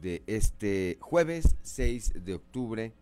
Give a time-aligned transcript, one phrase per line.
[0.00, 2.94] de este jueves 6 de octubre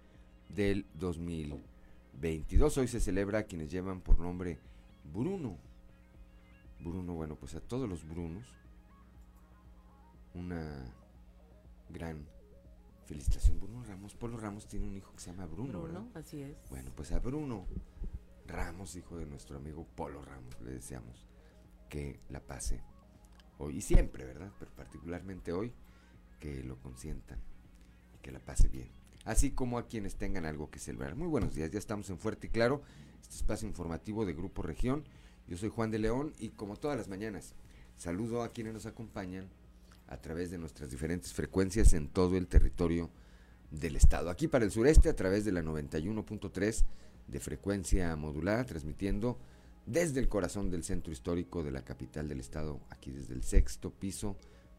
[0.49, 2.79] del 2022.
[2.79, 4.59] Hoy se celebra a quienes llevan por nombre
[5.13, 5.57] Bruno.
[6.81, 8.47] Bruno, bueno, pues a todos los Brunos,
[10.35, 10.93] una
[11.89, 12.27] gran
[13.07, 13.61] felicitación.
[13.61, 15.83] Bruno Ramos, Polo Ramos tiene un hijo que se llama Bruno.
[15.83, 16.01] ¿verdad?
[16.01, 16.57] Bruno, así es.
[16.71, 17.67] Bueno, pues a Bruno
[18.47, 21.27] Ramos, hijo de nuestro amigo Polo Ramos, le deseamos
[21.89, 22.83] que la pase
[23.59, 24.53] hoy y siempre, ¿verdad?
[24.59, 25.73] Pero particularmente hoy,
[26.39, 27.39] que lo consientan
[28.15, 28.89] y que la pase bien.
[29.25, 31.15] Así como a quienes tengan algo que celebrar.
[31.15, 32.83] Muy buenos días, ya estamos en Fuerte y Claro,
[33.23, 35.05] este espacio informativo de Grupo Región.
[35.47, 37.55] Yo soy Juan de León y como todas las mañanas,
[37.97, 39.49] saludo a quienes nos acompañan
[40.09, 43.11] a través de nuestras diferentes frecuencias en todo el territorio
[43.71, 44.31] del estado.
[44.31, 46.85] Aquí para el sureste a través de la 91.3
[47.27, 49.39] de frecuencia modular, transmitiendo
[49.85, 53.91] desde el corazón del centro histórico de la capital del estado, aquí desde el sexto
[53.91, 54.37] piso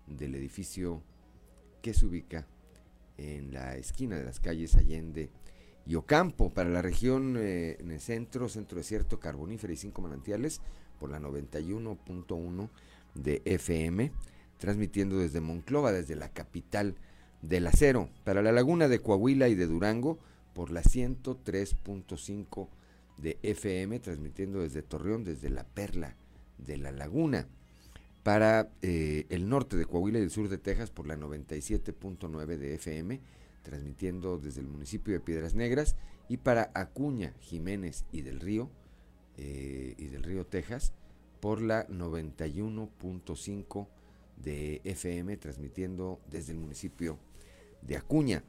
[0.07, 1.03] del edificio
[1.81, 2.47] que se ubica
[3.17, 5.29] en la esquina de las calles Allende
[5.85, 10.61] y Ocampo, para la región eh, en el centro, centro desierto, carbonífera y cinco manantiales,
[10.99, 12.69] por la 91.1
[13.15, 14.11] de FM,
[14.57, 16.95] transmitiendo desde Monclova, desde la capital
[17.41, 20.19] del acero, para la laguna de Coahuila y de Durango,
[20.53, 22.67] por la 103.5
[23.17, 26.15] de FM, transmitiendo desde Torreón, desde la perla
[26.57, 27.47] de la laguna.
[28.23, 32.75] Para eh, el norte de Coahuila y el sur de Texas por la 97.9 de
[32.75, 33.21] FM,
[33.63, 35.95] transmitiendo desde el municipio de Piedras Negras.
[36.27, 38.69] Y para Acuña, Jiménez y del Río,
[39.37, 40.93] eh, y del Río Texas,
[41.39, 43.87] por la 91.5
[44.37, 47.17] de FM, transmitiendo desde el municipio
[47.81, 48.43] de Acuña.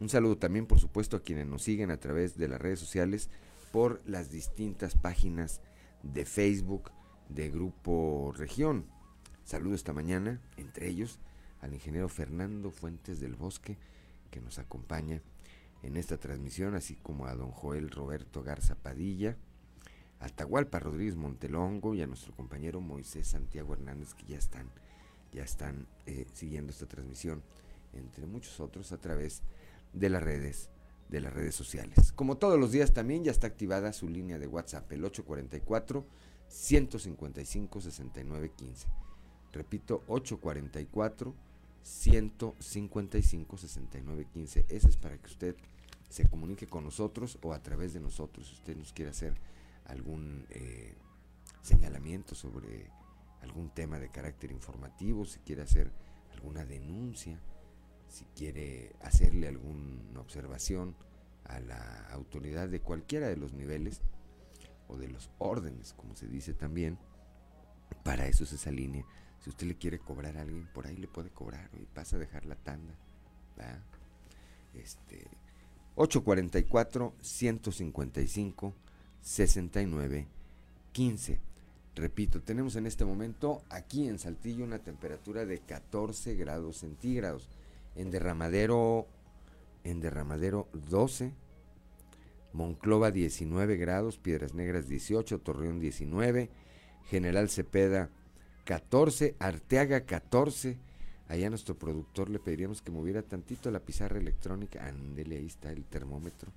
[0.00, 3.28] Un saludo también, por supuesto, a quienes nos siguen a través de las redes sociales
[3.72, 5.60] por las distintas páginas
[6.02, 6.90] de Facebook
[7.28, 8.86] de Grupo Región.
[9.50, 11.18] Saludo esta mañana, entre ellos,
[11.60, 13.78] al ingeniero Fernando Fuentes del Bosque,
[14.30, 15.22] que nos acompaña
[15.82, 19.36] en esta transmisión, así como a don Joel Roberto Garza Padilla,
[20.20, 24.70] a Tahualpa Rodríguez Montelongo y a nuestro compañero Moisés Santiago Hernández, que ya están,
[25.32, 27.42] ya están eh, siguiendo esta transmisión,
[27.92, 29.42] entre muchos otros, a través
[29.92, 30.70] de las redes
[31.08, 32.12] de las redes sociales.
[32.12, 36.06] Como todos los días también ya está activada su línea de WhatsApp, el 844
[36.46, 39.09] 155 6915.
[39.52, 41.34] Repito, 844
[41.82, 44.66] 155 6915.
[44.68, 45.56] Ese es para que usted
[46.08, 49.34] se comunique con nosotros o a través de nosotros, si usted nos quiere hacer
[49.86, 50.94] algún eh,
[51.62, 52.90] señalamiento sobre
[53.42, 55.90] algún tema de carácter informativo, si quiere hacer
[56.32, 57.40] alguna denuncia,
[58.08, 60.96] si quiere hacerle alguna observación
[61.44, 64.02] a la autoridad de cualquiera de los niveles
[64.88, 66.98] o de los órdenes, como se dice también,
[68.02, 69.04] para eso es esa línea.
[69.40, 72.18] Si usted le quiere cobrar a alguien, por ahí le puede cobrar y pasa a
[72.18, 72.94] dejar la tanda.
[74.74, 75.26] Este,
[75.96, 78.74] 844 155
[79.22, 80.26] 69
[80.92, 81.40] 15.
[81.94, 87.48] Repito, tenemos en este momento aquí en Saltillo una temperatura de 14 grados centígrados.
[87.96, 89.06] En Derramadero,
[89.84, 91.32] en Derramadero 12.
[92.52, 96.50] Monclova 19 grados, Piedras Negras 18, Torreón 19,
[97.08, 98.10] General Cepeda
[98.70, 100.78] 14, Arteaga 14.
[101.26, 104.86] Allá a nuestro productor le pediríamos que moviera tantito la pizarra electrónica.
[104.86, 106.52] Ándele, ahí está el termómetro.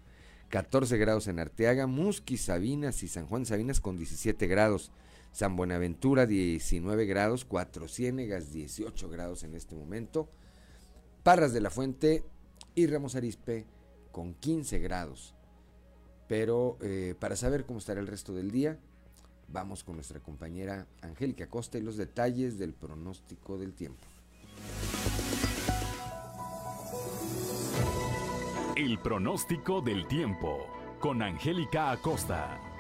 [0.50, 4.92] 14 grados en Arteaga, Musqui, Sabinas y San Juan Sabinas con 17 grados.
[5.32, 10.30] San Buenaventura 19 grados, Cuatro Ciénegas 18 grados en este momento.
[11.24, 12.24] Parras de la Fuente
[12.76, 13.66] y Ramos Arispe
[14.12, 15.34] con 15 grados.
[16.28, 18.78] Pero eh, para saber cómo estará el resto del día,
[19.48, 24.08] vamos con nuestra compañera Angélica Costa y los detalles del pronóstico del tiempo.
[28.76, 30.68] El pronóstico del tiempo
[31.00, 32.73] con Angélica Acosta.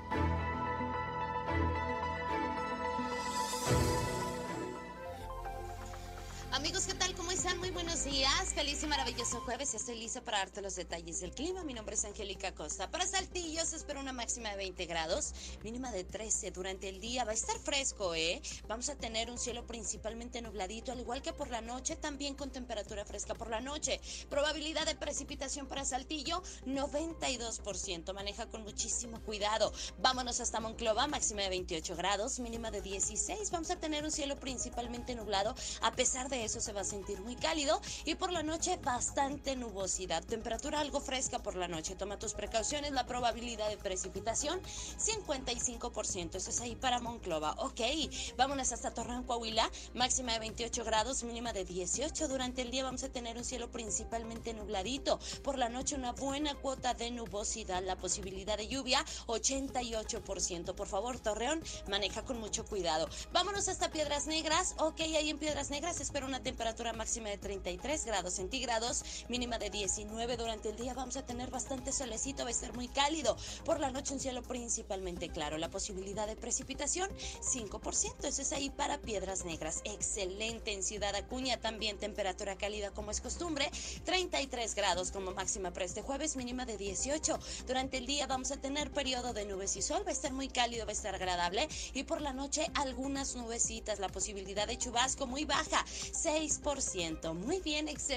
[8.44, 8.54] Días.
[8.54, 9.74] Feliz y maravilloso jueves.
[9.74, 11.63] Estoy lista para darte los detalles del clima.
[11.63, 12.90] Mi nombre es Angélica Costa.
[12.92, 16.51] Para Saltillo se espera una máxima de 20 grados, mínima de 13.
[16.51, 18.42] Durante el día va a estar fresco, ¿eh?
[18.68, 22.51] Vamos a tener un cielo principalmente nubladito, al igual que por la noche, también con
[22.51, 24.00] temperatura fresca por la noche.
[24.30, 28.13] Probabilidad de precipitación para Saltillo, 92%.
[28.13, 29.74] Maneja con muchísimo cuidado.
[30.00, 33.51] Vámonos hasta Monclova, máxima de 28 grados, mínima de 16.
[33.51, 37.22] Vamos a tener un cielo principalmente nublado, a pesar de eso se va a sentir
[37.22, 40.24] muy cálido y por la noche bastante nubosidad.
[40.24, 41.95] Temperatura algo fresca por la noche.
[41.95, 42.91] Toma tus precauciones.
[42.91, 44.59] La probabilidad de precipitación
[44.97, 46.35] 55%.
[46.35, 47.51] Eso es ahí para Monclova.
[47.59, 47.81] Ok,
[48.35, 49.69] vámonos hasta Torreón, Coahuila.
[49.94, 52.27] Máxima de 28 grados, mínima de 18.
[52.27, 55.19] Durante el día vamos a tener un cielo principalmente nubladito.
[55.44, 57.83] Por la noche una buena cuota de nubosidad.
[57.83, 60.74] La posibilidad de lluvia 88%.
[60.74, 63.07] Por favor, Torreón, maneja con mucho cuidado.
[63.31, 64.74] Vámonos hasta Piedras Negras.
[64.79, 69.70] Ok, ahí en Piedras Negras espero una temperatura máxima de 33 grados centígrados, mínima de
[69.70, 70.94] 19 durante el día.
[70.94, 73.36] Vamos a tener bastante solecito, va a estar muy cálido.
[73.66, 75.58] Por la noche un cielo principalmente claro.
[75.58, 77.10] La posibilidad de precipitación
[77.42, 78.25] 5%.
[78.25, 79.82] Eso es ahí para Piedras Negras.
[79.84, 83.70] Excelente en Ciudad Acuña también temperatura cálida como es costumbre.
[84.06, 87.39] 33 grados como máxima para este jueves, mínima de 18.
[87.68, 90.03] Durante el día vamos a tener periodo de nubes y sol.
[90.06, 91.68] Va a estar muy cálido, va a estar agradable.
[91.94, 94.00] Y por la noche algunas nubecitas.
[94.00, 95.86] La posibilidad de chubasco muy baja.
[95.86, 97.34] 6%.
[97.34, 98.12] Muy bien, excelente.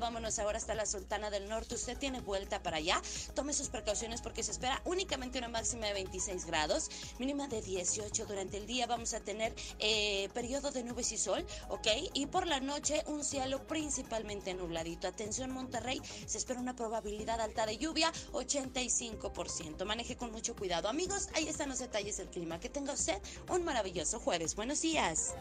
[0.00, 1.76] Vámonos ahora hasta la Sultana del Norte.
[1.76, 3.00] Usted tiene vuelta para allá.
[3.34, 8.26] Tome sus precauciones porque se espera únicamente una máxima de 26 grados, mínima de 18.
[8.26, 11.86] Durante el día vamos a tener eh, periodo de nubes y sol, ¿ok?
[12.12, 15.06] Y por la noche un cielo principalmente nubladito.
[15.06, 19.84] Atención Monterrey, se espera una probabilidad alta de lluvia, 85%.
[19.84, 20.88] Maneje con mucho cuidado.
[20.88, 22.58] Amigos, ahí están los detalles del clima.
[22.58, 24.56] Que tenga usted un maravilloso jueves.
[24.56, 25.34] Buenos días.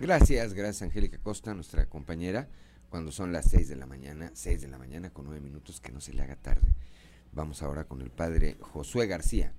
[0.00, 2.48] Gracias, gracias Angélica Costa, nuestra compañera.
[2.88, 5.90] Cuando son las 6 de la mañana, 6 de la mañana con 9 minutos, que
[5.90, 6.72] no se le haga tarde.
[7.32, 9.52] Vamos ahora con el padre Josué García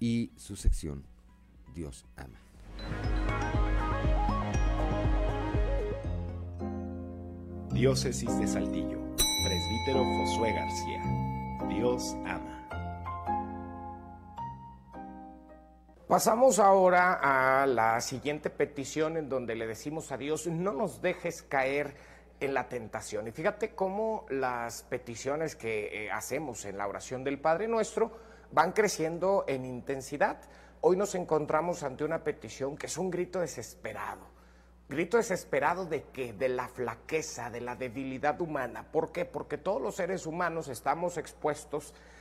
[0.00, 1.04] y su sección
[1.74, 2.40] Dios ama.
[7.72, 8.98] Diócesis de Saltillo,
[9.44, 11.02] presbítero Josué García.
[11.68, 12.55] Dios ama.
[16.08, 21.42] Pasamos ahora a la siguiente petición en donde le decimos a Dios, no nos dejes
[21.42, 21.96] caer
[22.38, 23.26] en la tentación.
[23.26, 28.12] Y fíjate cómo las peticiones que eh, hacemos en la oración del Padre Nuestro
[28.52, 30.38] van creciendo en intensidad.
[30.80, 34.28] Hoy nos encontramos ante una petición que es un grito desesperado.
[34.88, 36.32] Grito desesperado de qué?
[36.32, 38.86] De la flaqueza, de la debilidad humana.
[38.92, 39.24] ¿Por qué?
[39.24, 42.15] Porque todos los seres humanos estamos expuestos a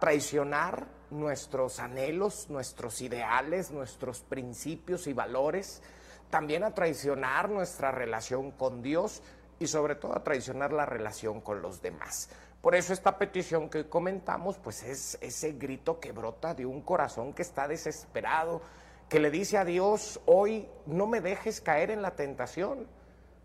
[0.00, 5.82] traicionar nuestros anhelos, nuestros ideales, nuestros principios y valores,
[6.30, 9.22] también a traicionar nuestra relación con Dios
[9.58, 12.30] y sobre todo a traicionar la relación con los demás.
[12.62, 17.32] Por eso esta petición que comentamos, pues es ese grito que brota de un corazón
[17.32, 18.62] que está desesperado,
[19.08, 22.86] que le dice a Dios, hoy no me dejes caer en la tentación.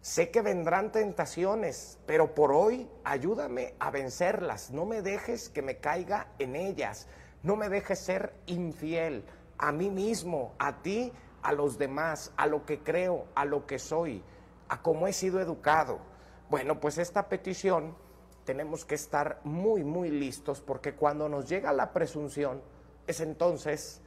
[0.07, 4.71] Sé que vendrán tentaciones, pero por hoy ayúdame a vencerlas.
[4.71, 7.07] No me dejes que me caiga en ellas.
[7.43, 9.25] No me dejes ser infiel
[9.57, 11.11] a mí mismo, a ti,
[11.41, 14.23] a los demás, a lo que creo, a lo que soy,
[14.69, 15.99] a cómo he sido educado.
[16.49, 17.93] Bueno, pues esta petición
[18.45, 22.61] tenemos que estar muy, muy listos porque cuando nos llega la presunción
[23.07, 24.01] es entonces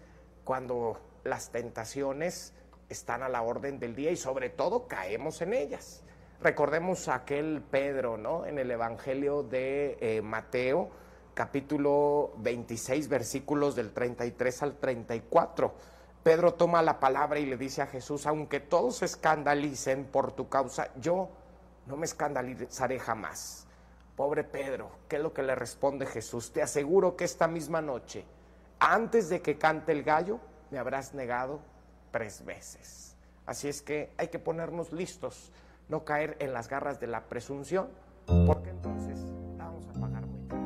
[0.45, 2.55] cuando las tentaciones
[2.91, 6.03] están a la orden del día y sobre todo caemos en ellas.
[6.43, 8.45] Recordemos aquel Pedro, ¿no?
[8.45, 10.91] En el Evangelio de eh, Mateo,
[11.35, 15.75] capítulo 26, versículos del 33 al 34.
[16.23, 20.49] Pedro toma la palabra y le dice a Jesús, aunque todos se escandalicen por tu
[20.49, 21.31] causa, yo
[21.87, 23.67] no me escandalizaré jamás.
[24.17, 26.53] Pobre Pedro, ¿qué es lo que le responde Jesús?
[26.53, 28.25] Te aseguro que esta misma noche,
[28.79, 31.61] antes de que cante el gallo, me habrás negado
[32.11, 33.17] tres veces.
[33.47, 35.51] Así es que hay que ponernos listos,
[35.89, 37.89] no caer en las garras de la presunción,
[38.47, 39.19] porque entonces
[39.57, 40.63] la vamos a pagar muy caro.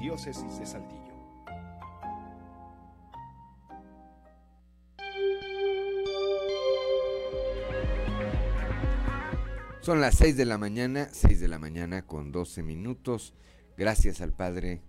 [0.00, 1.02] Diócesis de Saltillo.
[9.80, 13.34] Son las 6 de la mañana, 6 de la mañana con 12 minutos.
[13.76, 14.80] Gracias al padre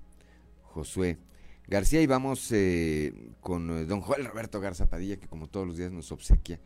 [0.62, 1.18] Josué
[1.68, 5.78] García y vamos eh, con eh, don Joel Roberto Garza Padilla, que como todos los
[5.78, 6.60] días nos obsequia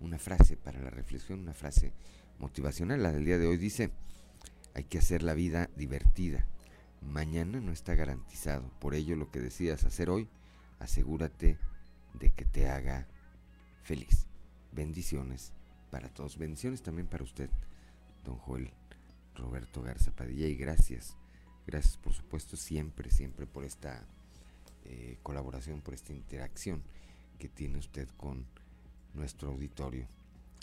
[0.00, 1.92] una frase para la reflexión, una frase
[2.38, 3.02] motivacional.
[3.02, 3.90] La del día de hoy dice,
[4.74, 6.46] hay que hacer la vida divertida.
[7.00, 8.70] Mañana no está garantizado.
[8.78, 10.28] Por ello lo que decidas hacer hoy,
[10.78, 11.58] asegúrate
[12.14, 13.08] de que te haga
[13.82, 14.26] feliz.
[14.70, 15.52] Bendiciones
[15.90, 16.38] para todos.
[16.38, 17.50] Bendiciones también para usted,
[18.24, 18.70] don Joel
[19.34, 20.46] Roberto Garza Padilla.
[20.46, 21.16] Y gracias,
[21.66, 24.06] gracias por supuesto siempre, siempre por esta
[24.84, 26.82] eh, colaboración, por esta interacción
[27.38, 28.46] que tiene usted con
[29.14, 30.06] nuestro auditorio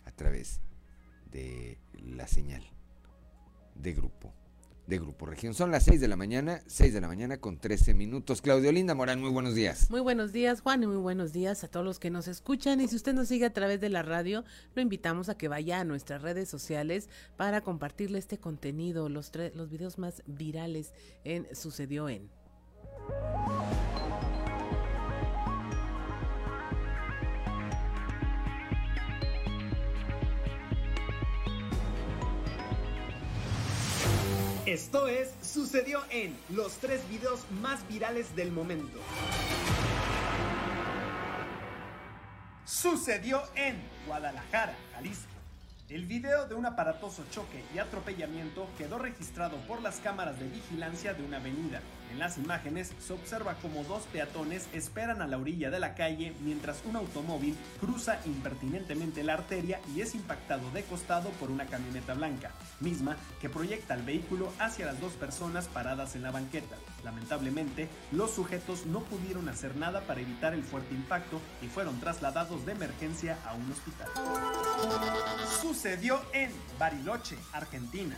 [0.05, 0.61] a través
[1.31, 2.63] de la señal
[3.75, 4.33] de grupo
[4.87, 5.53] de Grupo Región.
[5.53, 8.41] Son las 6 de la mañana, 6 de la mañana con 13 minutos.
[8.41, 9.89] Claudio Linda Morán, muy buenos días.
[9.89, 12.81] Muy buenos días, Juan, y muy buenos días a todos los que nos escuchan.
[12.81, 14.43] Y si usted nos sigue a través de la radio,
[14.75, 19.69] lo invitamos a que vaya a nuestras redes sociales para compartirle este contenido, los, los
[19.69, 22.29] videos más virales en Sucedió en.
[34.71, 38.99] Esto es Sucedió en los tres videos más virales del momento.
[42.63, 43.75] Sucedió en
[44.07, 45.27] Guadalajara, Jalisco.
[45.89, 51.13] El video de un aparatoso choque y atropellamiento quedó registrado por las cámaras de vigilancia
[51.13, 51.81] de una avenida.
[52.11, 56.35] En las imágenes se observa como dos peatones esperan a la orilla de la calle
[56.41, 62.13] mientras un automóvil cruza impertinentemente la arteria y es impactado de costado por una camioneta
[62.13, 62.51] blanca,
[62.81, 66.75] misma que proyecta el vehículo hacia las dos personas paradas en la banqueta.
[67.05, 72.65] Lamentablemente, los sujetos no pudieron hacer nada para evitar el fuerte impacto y fueron trasladados
[72.65, 74.09] de emergencia a un hospital.
[75.61, 78.17] Sucedió en Bariloche, Argentina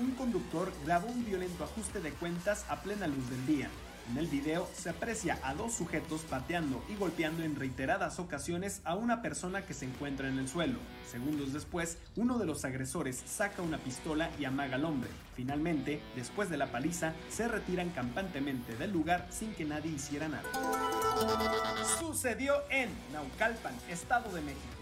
[0.00, 3.68] un conductor grabó un violento ajuste de cuentas a plena luz del día.
[4.10, 8.96] En el video se aprecia a dos sujetos pateando y golpeando en reiteradas ocasiones a
[8.96, 10.78] una persona que se encuentra en el suelo.
[11.08, 15.10] Segundos después, uno de los agresores saca una pistola y amaga al hombre.
[15.36, 20.48] Finalmente, después de la paliza, se retiran campantemente del lugar sin que nadie hiciera nada.
[22.00, 24.79] Sucedió en Naucalpan, Estado de México.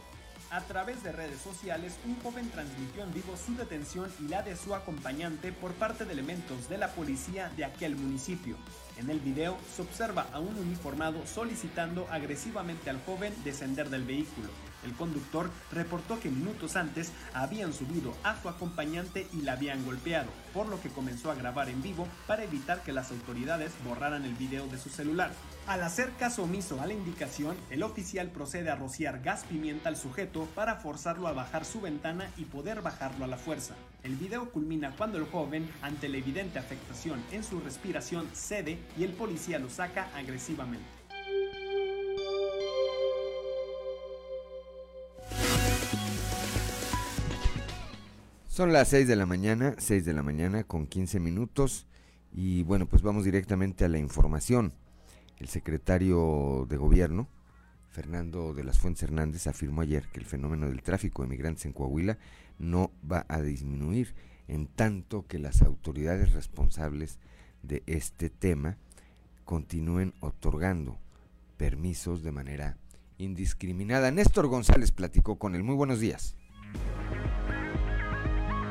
[0.51, 4.57] A través de redes sociales, un joven transmitió en vivo su detención y la de
[4.57, 8.57] su acompañante por parte de elementos de la policía de aquel municipio.
[8.97, 14.49] En el video se observa a un uniformado solicitando agresivamente al joven descender del vehículo.
[14.85, 20.31] El conductor reportó que minutos antes habían subido a su acompañante y la habían golpeado,
[20.55, 24.35] por lo que comenzó a grabar en vivo para evitar que las autoridades borraran el
[24.35, 25.33] video de su celular.
[25.67, 29.97] Al hacer caso omiso a la indicación, el oficial procede a rociar gas pimienta al
[29.97, 33.75] sujeto para forzarlo a bajar su ventana y poder bajarlo a la fuerza.
[34.03, 39.05] El video culmina cuando el joven, ante la evidente afectación en su respiración, cede y
[39.05, 40.98] el policía lo saca agresivamente.
[48.59, 51.87] Son las 6 de la mañana, 6 de la mañana con 15 minutos
[52.33, 54.73] y bueno, pues vamos directamente a la información.
[55.37, 57.29] El secretario de gobierno,
[57.89, 61.73] Fernando de las Fuentes Hernández, afirmó ayer que el fenómeno del tráfico de migrantes en
[61.73, 62.19] Coahuila
[62.59, 64.17] no va a disminuir
[64.49, 67.21] en tanto que las autoridades responsables
[67.63, 68.77] de este tema
[69.45, 70.99] continúen otorgando
[71.59, 72.77] permisos de manera
[73.19, 74.11] indiscriminada.
[74.11, 75.63] Néstor González platicó con él.
[75.63, 76.35] Muy buenos días.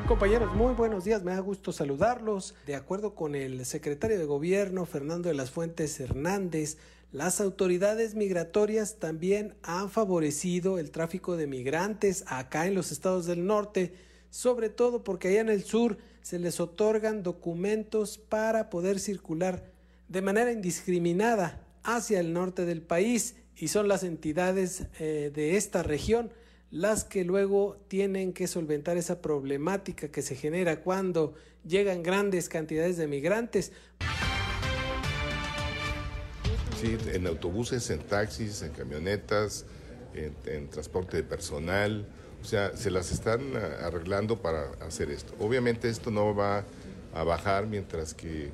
[0.08, 2.54] Compañeros, muy buenos días, me da gusto saludarlos.
[2.66, 6.78] De acuerdo con el secretario de Gobierno, Fernando de las Fuentes Hernández,
[7.12, 13.44] las autoridades migratorias también han favorecido el tráfico de migrantes acá en los estados del
[13.44, 13.92] norte,
[14.30, 19.62] sobre todo porque allá en el sur se les otorgan documentos para poder circular
[20.08, 25.82] de manera indiscriminada hacia el norte del país y son las entidades eh, de esta
[25.82, 26.30] región
[26.70, 31.34] las que luego tienen que solventar esa problemática que se genera cuando
[31.66, 33.72] llegan grandes cantidades de migrantes.
[36.80, 39.64] Sí, en autobuses, en taxis, en camionetas,
[40.14, 42.06] en, transporte de personal,
[42.40, 45.34] o sea, se las están arreglando para hacer esto.
[45.40, 46.64] Obviamente esto no va
[47.14, 48.50] a bajar mientras que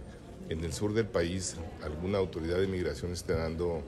[0.49, 3.83] en el sur del país alguna autoridad de migración esté dando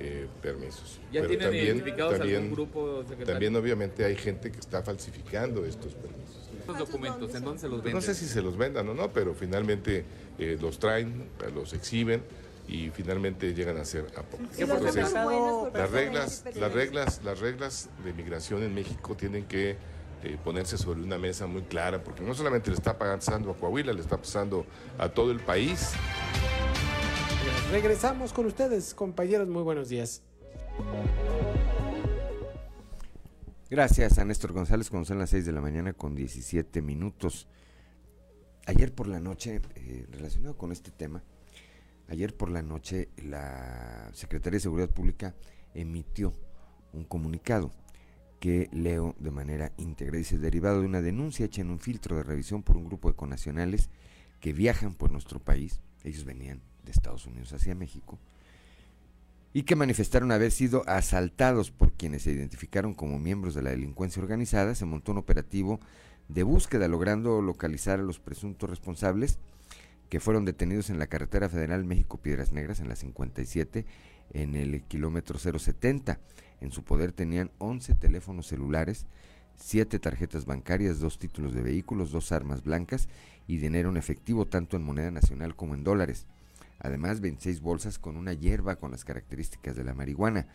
[0.00, 1.00] eh, permisos.
[1.12, 6.48] ¿Ya tienen también, identificados algún grupo También obviamente hay gente que está falsificando estos permisos.
[6.58, 7.94] ¿Estos documentos en dónde se los venden?
[7.94, 10.04] No sé si se los vendan o no, pero finalmente
[10.38, 12.22] eh, los traen, los exhiben
[12.68, 14.44] y finalmente llegan a ser a poco.
[15.74, 19.76] las reglas, las reglas, las reglas de migración en México tienen que
[20.22, 23.92] eh, ponerse sobre una mesa muy clara, porque no solamente le está pasando a Coahuila,
[23.92, 24.66] le está pasando
[24.98, 25.92] a todo el país.
[27.70, 29.48] Regresamos con ustedes, compañeros.
[29.48, 30.22] Muy buenos días.
[33.70, 37.46] Gracias a Néstor González, cuando las 6 de la mañana con 17 minutos.
[38.64, 41.22] Ayer por la noche, eh, relacionado con este tema,
[42.08, 45.34] ayer por la noche la Secretaría de Seguridad Pública
[45.74, 46.32] emitió
[46.92, 47.70] un comunicado
[48.40, 50.16] que leo de manera íntegra.
[50.16, 53.16] Dice, derivado de una denuncia hecha en un filtro de revisión por un grupo de
[53.16, 53.90] conacionales
[54.40, 58.18] que viajan por nuestro país, ellos venían de Estados Unidos hacia México,
[59.52, 64.22] y que manifestaron haber sido asaltados por quienes se identificaron como miembros de la delincuencia
[64.22, 65.80] organizada, se montó un operativo
[66.28, 69.38] de búsqueda logrando localizar a los presuntos responsables
[70.10, 73.86] que fueron detenidos en la carretera federal México-Piedras Negras en la 57
[74.32, 76.18] en el kilómetro 070.
[76.60, 79.06] En su poder tenían 11 teléfonos celulares,
[79.56, 83.08] 7 tarjetas bancarias, 2 títulos de vehículos, 2 armas blancas
[83.46, 86.26] y dinero en efectivo tanto en moneda nacional como en dólares.
[86.78, 90.46] Además, 26 bolsas con una hierba con las características de la marihuana.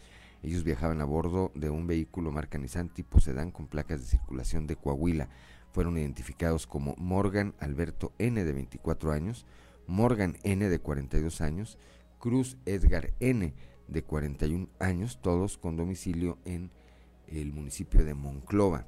[0.41, 4.67] Ellos viajaban a bordo de un vehículo marca Nissan tipo sedán con placas de circulación
[4.67, 5.29] de Coahuila.
[5.71, 9.45] Fueron identificados como Morgan Alberto N de 24 años,
[9.87, 11.77] Morgan N de 42 años,
[12.19, 13.53] Cruz Edgar N
[13.87, 16.71] de 41 años, todos con domicilio en
[17.27, 18.85] el municipio de Monclova.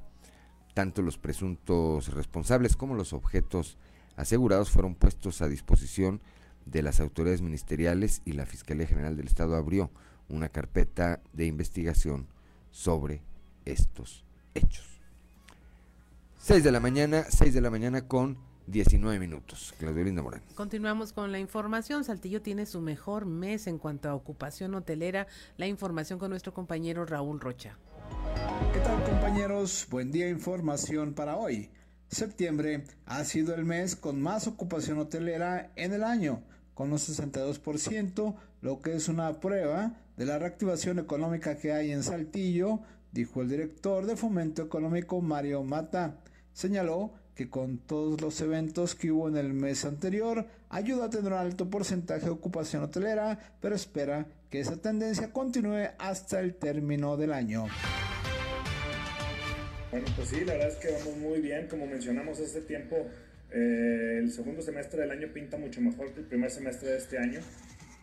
[0.73, 3.77] Tanto los presuntos responsables como los objetos
[4.15, 6.21] asegurados fueron puestos a disposición
[6.65, 9.91] de las autoridades ministeriales y la Fiscalía General del Estado abrió
[10.29, 12.27] una carpeta de investigación
[12.71, 13.21] sobre
[13.65, 14.23] estos
[14.53, 14.85] hechos.
[16.39, 19.73] 6 de la mañana, 6 de la mañana con 19 minutos.
[19.79, 20.41] Claudio Linda Morán.
[20.55, 22.03] Continuamos con la información.
[22.03, 25.27] Saltillo tiene su mejor mes en cuanto a ocupación hotelera.
[25.57, 27.77] La información con nuestro compañero Raúl Rocha.
[28.73, 29.87] ¿Qué tal compañeros?
[29.89, 31.69] Buen día, información para hoy.
[32.07, 36.43] Septiembre ha sido el mes con más ocupación hotelera en el año
[36.75, 42.03] con un 62%, lo que es una prueba de la reactivación económica que hay en
[42.03, 46.19] Saltillo, dijo el director de Fomento Económico Mario Mata.
[46.53, 51.33] Señaló que con todos los eventos que hubo en el mes anterior, ayuda a tener
[51.33, 57.17] un alto porcentaje de ocupación hotelera, pero espera que esa tendencia continúe hasta el término
[57.17, 57.67] del año.
[59.91, 62.95] Bueno, pues sí, la verdad es que vamos muy bien, como mencionamos hace tiempo,
[63.51, 67.17] eh, el segundo semestre del año pinta mucho mejor que el primer semestre de este
[67.17, 67.39] año.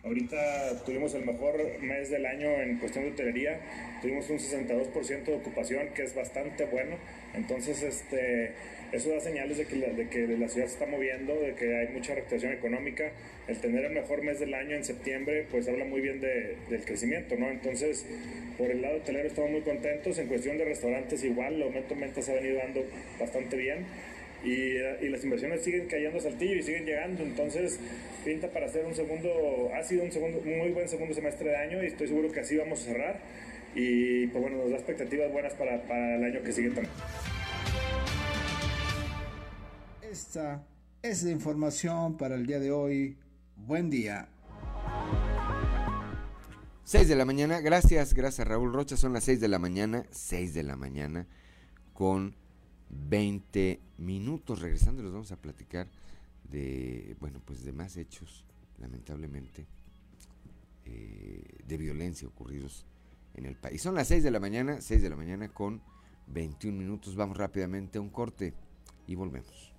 [0.04, 3.60] Ahorita tuvimos el mejor mes del año en cuestión de hotelería,
[4.02, 6.96] tuvimos un 62% de ocupación, que es bastante bueno.
[7.34, 8.52] Entonces, este,
[8.90, 11.78] eso da señales de que, la, de que la ciudad se está moviendo, de que
[11.78, 13.12] hay mucha reactivación económica.
[13.46, 16.84] El tener el mejor mes del año en septiembre, pues habla muy bien de, del
[16.84, 17.48] crecimiento, ¿no?
[17.48, 18.04] Entonces,
[18.58, 20.18] por el lado hotelero estamos muy contentos.
[20.18, 22.84] En cuestión de restaurantes, igual, el aumento de ventas ha venido dando
[23.20, 23.86] bastante bien
[24.44, 27.78] y, las inversiones siguen cayendo a Saltillo y siguen llegando, entonces
[28.24, 31.82] pinta para hacer un segundo, ha sido un segundo, muy buen segundo semestre de año
[31.82, 33.20] y estoy seguro que así vamos a cerrar
[33.74, 36.92] y pues bueno, nos da expectativas buenas para, para el año que sigue también.
[40.10, 40.66] Esta
[41.02, 43.16] es la información para el día de hoy.
[43.56, 44.28] Buen día.
[46.84, 50.52] 6 de la mañana, gracias, gracias Raúl Rocha, son las 6 de la mañana, 6
[50.52, 51.26] de la mañana
[51.92, 52.34] con
[52.92, 54.60] 20 minutos.
[54.60, 55.88] Regresando, les vamos a platicar
[56.44, 58.44] de, bueno, pues de más hechos,
[58.78, 59.66] lamentablemente,
[60.84, 62.86] eh, de violencia ocurridos
[63.34, 63.82] en el país.
[63.82, 65.82] Son las 6 de la mañana, 6 de la mañana con
[66.28, 67.16] 21 minutos.
[67.16, 68.54] Vamos rápidamente a un corte
[69.06, 69.72] y volvemos.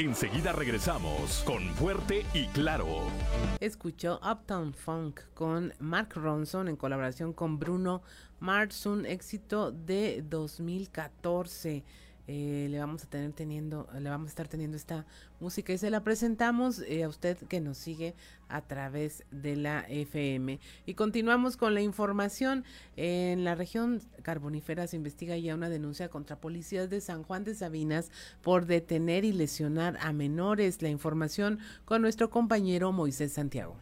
[0.00, 2.86] Enseguida regresamos con Fuerte y Claro.
[3.60, 8.00] Escuchó Uptown Funk con Mark Ronson en colaboración con Bruno
[8.38, 11.84] Mars, un éxito de 2014.
[12.32, 15.04] Eh, le vamos a tener teniendo, le vamos a estar teniendo esta
[15.40, 18.14] música y se la presentamos eh, a usted que nos sigue
[18.48, 20.60] a través de la FM.
[20.86, 22.62] Y continuamos con la información.
[22.94, 27.56] En la región carbonífera se investiga ya una denuncia contra policías de San Juan de
[27.56, 28.12] Sabinas
[28.42, 30.82] por detener y lesionar a menores.
[30.82, 33.76] La información con nuestro compañero Moisés Santiago.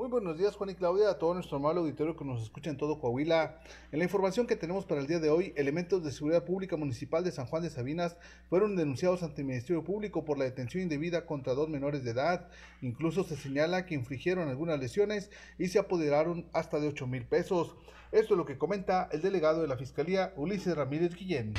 [0.00, 2.78] Muy buenos días Juan y Claudia, a todo nuestro amable auditorio que nos escucha en
[2.78, 3.60] todo Coahuila.
[3.92, 7.22] En la información que tenemos para el día de hoy, elementos de seguridad pública municipal
[7.22, 8.16] de San Juan de Sabinas
[8.48, 12.48] fueron denunciados ante el Ministerio Público por la detención indebida contra dos menores de edad.
[12.80, 17.76] Incluso se señala que infligieron algunas lesiones y se apoderaron hasta de 8 mil pesos.
[18.10, 21.52] Esto es lo que comenta el delegado de la Fiscalía, Ulises Ramírez Guillén.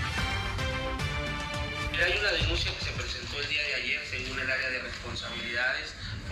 [1.93, 5.80] Hay una denuncia que se presentó el día de ayer según el área de responsabilidades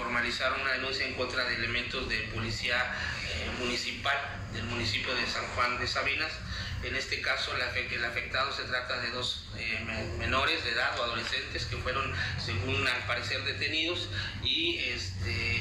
[0.09, 2.83] formalizaron una denuncia en contra de elementos de policía
[3.31, 4.17] eh, municipal
[4.51, 6.31] del municipio de San Juan de Sabinas.
[6.81, 9.85] En este caso, el afectado se trata de dos eh,
[10.17, 12.11] menores de edad o adolescentes que fueron,
[12.43, 14.09] según al parecer, detenidos
[14.43, 15.57] y este,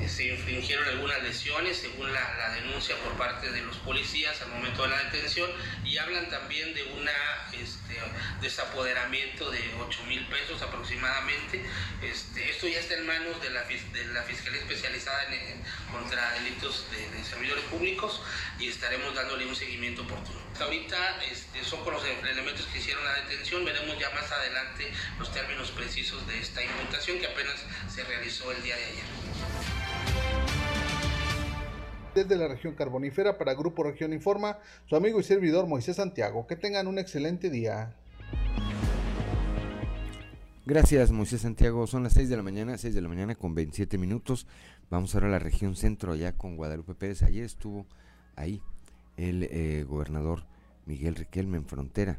[0.00, 4.82] eh, se infringieron algunas lesiones según la, denuncia por parte de los policías al momento
[4.82, 5.48] de la detención
[5.84, 7.08] y hablan también de un
[7.52, 7.85] este,
[8.40, 11.64] desapoderamiento de 8 mil pesos aproximadamente.
[12.02, 13.62] Este, esto ya está en manos de la,
[14.22, 18.20] Fiscalía Especializada en, contra Delitos de, Servidores Públicos
[18.58, 20.38] y estaremos dándole un seguimiento oportuno.
[20.60, 25.32] Ahorita este, son con los elementos que hicieron la detención, veremos ya más adelante los
[25.32, 27.56] términos precisos de esta imputación que apenas
[27.92, 29.85] se realizó el día de ayer.
[32.16, 36.46] Desde la región carbonífera para Grupo Región Informa, su amigo y servidor Moisés Santiago.
[36.46, 37.94] Que tengan un excelente día.
[40.64, 41.86] Gracias, Moisés Santiago.
[41.86, 44.46] Son las 6 de la mañana, 6 de la mañana con 27 minutos.
[44.88, 47.22] Vamos ahora a la región centro, allá con Guadalupe Pérez.
[47.22, 47.86] Ayer estuvo
[48.34, 48.62] ahí
[49.18, 50.46] el eh, gobernador
[50.86, 52.18] Miguel Riquelme en frontera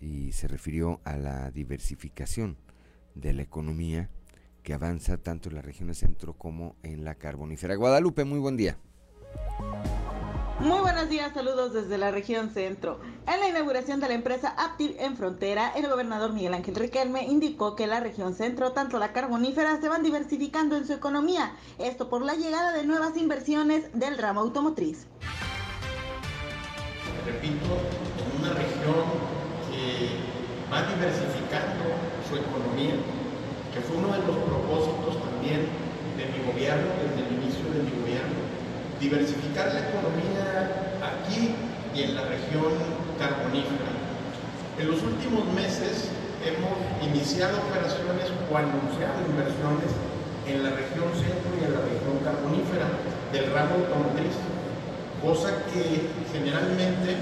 [0.00, 2.56] y se refirió a la diversificación
[3.16, 4.10] de la economía
[4.62, 7.74] que avanza tanto en la región centro como en la carbonífera.
[7.74, 8.78] Guadalupe, muy buen día.
[10.60, 12.98] Muy buenos días, saludos desde la región centro.
[13.32, 17.76] En la inauguración de la empresa Aptiv en Frontera, el gobernador Miguel Ángel Riquelme indicó
[17.76, 22.22] que la región centro, tanto la carbonífera, se van diversificando en su economía, esto por
[22.22, 25.06] la llegada de nuevas inversiones del ramo automotriz.
[27.24, 27.66] Repito,
[28.40, 29.04] una región
[29.70, 30.08] que
[30.72, 31.84] va diversificando
[32.28, 32.96] su economía,
[33.72, 35.68] que fue uno de los propósitos también
[36.16, 38.48] de mi gobierno, desde el inicio de mi gobierno,
[39.00, 41.54] diversificar la economía aquí
[41.94, 42.74] y en la región
[43.18, 43.94] carbonífera.
[44.78, 46.10] En los últimos meses
[46.42, 49.90] hemos iniciado operaciones o anunciado inversiones
[50.46, 52.86] en la región centro y en la región carbonífera
[53.30, 54.34] del ramo automotriz,
[55.22, 57.18] cosa que generalmente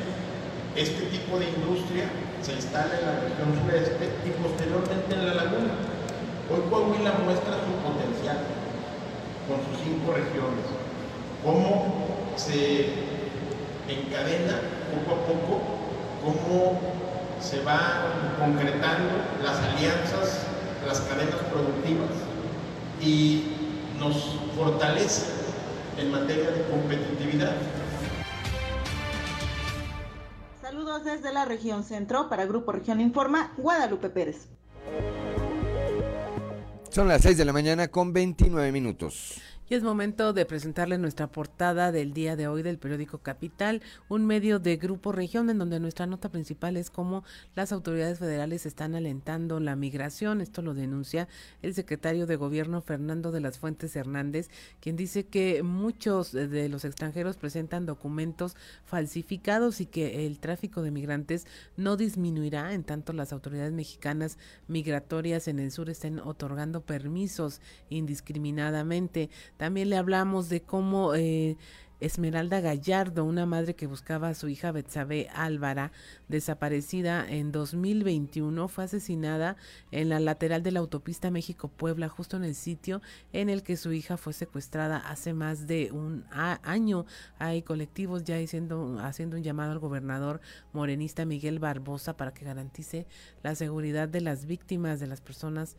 [0.77, 2.09] este tipo de industria
[2.41, 5.73] se instala en la región sureste y posteriormente en la laguna.
[6.49, 8.39] Hoy Coahuila muestra su potencial
[9.49, 10.86] con sus cinco regiones
[11.47, 11.95] cómo
[12.35, 12.87] se
[13.89, 14.61] encadena
[14.93, 15.63] poco a poco,
[16.21, 16.81] cómo
[17.41, 20.45] se van concretando las alianzas,
[20.85, 22.11] las cadenas productivas
[23.01, 23.45] y
[24.01, 25.27] nos fortalece
[25.97, 27.55] en materia de competitividad.
[30.61, 34.49] Saludos desde la región centro para Grupo Región Informa, Guadalupe Pérez.
[36.91, 39.41] Son las 6 de la mañana con 29 minutos.
[39.69, 44.25] Y es momento de presentarle nuestra portada del día de hoy del periódico Capital, un
[44.25, 47.25] medio de Grupo Región en donde nuestra nota principal es cómo
[47.57, 50.41] las autoridades federales están alentando la migración.
[50.41, 51.27] Esto lo denuncia
[51.63, 56.85] el secretario de Gobierno Fernando de las Fuentes Hernández, quien dice que muchos de los
[56.85, 61.45] extranjeros presentan documentos falsificados y que el tráfico de migrantes
[61.77, 69.29] no disminuirá en tanto las autoridades mexicanas migratorias en el sur estén otorgando permisos indiscriminadamente.
[69.57, 71.57] También le hablamos de cómo eh,
[71.99, 75.93] Esmeralda Gallardo, una madre que buscaba a su hija Betsabe Álvara,
[76.29, 79.57] desaparecida en 2021, fue asesinada
[79.93, 83.01] en la lateral de la autopista México-Puebla, justo en el sitio
[83.33, 87.07] en el que su hija fue secuestrada hace más de un año.
[87.39, 90.43] Hay colectivos ya haciendo un llamado al gobernador
[90.75, 93.07] morenista Miguel Barbosa para que garantice
[93.43, 95.77] la seguridad de las víctimas, de las personas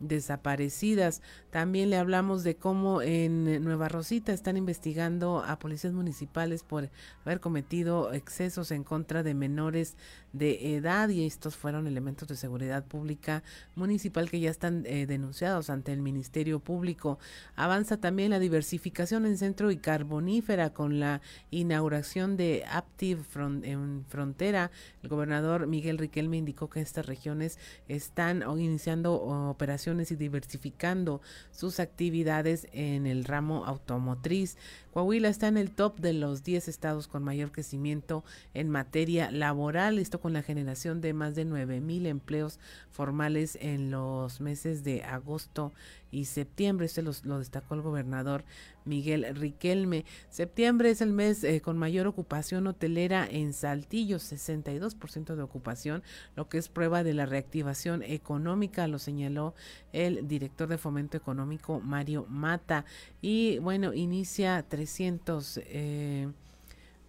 [0.00, 1.22] desaparecidas.
[1.50, 6.90] También le hablamos de cómo en Nueva Rosita están investigando a policías municipales por
[7.24, 9.96] haber cometido excesos en contra de menores
[10.32, 13.42] de edad y estos fueron elementos de seguridad pública
[13.74, 17.18] municipal que ya están eh, denunciados ante el Ministerio Público.
[17.56, 23.26] Avanza también la diversificación en centro y carbonífera con la inauguración de Aptiv
[23.62, 24.70] en Frontera.
[25.02, 32.68] El gobernador Miguel Riquelme indicó que estas regiones están iniciando operaciones y diversificando sus actividades
[32.72, 34.56] en el ramo automotriz.
[34.92, 39.98] Coahuila está en el top de los 10 estados con mayor crecimiento en materia laboral,
[39.98, 42.58] esto con la generación de más de 9 mil empleos
[42.90, 45.72] formales en los meses de agosto
[46.10, 46.86] y septiembre.
[46.86, 48.44] Este lo destacó el gobernador
[48.84, 50.04] Miguel Riquelme.
[50.28, 56.02] Septiembre es el mes eh, con mayor ocupación hotelera en Saltillo, 62% de ocupación,
[56.36, 59.54] lo que es prueba de la reactivación económica, lo señaló
[59.92, 62.84] el director de Fomento Económico Mario Mata.
[63.20, 65.60] Y bueno, inicia 300...
[65.64, 66.28] Eh,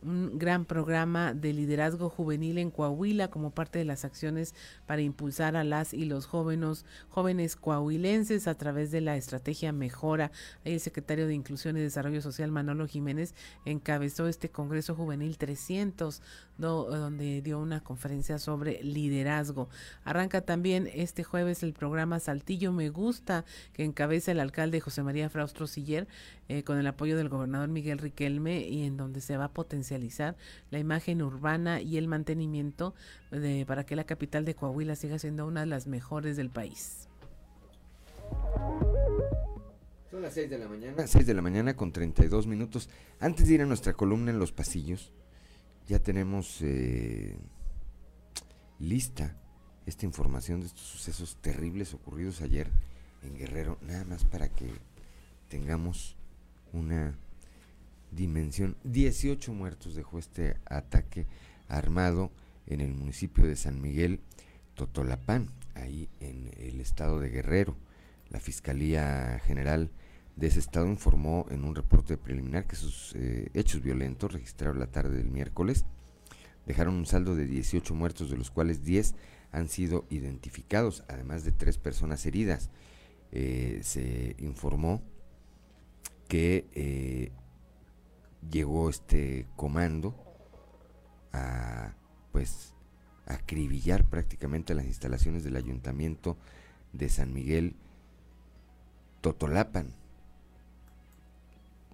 [0.04, 5.56] un gran programa de liderazgo juvenil en Coahuila como parte de las acciones para impulsar
[5.56, 10.32] a las y los jóvenes, jóvenes coahuilenses a través de la estrategia Mejora.
[10.64, 13.36] El secretario de Inclusión y Desarrollo Social Manolo Jiménez
[13.66, 16.22] encabezó este Congreso Juvenil 300
[16.62, 19.70] donde dio una conferencia sobre liderazgo.
[20.06, 25.30] Arranca también este jueves el programa Saltillo Me Gusta, que encabeza el alcalde José María
[25.30, 26.08] Fraustro Siller,
[26.48, 29.54] eh, con el apoyo del gobernador Miguel Riquelme, y en donde se va a
[29.92, 30.38] potencializar
[30.70, 32.94] la imagen urbana y el mantenimiento
[33.30, 37.10] de, para que la capital de Coahuila siga siendo una de las mejores del país.
[40.10, 41.08] Son las 6 de la mañana.
[41.08, 42.90] 6 de la mañana con 32 minutos.
[43.20, 45.12] Antes de ir a nuestra columna en los pasillos,
[45.88, 47.36] ya tenemos eh,
[48.80, 49.36] lista
[49.86, 52.68] esta información de estos sucesos terribles ocurridos ayer
[53.24, 54.72] en Guerrero, nada más para que
[55.50, 56.16] tengamos
[56.72, 57.18] una
[58.12, 58.76] dimensión.
[58.84, 61.28] 18 muertos dejó este ataque
[61.68, 62.32] armado
[62.68, 64.20] en el municipio de San Miguel
[64.76, 67.76] Totolapán, ahí en el estado de Guerrero.
[68.30, 69.90] La Fiscalía General
[70.36, 74.88] de ese estado informó en un reporte preliminar que sus eh, hechos violentos registrados la
[74.88, 75.86] tarde del miércoles
[76.66, 79.16] dejaron un saldo de 18 muertos, de los cuales 10
[79.52, 82.70] han sido identificados, además de tres personas heridas.
[83.34, 85.02] Eh, se informó
[86.28, 87.32] que eh,
[88.50, 90.16] llegó este comando
[91.34, 91.94] a
[92.32, 92.74] pues
[93.26, 96.38] acribillar prácticamente las instalaciones del ayuntamiento
[96.94, 97.76] de San Miguel
[99.22, 99.94] Totolapan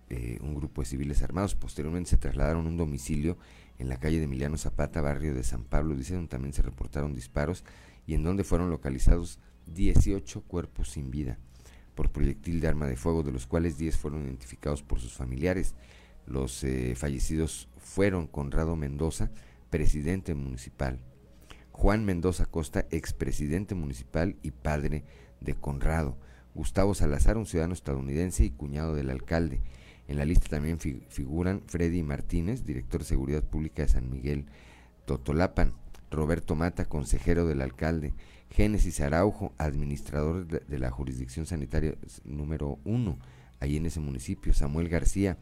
[0.09, 1.55] eh, un grupo de civiles armados.
[1.55, 3.37] Posteriormente se trasladaron a un domicilio
[3.77, 7.13] en la calle de Emiliano Zapata, barrio de San Pablo, dice, donde también se reportaron
[7.13, 7.65] disparos
[8.05, 9.39] y en donde fueron localizados
[9.75, 11.37] 18 cuerpos sin vida
[11.93, 15.75] por proyectil de arma de fuego, de los cuales 10 fueron identificados por sus familiares.
[16.27, 19.31] Los eh, fallecidos fueron Conrado Mendoza,
[19.69, 20.99] presidente municipal,
[21.71, 25.03] Juan Mendoza Costa, expresidente municipal y padre
[25.41, 26.17] de Conrado,
[26.53, 29.61] Gustavo Salazar, un ciudadano estadounidense y cuñado del alcalde,
[30.07, 34.45] en la lista también figuran Freddy Martínez, director de Seguridad Pública de San Miguel
[35.05, 35.73] Totolapan,
[36.09, 38.13] Roberto Mata, consejero del alcalde,
[38.49, 43.19] Génesis Araujo, administrador de, la jurisdicción sanitaria número uno,
[43.59, 45.37] ahí en ese municipio, Samuel García,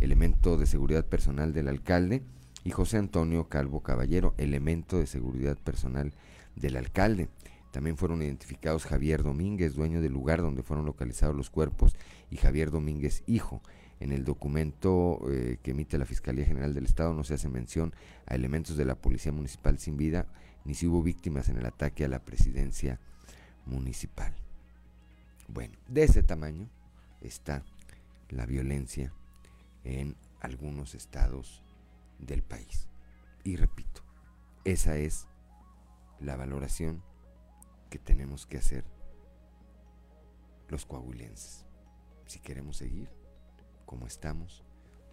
[0.00, 2.22] elemento de seguridad personal del alcalde,
[2.64, 6.12] y José Antonio Calvo Caballero, elemento de seguridad personal
[6.56, 7.28] del alcalde.
[7.70, 11.94] También fueron identificados Javier Domínguez, dueño del lugar donde fueron localizados los cuerpos,
[12.30, 13.62] y Javier Domínguez, hijo.
[14.00, 17.94] En el documento eh, que emite la Fiscalía General del Estado no se hace mención
[18.26, 20.26] a elementos de la Policía Municipal sin vida,
[20.64, 22.98] ni si hubo víctimas en el ataque a la presidencia
[23.64, 24.34] municipal.
[25.48, 26.68] Bueno, de ese tamaño
[27.20, 27.62] está
[28.28, 29.12] la violencia
[29.86, 31.62] en algunos estados
[32.18, 32.88] del país.
[33.44, 34.02] Y repito,
[34.64, 35.28] esa es
[36.18, 37.02] la valoración
[37.88, 38.84] que tenemos que hacer
[40.68, 41.64] los coahuilenses.
[42.26, 43.08] Si queremos seguir
[43.84, 44.64] como estamos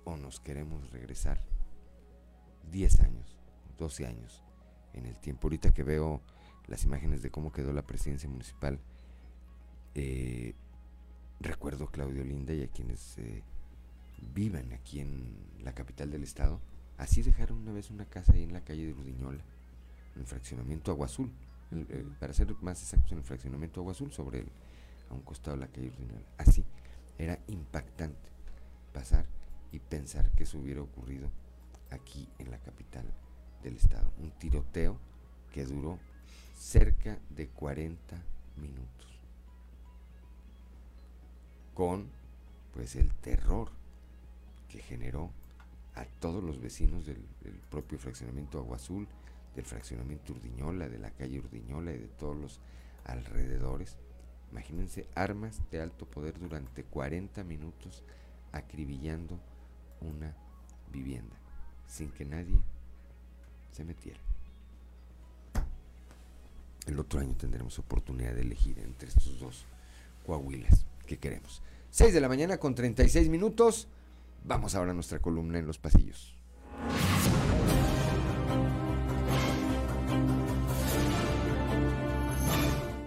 [0.06, 1.40] o nos queremos regresar
[2.72, 3.38] 10 años,
[3.78, 4.44] 12 años
[4.94, 5.46] en el tiempo.
[5.46, 6.22] Ahorita que veo
[6.66, 8.80] las imágenes de cómo quedó la presidencia municipal,
[9.94, 10.56] eh,
[11.40, 13.44] recuerdo a Claudio Linda y a quienes eh,
[14.34, 16.60] vivan aquí en la capital del estado.
[16.98, 19.44] Así dejaron una vez una casa ahí en la calle de Rudiñola,
[20.16, 21.32] en el fraccionamiento Agua Azul.
[22.20, 24.48] Para ser más exactos, en el fraccionamiento Agua Azul, sobre el,
[25.10, 26.26] a un costado de la calle Rudiñola.
[26.38, 26.64] Así,
[27.18, 28.30] era impactante
[28.94, 29.26] pasar
[29.72, 31.30] y pensar que eso hubiera ocurrido
[31.90, 33.06] aquí en la capital
[33.64, 34.12] del estado.
[34.20, 34.98] Un tiroteo
[35.52, 36.00] que duró
[36.56, 38.16] cerca de 40
[38.58, 39.20] minutos.
[41.74, 42.08] Con
[42.74, 43.72] pues el terror
[44.74, 45.30] que generó
[45.94, 47.24] a todos los vecinos del,
[47.70, 49.08] propio fraccionamiento Agua Azul,
[49.56, 52.60] del fraccionamiento Urdiñola, de la calle Urdiñola y de todos los
[53.06, 53.98] alrededores.
[54.52, 58.04] Imagínense armas de alto poder durante 40 minutos
[58.52, 59.40] acribillando
[60.02, 60.36] una
[60.92, 61.36] vivienda
[61.88, 62.60] sin que nadie
[63.72, 64.20] se metiera.
[66.88, 69.66] El otro año tendremos oportunidad de elegir entre estos dos
[70.26, 71.62] coahuilas que queremos.
[71.92, 73.88] 6 de la mañana con 36 minutos.
[74.46, 76.36] Vamos ahora a nuestra columna en los pasillos.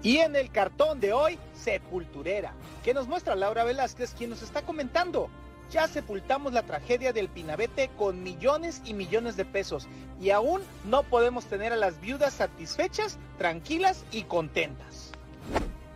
[0.03, 4.63] Y en el cartón de hoy, Sepulturera, que nos muestra Laura Velázquez, quien nos está
[4.63, 5.29] comentando.
[5.71, 9.89] Ya sepultamos la tragedia del Pinabete con millones y millones de pesos
[10.21, 15.13] y aún no podemos tener a las viudas satisfechas, tranquilas y contentas.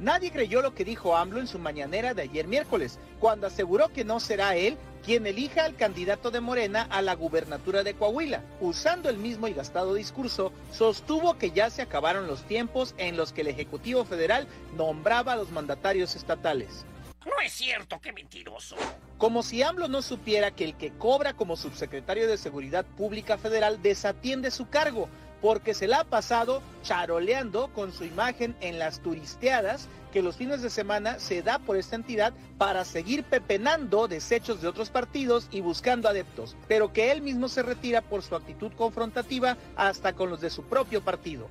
[0.01, 4.03] Nadie creyó lo que dijo AMLO en su mañanera de ayer miércoles, cuando aseguró que
[4.03, 8.43] no será él quien elija al candidato de Morena a la gubernatura de Coahuila.
[8.63, 13.35] Usando el mismo y gastado discurso, sostuvo que ya se acabaron los tiempos en los
[13.35, 16.87] que el Ejecutivo Federal nombraba a los mandatarios estatales.
[17.27, 18.77] No es cierto, qué mentiroso.
[19.19, 23.83] Como si AMLO no supiera que el que cobra como subsecretario de Seguridad Pública Federal
[23.83, 29.89] desatiende su cargo, porque se la ha pasado charoleando con su imagen en las turisteadas
[30.13, 34.69] que los fines de semana se da por esta entidad para seguir pepenando desechos de
[34.69, 39.57] otros partidos y buscando adeptos, pero que él mismo se retira por su actitud confrontativa
[39.77, 41.49] hasta con los de su propio partido.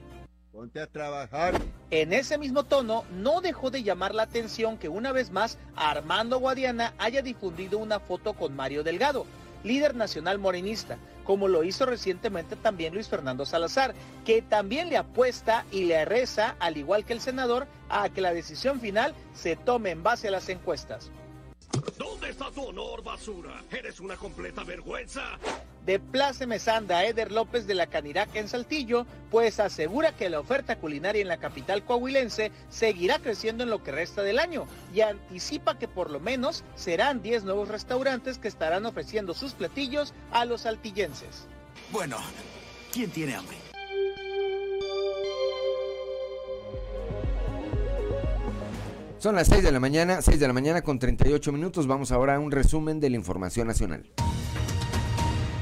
[0.52, 1.54] Ponte a trabajar.
[1.90, 6.40] En ese mismo tono, no dejó de llamar la atención que una vez más Armando
[6.40, 9.26] Guadiana haya difundido una foto con Mario Delgado,
[9.64, 13.94] líder nacional morenista, como lo hizo recientemente también Luis Fernando Salazar,
[14.26, 18.34] que también le apuesta y le reza, al igual que el senador, a que la
[18.34, 21.12] decisión final se tome en base a las encuestas.
[21.98, 23.64] ¿Dónde está tu honor, basura?
[23.70, 25.38] Eres una completa vergüenza.
[25.86, 30.78] De Place Mesanda Eder López de la Canirac en Saltillo, pues asegura que la oferta
[30.78, 35.78] culinaria en la capital coahuilense seguirá creciendo en lo que resta del año y anticipa
[35.80, 40.62] que por lo menos serán 10 nuevos restaurantes que estarán ofreciendo sus platillos a los
[40.62, 41.48] saltillenses.
[41.92, 42.18] Bueno,
[42.92, 43.58] ¿quién tiene hambre?
[49.20, 51.88] Son las 6 de la mañana, 6 de la mañana con 38 minutos.
[51.88, 54.10] Vamos ahora a un resumen de la información nacional.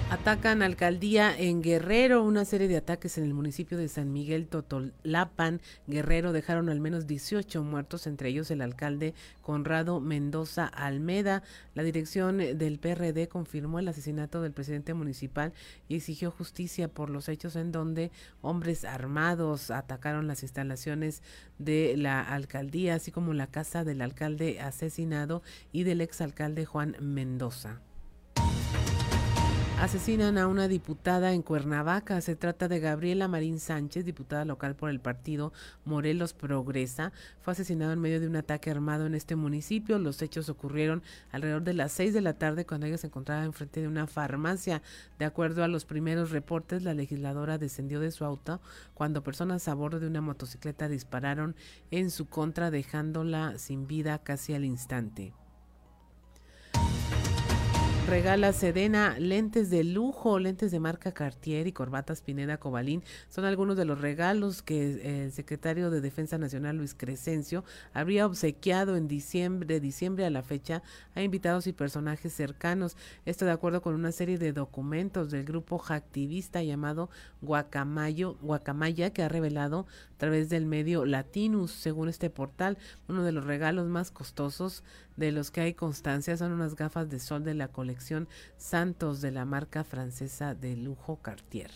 [0.10, 2.24] Atacan alcaldía en Guerrero.
[2.24, 7.08] Una serie de ataques en el municipio de San Miguel Totolapan, Guerrero, dejaron al menos
[7.08, 11.44] 18 muertos, entre ellos el alcalde Conrado Mendoza Almeda.
[11.76, 15.52] La dirección del PRD confirmó el asesinato del presidente municipal
[15.90, 18.10] y exigió justicia por los hechos en donde
[18.42, 21.22] hombres armados atacaron las instalaciones
[21.60, 25.44] de la alcaldía, así como la casa del alcalde asesinado
[25.74, 27.82] y del exalcalde Juan Mendoza.
[29.80, 32.20] Asesinan a una diputada en Cuernavaca.
[32.22, 35.54] Se trata de Gabriela Marín Sánchez, diputada local por el partido
[35.86, 37.14] Morelos Progresa.
[37.42, 40.00] Fue asesinado en medio de un ataque armado en este municipio.
[40.00, 43.80] Los hechos ocurrieron alrededor de las seis de la tarde cuando ella se encontraba enfrente
[43.80, 44.82] de una farmacia.
[45.20, 48.60] De acuerdo a los primeros reportes, la legisladora descendió de su auto
[48.96, 51.56] cuando personas a bordo de una motocicleta dispararon
[51.92, 55.34] en su contra dejándola sin vida casi al instante.
[58.08, 63.04] Regala Sedena lentes de lujo, lentes de marca Cartier y corbatas Pineda Cobalín.
[63.28, 68.96] Son algunos de los regalos que el secretario de Defensa Nacional Luis Crescencio habría obsequiado
[68.96, 70.84] en diciembre, de diciembre a la fecha
[71.16, 72.96] a invitados y personajes cercanos.
[73.26, 77.10] Esto de acuerdo con una serie de documentos del grupo hacktivista llamado
[77.42, 82.78] Guacamayo, Guacamaya que ha revelado a través del medio Latinus, según este portal,
[83.10, 84.86] uno de los regalos más costosos
[85.18, 87.97] de los que hay constancia son unas gafas de sol de la colección
[88.58, 91.72] Santos de la marca francesa de lujo Cartier.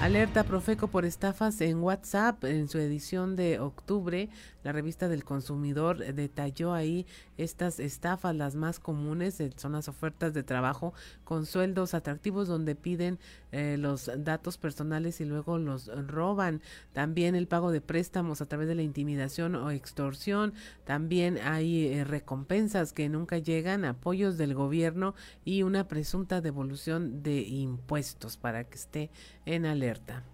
[0.00, 2.44] Alerta Profeco por estafas en WhatsApp.
[2.44, 4.28] En su edición de octubre,
[4.62, 7.04] la revista del consumidor detalló ahí
[7.36, 12.76] estas estafas, las más comunes, eh, son las ofertas de trabajo con sueldos atractivos donde
[12.76, 13.18] piden
[13.52, 16.60] eh, los datos personales y luego los roban.
[16.92, 20.54] También el pago de préstamos a través de la intimidación o extorsión.
[20.84, 27.40] También hay eh, recompensas que nunca llegan, apoyos del gobierno y una presunta devolución de
[27.42, 29.10] impuestos para que esté
[29.46, 30.24] en alerta.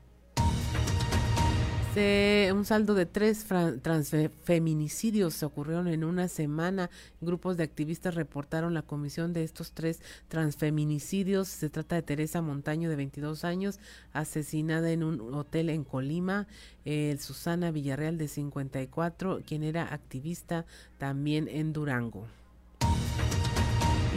[1.97, 3.47] Un saldo de tres
[3.83, 6.91] transfeminicidios se ocurrieron en una semana.
[7.21, 11.47] Grupos de activistas reportaron la comisión de estos tres transfeminicidios.
[11.47, 13.79] Se trata de Teresa Montaño, de 22 años,
[14.13, 16.49] asesinada en un hotel en Colima.
[16.85, 20.67] El Susana Villarreal, de 54, quien era activista
[20.99, 22.27] también en Durango.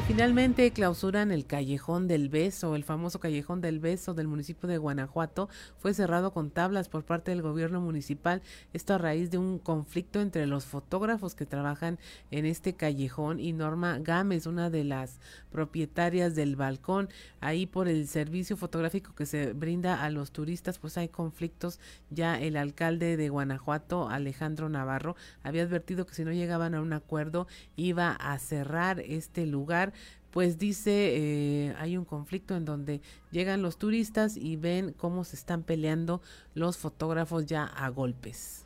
[0.06, 5.50] Finalmente clausuran el Callejón del Beso, el famoso Callejón del Beso del municipio de Guanajuato.
[5.78, 8.42] Fue cerrado con tablas por parte del gobierno municipal.
[8.74, 12.00] Esto a raíz de un conflicto entre los fotógrafos que trabajan
[12.32, 15.20] en este callejón y Norma Gámez, una de las
[15.52, 17.10] propietarias del balcón.
[17.42, 21.80] Ahí por el servicio fotográfico que se brinda a los turistas, pues hay conflictos.
[22.10, 26.94] Ya el alcalde de Guanajuato, Alejandro Navarro, había advertido que si no llegaban a un
[26.94, 29.87] acuerdo iba a cerrar este lugar
[30.32, 35.36] pues dice eh, hay un conflicto en donde llegan los turistas y ven cómo se
[35.36, 36.22] están peleando
[36.54, 38.66] los fotógrafos ya a golpes.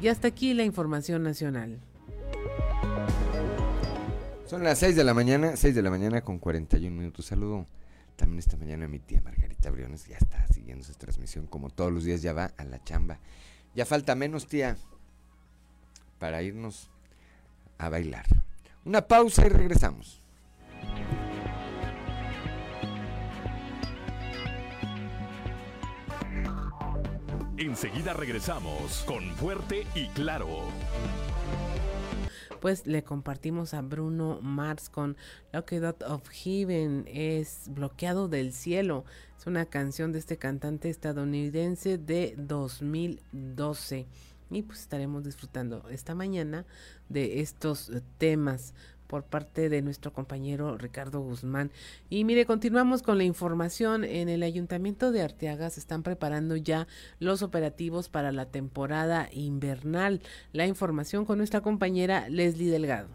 [0.00, 1.80] Y hasta aquí la información nacional.
[4.46, 7.26] Son las 6 de la mañana, 6 de la mañana con 41 minutos.
[7.26, 7.66] Saludo
[8.16, 11.92] también esta mañana a mi tía Margarita Briones, ya está siguiendo su transmisión, como todos
[11.92, 13.18] los días ya va a la chamba.
[13.74, 14.76] Ya falta menos, tía,
[16.18, 16.90] para irnos
[17.78, 18.26] a bailar.
[18.88, 20.22] Una pausa y regresamos.
[27.58, 30.48] Enseguida regresamos con Fuerte y Claro.
[32.62, 35.18] Pues le compartimos a Bruno Mars con
[35.52, 39.04] Locked of Heaven, es Bloqueado del Cielo.
[39.38, 44.06] Es una canción de este cantante estadounidense de 2012
[44.50, 46.64] y pues estaremos disfrutando esta mañana
[47.08, 48.74] de estos eh, temas
[49.08, 51.72] por parte de nuestro compañero Ricardo Guzmán.
[52.10, 54.04] Y mire, continuamos con la información.
[54.04, 56.86] En el Ayuntamiento de Arteaga se están preparando ya
[57.18, 60.20] los operativos para la temporada invernal.
[60.52, 63.08] La información con nuestra compañera Leslie Delgado.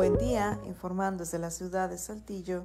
[0.00, 2.64] Buen día, informando desde la ciudad de Saltillo,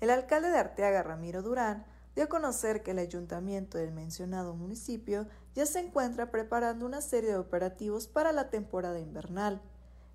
[0.00, 5.28] el alcalde de Arteaga, Ramiro Durán, dio a conocer que el ayuntamiento del mencionado municipio
[5.54, 9.62] ya se encuentra preparando una serie de operativos para la temporada invernal.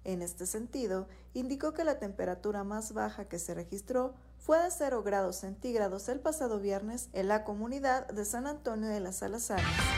[0.04, 5.04] En este sentido, indicó que la temperatura más baja que se registró fue de 0
[5.04, 9.97] grados centígrados el pasado viernes en la comunidad de San Antonio de las Salazanas.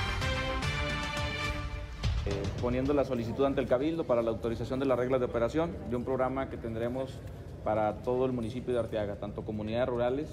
[2.29, 5.75] Eh, poniendo la solicitud ante el Cabildo para la autorización de las reglas de operación
[5.89, 7.17] de un programa que tendremos
[7.63, 10.29] para todo el municipio de Arteaga, tanto comunidades rurales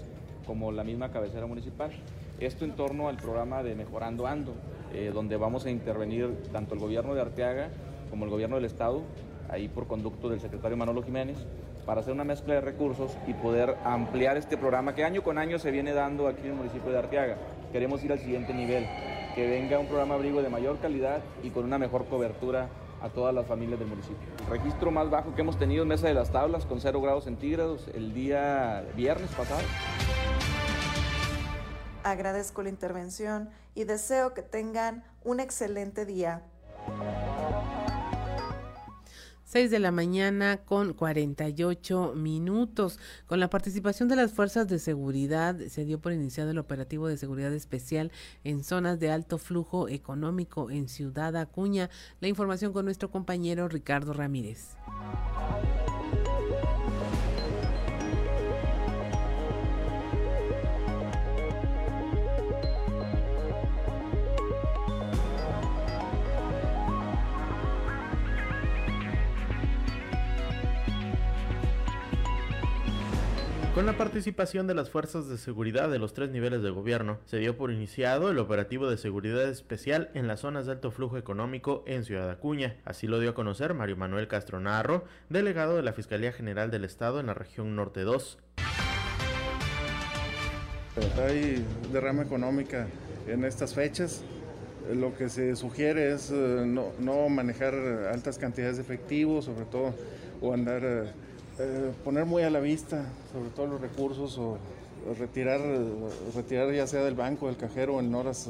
[0.46, 1.90] como la misma cabecera municipal.
[2.38, 4.52] Esto en torno al programa de Mejorando Ando,
[4.92, 7.70] eh, donde vamos a intervenir tanto el gobierno de Arteaga
[8.10, 9.00] como el gobierno del Estado,
[9.48, 11.38] ahí por conducto del secretario Manolo Jiménez,
[11.86, 15.58] para hacer una mezcla de recursos y poder ampliar este programa que año con año
[15.58, 17.38] se viene dando aquí en el municipio de Arteaga.
[17.72, 18.86] Queremos ir al siguiente nivel
[19.36, 22.70] que venga un programa abrigo de mayor calidad y con una mejor cobertura
[23.02, 24.26] a todas las familias del municipio.
[24.48, 27.86] Registro más bajo que hemos tenido en Mesa de las Tablas con 0 grados centígrados
[27.94, 29.60] el día viernes pasado.
[32.02, 36.42] Agradezco la intervención y deseo que tengan un excelente día.
[39.56, 42.98] 6 de la mañana con 48 minutos.
[43.26, 47.16] Con la participación de las fuerzas de seguridad se dio por iniciado el operativo de
[47.16, 48.12] seguridad especial
[48.44, 51.88] en zonas de alto flujo económico en Ciudad Acuña.
[52.20, 54.76] La información con nuestro compañero Ricardo Ramírez.
[73.76, 77.36] Con la participación de las fuerzas de seguridad de los tres niveles de gobierno, se
[77.36, 81.84] dio por iniciado el operativo de seguridad especial en las zonas de alto flujo económico
[81.86, 82.78] en Ciudad Acuña.
[82.86, 86.86] Así lo dio a conocer Mario Manuel Castro Narro, delegado de la Fiscalía General del
[86.86, 88.38] Estado en la región Norte 2.
[91.28, 91.62] Hay
[91.92, 92.86] derrama económica
[93.28, 94.24] en estas fechas
[94.94, 97.74] lo que se sugiere es eh, no, no, manejar
[98.10, 99.94] altas cantidades de efectivo, sobre todo,
[100.40, 101.12] o andar,
[101.58, 104.58] eh, poner muy a la vista, sobre todo los recursos, o
[105.18, 105.60] retirar,
[106.34, 108.48] retirar ya sea del banco, del cajero, en horas,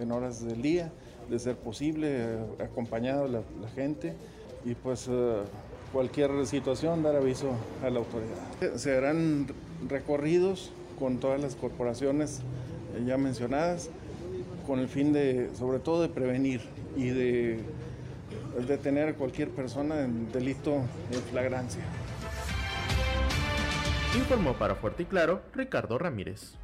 [0.00, 0.90] en horas del día,
[1.28, 4.14] de ser posible, acompañado la, la gente,
[4.64, 5.08] y pues
[5.92, 7.50] cualquier situación dar aviso
[7.84, 8.76] a la autoridad.
[8.76, 9.46] Se harán
[9.88, 12.40] recorridos con todas las corporaciones
[13.06, 13.90] ya mencionadas
[14.66, 16.60] con el fin de, sobre todo, de prevenir
[16.96, 17.58] y de
[18.66, 20.72] detener a cualquier persona en delito
[21.10, 21.82] de flagrancia.
[24.14, 26.61] Informó para Fuerte y Claro Ricardo Ramírez.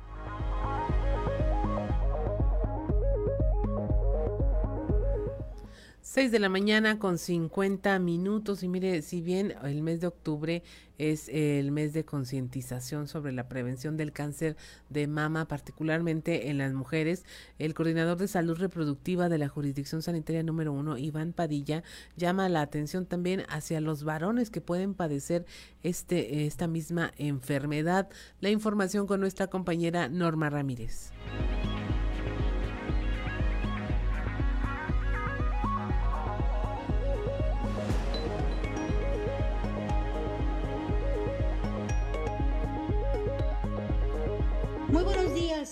[6.10, 10.62] 6 de la mañana con 50 minutos y mire, si bien el mes de octubre
[10.96, 14.56] es el mes de concientización sobre la prevención del cáncer
[14.88, 17.26] de mama, particularmente en las mujeres,
[17.58, 21.82] el coordinador de salud reproductiva de la jurisdicción sanitaria número uno, Iván Padilla,
[22.16, 25.44] llama la atención también hacia los varones que pueden padecer
[25.82, 28.08] este, esta misma enfermedad.
[28.40, 31.12] La información con nuestra compañera Norma Ramírez.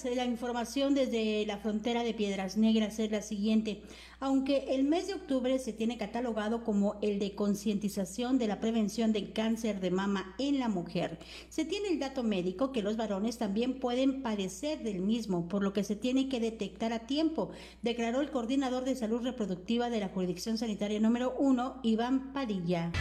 [0.04, 3.80] La información desde la frontera de Piedras Negras es la siguiente.
[4.20, 9.12] Aunque el mes de octubre se tiene catalogado como el de concientización de la prevención
[9.12, 11.18] del cáncer de mama en la mujer,
[11.48, 15.72] se tiene el dato médico que los varones también pueden padecer del mismo, por lo
[15.72, 20.08] que se tiene que detectar a tiempo, declaró el coordinador de salud reproductiva de la
[20.08, 22.92] jurisdicción sanitaria número 1, Iván Padilla.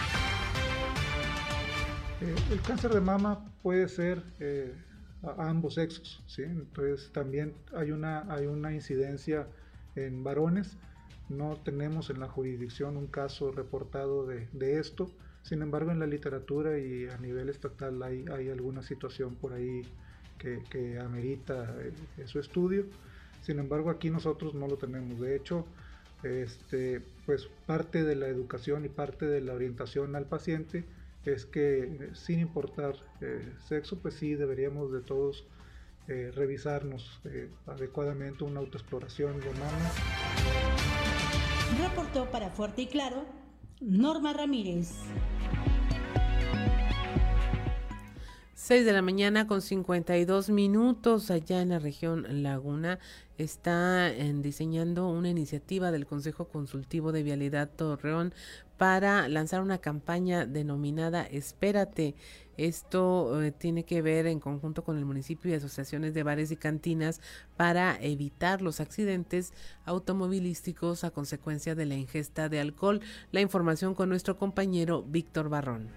[2.21, 4.23] Eh, el cáncer de mama puede ser...
[4.39, 4.73] Eh,
[5.25, 6.43] a, ambos sexos, ¿sí?
[6.43, 9.47] Entonces también hay una, hay una incidencia
[9.95, 10.77] en varones,
[11.29, 15.09] no tenemos en la jurisdicción un caso reportado de, de esto,
[15.41, 19.83] sin embargo en la literatura y a nivel estatal hay, hay alguna situación por ahí
[20.37, 22.85] que, que amerita eh, su estudio,
[23.41, 25.65] sin embargo aquí nosotros no lo tenemos, de hecho,
[26.23, 30.83] este, pues parte de la educación y parte de la orientación al paciente
[31.25, 35.45] es que eh, sin importar eh, sexo, pues sí deberíamos de todos
[36.07, 37.19] eh, revisarnos
[37.65, 39.91] adecuadamente una autoexploración de mama.
[41.79, 43.25] Reportó para Fuerte y Claro
[43.81, 44.93] Norma Ramírez.
[48.65, 52.97] 6 de la mañana con 52 minutos allá en la región Laguna
[53.37, 58.33] está diseñando una iniciativa del Consejo Consultivo de Vialidad Torreón
[58.77, 62.15] para lanzar una campaña denominada Espérate.
[62.57, 66.55] Esto eh, tiene que ver en conjunto con el municipio y asociaciones de bares y
[66.55, 67.21] cantinas
[67.57, 69.53] para evitar los accidentes
[69.85, 72.99] automovilísticos a consecuencia de la ingesta de alcohol.
[73.31, 75.91] La información con nuestro compañero Víctor Barrón.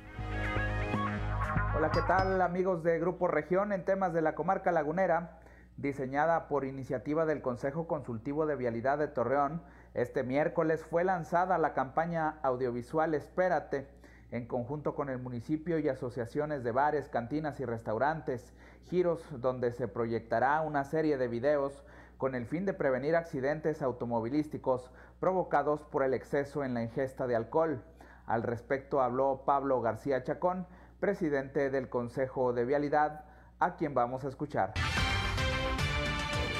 [1.79, 5.39] Hola, ¿qué tal amigos de Grupo Región en temas de la comarca lagunera?
[5.77, 9.63] Diseñada por iniciativa del Consejo Consultivo de Vialidad de Torreón,
[9.95, 13.87] este miércoles fue lanzada la campaña audiovisual Espérate,
[14.33, 18.53] en conjunto con el municipio y asociaciones de bares, cantinas y restaurantes,
[18.87, 21.85] giros donde se proyectará una serie de videos
[22.17, 27.37] con el fin de prevenir accidentes automovilísticos provocados por el exceso en la ingesta de
[27.37, 27.85] alcohol.
[28.27, 30.67] Al respecto habló Pablo García Chacón,
[31.01, 33.25] presidente del Consejo de Vialidad,
[33.59, 34.75] a quien vamos a escuchar.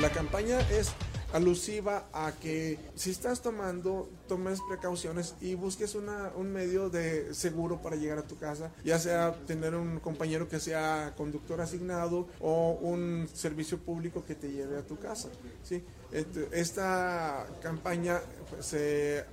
[0.01, 0.95] La campaña es
[1.33, 7.83] alusiva a que si estás tomando, tomes precauciones y busques una, un medio de seguro
[7.83, 12.79] para llegar a tu casa, ya sea tener un compañero que sea conductor asignado o
[12.81, 15.29] un servicio público que te lleve a tu casa.
[15.63, 15.85] ¿sí?
[16.53, 19.25] Esta campaña pues, se,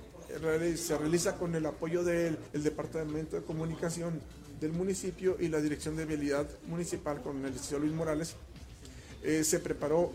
[0.76, 4.20] se realiza con el apoyo del Departamento de Comunicación
[4.60, 8.36] del municipio y la Dirección de Vialidad Municipal con el licenciado Luis Morales,
[9.22, 10.12] eh, se preparó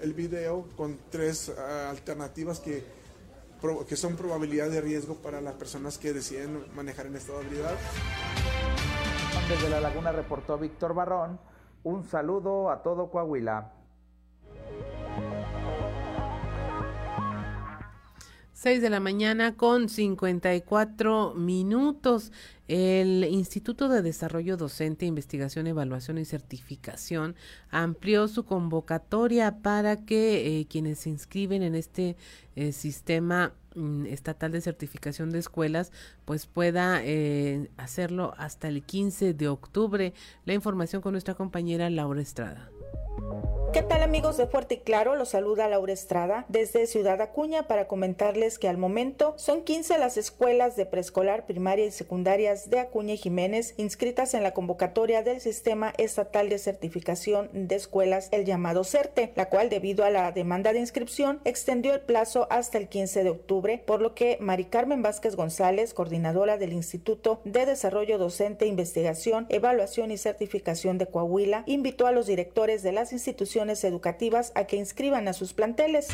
[0.00, 2.82] el video con tres ah, alternativas que,
[3.88, 7.76] que son probabilidad de riesgo para las personas que deciden manejar en estado de habilidad.
[9.48, 11.38] Desde La Laguna reportó Víctor Barrón.
[11.82, 13.83] Un saludo a todo Coahuila.
[18.64, 22.32] 6 de la mañana con 54 minutos.
[22.66, 27.36] El Instituto de Desarrollo Docente, Investigación, Evaluación y Certificación
[27.70, 32.16] amplió su convocatoria para que eh, quienes se inscriben en este
[32.56, 35.92] eh, sistema mm, estatal de certificación de escuelas
[36.24, 40.14] pues pueda eh, hacerlo hasta el 15 de octubre.
[40.46, 42.70] La información con nuestra compañera Laura Estrada.
[43.74, 45.16] ¿Qué tal amigos de Fuerte y Claro?
[45.16, 50.16] Los saluda Laura Estrada desde Ciudad Acuña para comentarles que al momento son 15 las
[50.16, 55.40] escuelas de preescolar, primaria y secundarias de Acuña y Jiménez inscritas en la convocatoria del
[55.40, 60.72] Sistema Estatal de Certificación de Escuelas, el llamado CERTE, la cual debido a la demanda
[60.72, 65.02] de inscripción extendió el plazo hasta el 15 de octubre, por lo que Mari Carmen
[65.02, 72.06] Vázquez González, coordinadora del Instituto de Desarrollo Docente, Investigación, Evaluación y Certificación de Coahuila, invitó
[72.06, 76.08] a los directores de las instituciones educativas a que inscriban a sus planteles.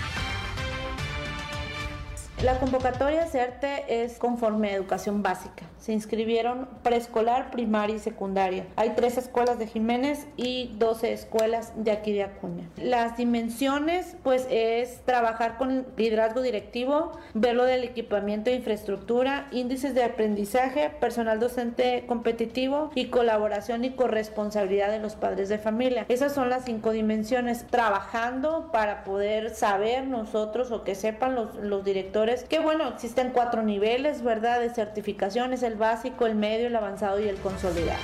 [2.43, 5.67] La convocatoria CERTE es conforme a educación básica.
[5.81, 8.67] Se inscribieron preescolar, primaria y secundaria.
[8.77, 12.69] Hay tres escuelas de Jiménez y 12 escuelas de aquí de Acuña.
[12.77, 19.95] Las dimensiones, pues, es trabajar con liderazgo directivo, ver lo del equipamiento e infraestructura, índices
[19.95, 26.05] de aprendizaje, personal docente competitivo y colaboración y corresponsabilidad de los padres de familia.
[26.09, 27.67] Esas son las cinco dimensiones.
[27.69, 33.63] Trabajando para poder saber nosotros o que sepan los, los directores que bueno, existen cuatro
[33.63, 34.61] niveles, ¿verdad?
[34.61, 38.01] De certificaciones, el básico, el medio, el avanzado y el consolidado.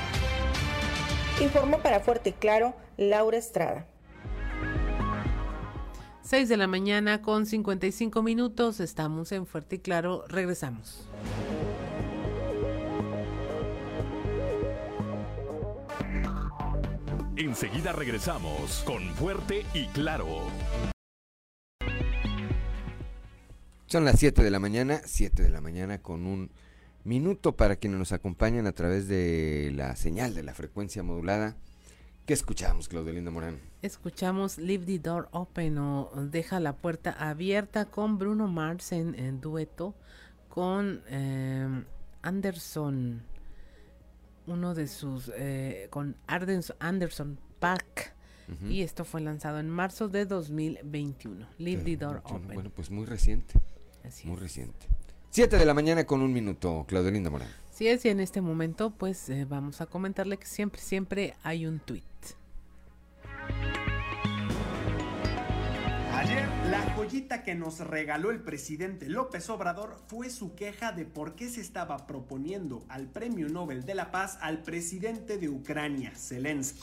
[1.40, 3.86] Informó para Fuerte y Claro Laura Estrada.
[6.22, 11.08] 6 de la mañana con 55 minutos, estamos en Fuerte y Claro, regresamos.
[17.36, 20.26] Enseguida regresamos con Fuerte y Claro.
[23.86, 26.50] Son las 7 de la mañana, 7 de la mañana con un
[27.06, 31.56] minuto para quienes nos acompañan a través de la señal de la frecuencia modulada.
[32.26, 33.60] ¿Qué escuchamos, Claudelinda Morán?
[33.82, 39.94] Escuchamos Leave the Door Open o Deja la puerta abierta con Bruno Mars en, dueto
[40.48, 41.84] con eh,
[42.22, 43.22] Anderson,
[44.48, 48.14] uno de sus, eh, con Anderson Pack.
[48.68, 51.48] Y esto fue lanzado en marzo de 2021.
[51.58, 52.54] Leave the Door Open.
[52.54, 53.54] Bueno, pues muy reciente.
[54.24, 54.86] Muy reciente.
[55.36, 57.50] Siete de la mañana con un minuto, Claudelinda Morán.
[57.70, 61.66] Sí es, y en este momento pues eh, vamos a comentarle que siempre, siempre hay
[61.66, 62.00] un tweet.
[66.14, 71.34] Ayer, la joyita que nos regaló el presidente López Obrador fue su queja de por
[71.34, 76.80] qué se estaba proponiendo al Premio Nobel de la Paz al presidente de Ucrania, Zelensky.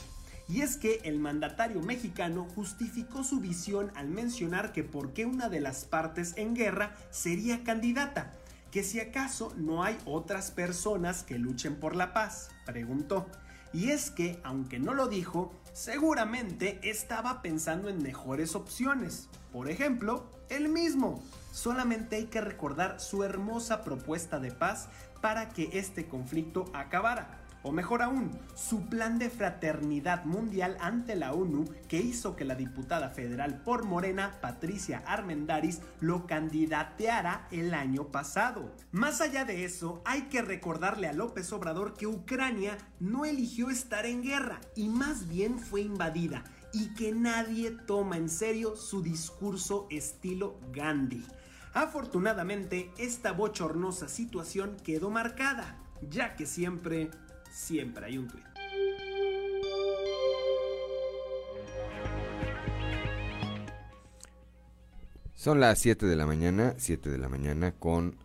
[0.48, 5.48] Y es que el mandatario mexicano justificó su visión al mencionar que por qué una
[5.48, 8.32] de las partes en guerra sería candidata,
[8.74, 13.24] que si acaso no hay otras personas que luchen por la paz, preguntó.
[13.72, 19.28] Y es que, aunque no lo dijo, seguramente estaba pensando en mejores opciones.
[19.52, 21.22] Por ejemplo, él mismo.
[21.52, 24.88] Solamente hay que recordar su hermosa propuesta de paz
[25.20, 31.32] para que este conflicto acabara o mejor aún, su plan de fraternidad mundial ante la
[31.32, 38.08] ONU que hizo que la diputada federal por Morena, Patricia Armendaris, lo candidateara el año
[38.08, 38.70] pasado.
[38.92, 44.04] Más allá de eso, hay que recordarle a López Obrador que Ucrania no eligió estar
[44.06, 46.44] en guerra y más bien fue invadida
[46.74, 51.24] y que nadie toma en serio su discurso estilo Gandhi.
[51.72, 57.10] Afortunadamente, esta bochornosa situación quedó marcada, ya que siempre
[57.54, 58.42] siempre hay un tweet.
[65.34, 68.16] Son las 7 de la mañana, 7 de la mañana con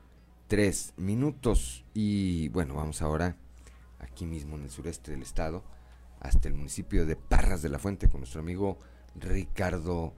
[0.48, 1.86] 3 minutos.
[1.94, 3.36] Y bueno, vamos ahora
[4.00, 5.64] aquí mismo en el sureste del estado,
[6.22, 8.80] hasta el municipio de Parras de la Fuente con nuestro amigo
[9.16, 10.14] Ricardo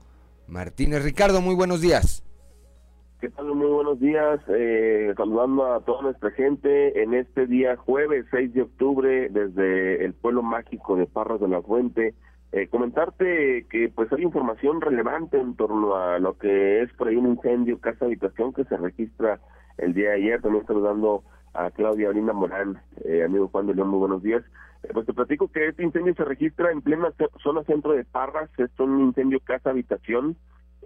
[0.46, 1.02] Martínez.
[1.02, 2.22] Ricardo, muy buenos días.
[3.22, 3.54] ¿Qué tal?
[3.54, 4.40] Muy buenos días.
[4.48, 10.12] Eh, saludando a toda nuestra gente en este día jueves 6 de octubre desde el
[10.12, 12.16] pueblo mágico de Parras de la Fuente.
[12.50, 17.14] Eh, comentarte que pues hay información relevante en torno a lo que es por ahí
[17.14, 19.38] un incendio casa habitación que se registra
[19.78, 20.42] el día de ayer.
[20.42, 21.22] También saludando
[21.54, 24.42] a Claudia Olinda Morán, eh, amigo Juan de León, muy buenos días.
[24.92, 28.70] pues te platico que este incendio se registra en plena zona centro de Parras, es
[28.80, 30.36] un incendio casa habitación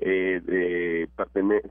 [0.01, 1.09] eh, de,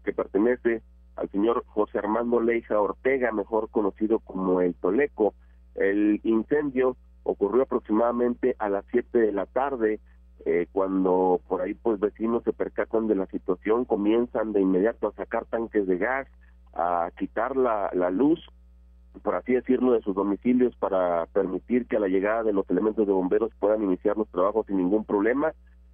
[0.03, 0.81] que pertenece
[1.15, 5.33] al señor José Armando Leija Ortega, mejor conocido como el Toleco.
[5.75, 9.99] El incendio ocurrió aproximadamente a las 7 de la tarde,
[10.45, 15.13] eh, cuando por ahí pues vecinos se percatan de la situación, comienzan de inmediato a
[15.13, 16.27] sacar tanques de gas,
[16.73, 18.39] a quitar la, la luz,
[19.23, 23.07] por así decirlo, de sus domicilios para permitir que a la llegada de los elementos
[23.07, 25.53] de bomberos puedan iniciar los trabajos sin ningún problema.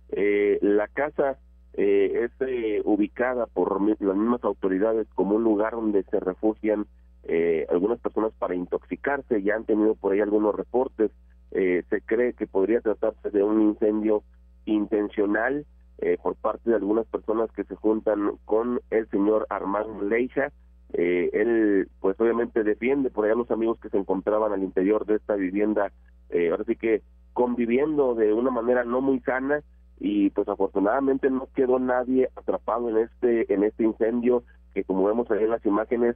[0.09, 1.37] Eh, la casa
[1.73, 6.85] eh, es eh, ubicada por las mismas autoridades como un lugar donde se refugian
[7.23, 9.41] eh, algunas personas para intoxicarse.
[9.41, 11.11] Ya han tenido por ahí algunos reportes.
[11.51, 14.23] se cree que podría tratarse de un incendio
[14.65, 15.65] intencional
[16.03, 20.51] eh, por parte de algunas personas que se juntan con el señor Armando Leija.
[20.93, 25.15] Eh, él, pues obviamente defiende por allá los amigos que se encontraban al interior de
[25.17, 25.91] esta vivienda,
[26.31, 27.03] eh, ahora sí que
[27.33, 29.61] conviviendo de una manera no muy sana
[30.03, 34.43] y pues afortunadamente no quedó nadie atrapado en este en este incendio
[34.73, 36.15] que como vemos ahí en las imágenes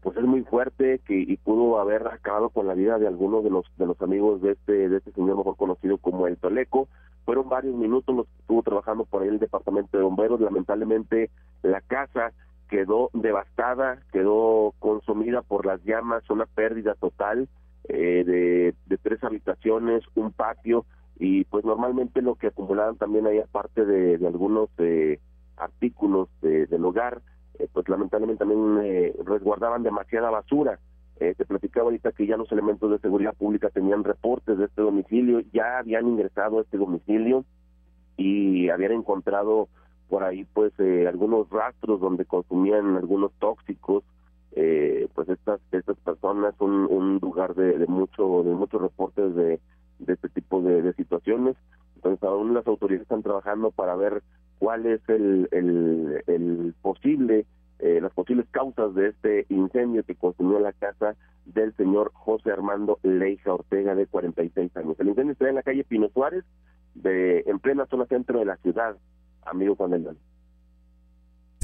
[0.00, 3.50] pues es muy fuerte que y pudo haber acabado con la vida de algunos de
[3.50, 6.88] los de los amigos de este de este señor mejor conocido como el Toleco
[7.24, 10.40] fueron varios minutos los que estuvo trabajando por ahí el departamento de bomberos.
[10.40, 11.30] Lamentablemente
[11.62, 12.32] la casa
[12.68, 17.48] quedó devastada quedó consumida por las llamas una pérdida total
[17.88, 20.86] eh, de, de tres habitaciones un patio
[21.20, 25.20] y pues normalmente lo que acumulaban también ahí aparte de, de algunos eh,
[25.56, 27.20] artículos de, del hogar
[27.60, 30.78] eh, pues lamentablemente también eh, resguardaban demasiada basura.
[31.18, 34.80] Eh, te platicaba ahorita que ya los elementos de seguridad pública tenían reportes de este
[34.80, 37.44] domicilio, ya habían ingresado a este domicilio
[38.16, 39.68] y habían encontrado
[40.08, 40.72] por ahí pues
[41.06, 44.02] algunos rastros donde consumían algunos tóxicos
[44.50, 49.60] pues estas estas personas un, un lugar de, de mucho de muchos reportes de,
[50.00, 51.56] de este tipo de, de situaciones
[52.00, 54.22] entonces aún las autoridades están trabajando para ver
[54.58, 57.44] cuál es el, el, el posible,
[57.78, 62.98] eh, las posibles causas de este incendio que consumió la casa del señor José Armando
[63.02, 64.96] Leija Ortega, de 46 años.
[64.98, 66.44] El incendio está en la calle Pino Suárez,
[66.94, 68.96] de, en plena zona centro de la ciudad,
[69.44, 70.18] amigo Juan León.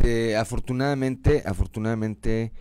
[0.05, 2.53] Eh, afortunadamente, afortunadamente,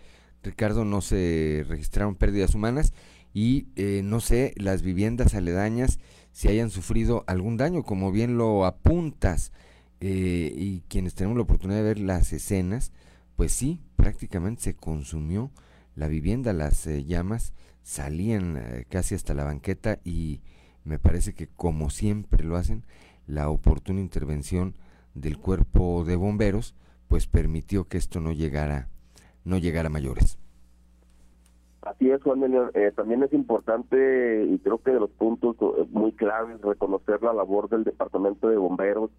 [0.42, 2.94] Ricardo, no se registraron pérdidas humanas
[3.36, 5.98] y eh, no sé, las viviendas aledañas
[6.32, 9.52] si hayan sufrido algún daño, como bien lo apuntas.
[10.00, 12.92] Eh, y quienes tenemos la oportunidad de ver las escenas,
[13.36, 15.50] pues sí, prácticamente se consumió
[15.96, 20.40] la vivienda, las eh, llamas salían eh, casi hasta la banqueta y
[20.84, 22.86] me parece que como siempre lo hacen,
[23.26, 24.76] la oportuna intervención
[25.14, 26.74] del cuerpo de bomberos
[27.06, 28.88] pues permitió que esto no llegara
[29.44, 30.38] no llegara a mayores.
[31.86, 32.42] Así es, Juan
[32.74, 35.56] eh, también es importante y creo que de los puntos
[35.90, 39.12] muy claves reconocer la labor del Departamento de Bomberos,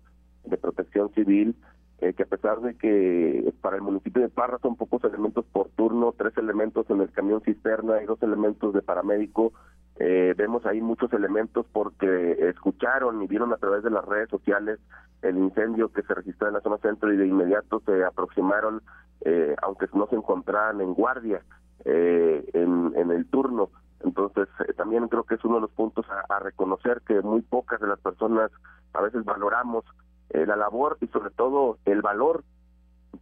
[0.44, 1.56] de protección civil,
[2.00, 5.70] eh, que a pesar de que para el municipio de Parra son pocos elementos por
[5.70, 9.54] turno, tres elementos en el camión cisterna y dos elementos de paramédico,
[9.96, 14.78] eh, vemos ahí muchos elementos porque escucharon y vieron a través de las redes sociales
[15.22, 18.82] el incendio que se registró en la zona centro y de inmediato se aproximaron,
[19.22, 21.42] eh, aunque no se encontraran en guardia
[21.88, 23.70] en, en el turno.
[24.04, 27.80] Entonces, también creo que es uno de los puntos a, a reconocer que muy pocas
[27.80, 28.52] de las personas
[28.94, 29.86] a veces valoramos
[30.30, 32.44] eh, la labor y sobre todo el valor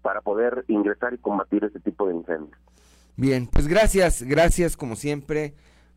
[0.01, 2.57] para poder ingresar y combatir ese tipo de incendios.
[3.15, 5.53] Bien, pues gracias, gracias como siempre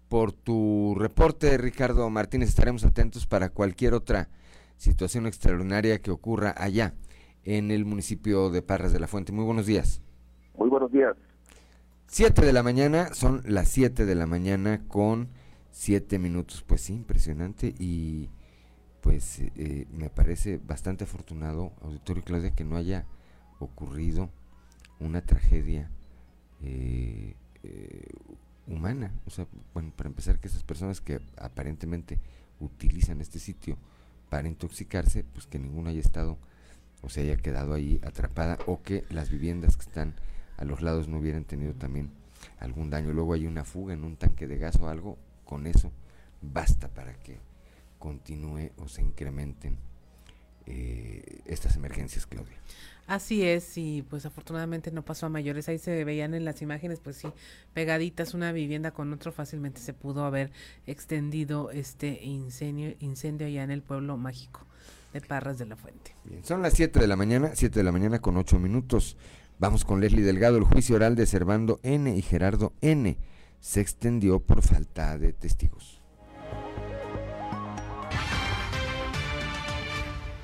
[0.08, 2.48] por tu reporte, Ricardo Martínez.
[2.48, 4.28] Estaremos atentos para cualquier otra
[4.76, 6.94] situación extraordinaria que ocurra allá
[7.44, 9.32] en el municipio de Parras de la Fuente.
[9.32, 10.00] Muy buenos días.
[10.56, 11.16] Muy buenos días.
[12.10, 15.28] Siete de la mañana, son las siete de la mañana con
[15.70, 16.64] siete minutos.
[16.66, 18.30] Pues sí, impresionante y
[19.02, 23.04] pues eh, me parece bastante afortunado, auditorio Claudia, que no haya
[23.58, 24.30] ocurrido
[25.00, 25.90] una tragedia
[26.62, 28.08] eh, eh,
[28.66, 29.12] humana.
[29.26, 32.18] O sea, bueno, para empezar, que esas personas que aparentemente
[32.58, 33.76] utilizan este sitio
[34.30, 36.38] para intoxicarse, pues que ninguna haya estado
[37.02, 40.14] o se haya quedado ahí atrapada o que las viviendas que están
[40.58, 42.10] a los lados no hubieran tenido también
[42.58, 43.12] algún daño.
[43.12, 45.90] Luego hay una fuga en un tanque de gas o algo, con eso
[46.42, 47.38] basta para que
[47.98, 49.76] continúe o se incrementen
[50.66, 52.56] eh, estas emergencias, Claudia.
[53.06, 55.66] Así es, y pues afortunadamente no pasó a mayores.
[55.68, 57.28] Ahí se veían en las imágenes, pues sí,
[57.72, 60.50] pegaditas una vivienda con otro, fácilmente se pudo haber
[60.86, 64.66] extendido este incendio, incendio allá en el pueblo mágico
[65.14, 66.14] de Parras de la Fuente.
[66.24, 69.16] Bien, son las 7 de la mañana, 7 de la mañana con 8 minutos.
[69.60, 70.56] Vamos con Leslie Delgado.
[70.56, 73.18] El juicio oral de Servando N y Gerardo N
[73.58, 76.00] se extendió por falta de testigos.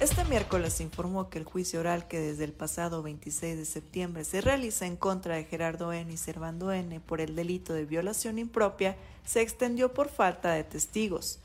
[0.01, 4.41] Este miércoles informó que el juicio oral que desde el pasado 26 de septiembre se
[4.41, 6.13] realiza en contra de Gerardo N.
[6.13, 6.99] y Servando N.
[6.99, 11.39] por el delito de violación impropia se extendió por falta de testigos.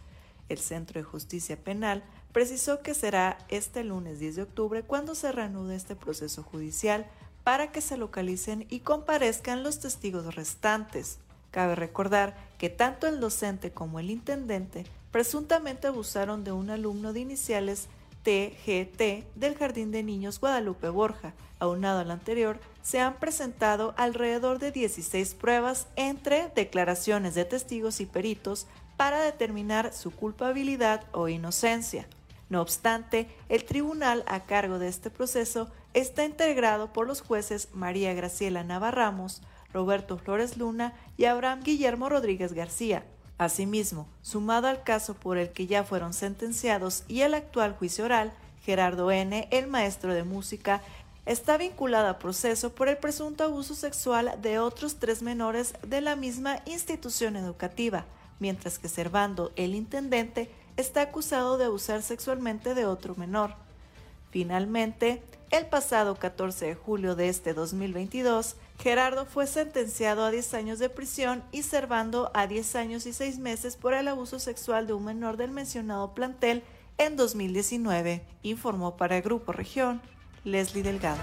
[0.50, 5.32] El Centro de Justicia Penal precisó que será este lunes 10 de octubre cuando se
[5.32, 7.06] reanude este proceso judicial
[7.50, 11.18] para que se localicen y comparezcan los testigos restantes.
[11.50, 17.22] Cabe recordar que tanto el docente como el intendente presuntamente abusaron de un alumno de
[17.22, 17.88] iniciales
[18.22, 21.34] TGT del Jardín de Niños Guadalupe Borja.
[21.58, 28.06] Aunado al anterior, se han presentado alrededor de 16 pruebas entre declaraciones de testigos y
[28.06, 32.06] peritos para determinar su culpabilidad o inocencia.
[32.50, 38.14] No obstante, el tribunal a cargo de este proceso está integrado por los jueces María
[38.14, 39.42] Graciela Navarramos,
[39.74, 43.04] Roberto Flores Luna y Abraham Guillermo Rodríguez García.
[43.38, 48.34] Asimismo, sumado al caso por el que ya fueron sentenciados y el actual juicio oral,
[48.64, 50.82] Gerardo N., el maestro de música,
[51.26, 56.16] está vinculado a proceso por el presunto abuso sexual de otros tres menores de la
[56.16, 58.06] misma institución educativa,
[58.40, 63.54] mientras que Servando, el intendente, está acusado de abusar sexualmente de otro menor.
[64.32, 65.22] Finalmente,
[65.52, 70.89] el pasado 14 de julio de este 2022, Gerardo fue sentenciado a 10 años de
[70.89, 75.06] prisión y Servando a 10 años y 6 meses por el abuso sexual de un
[75.06, 76.64] menor del mencionado plantel
[76.97, 80.02] en 2019, informó para el Grupo Región
[80.43, 81.22] Leslie Delgado.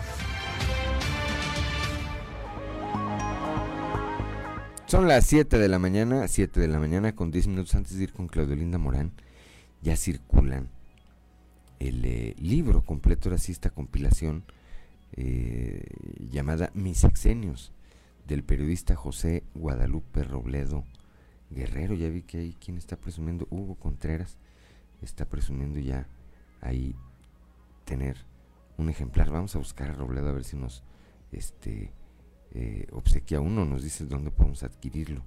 [4.87, 8.05] Son las 7 de la mañana, 7 de la mañana con 10 minutos antes de
[8.05, 9.13] ir con Claudio Linda Morán.
[9.83, 10.76] Ya circulan
[11.79, 14.45] el eh, libro completo, ahora sí esta compilación
[15.13, 15.85] eh,
[16.31, 17.73] llamada Mis Exenios
[18.27, 20.85] del periodista José Guadalupe Robledo
[21.51, 21.95] Guerrero.
[21.95, 24.37] Ya vi que ahí quien está presumiendo, Hugo Contreras,
[25.03, 26.07] está presumiendo ya
[26.61, 26.95] ahí
[27.85, 28.17] tener
[28.77, 29.31] un ejemplar.
[29.31, 30.83] Vamos a buscar a Robledo a ver si nos
[31.33, 31.93] este,
[32.53, 35.23] eh, obsequia uno, nos dice dónde podemos adquirirlo.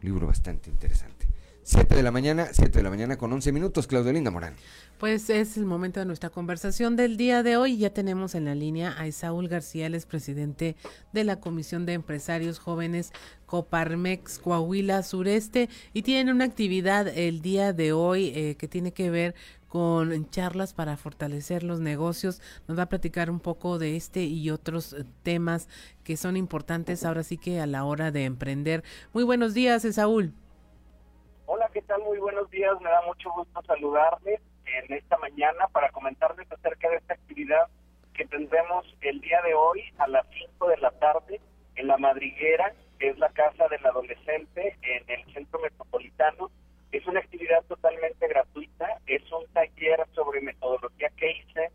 [0.00, 1.28] Libro bastante interesante.
[1.64, 4.54] 7 de la mañana, 7 de la mañana con 11 minutos, Claudio Linda Morán.
[4.98, 7.76] Pues es el momento de nuestra conversación del día de hoy.
[7.76, 10.74] Ya tenemos en la línea a Isaúl García, el presidente
[11.12, 13.12] de la Comisión de Empresarios Jóvenes
[13.46, 19.10] Coparmex Coahuila Sureste y tienen una actividad el día de hoy eh, que tiene que
[19.10, 19.34] ver
[19.68, 22.40] con charlas para fortalecer los negocios.
[22.66, 25.68] Nos va a platicar un poco de este y otros eh, temas
[26.02, 28.82] que son importantes ahora sí que a la hora de emprender.
[29.12, 30.34] Muy buenos días, Saúl.
[31.46, 32.02] Hola, ¿qué tal?
[32.02, 32.80] Muy buenos días.
[32.80, 37.68] Me da mucho gusto saludarles en esta mañana para comentarles acerca de esta actividad
[38.14, 41.40] que tendremos el día de hoy a las 5 de la tarde
[41.76, 46.50] en La Madriguera, que es la casa del adolescente en el centro metropolitano
[46.92, 51.72] es una actividad totalmente gratuita, es un taller sobre metodología CASE,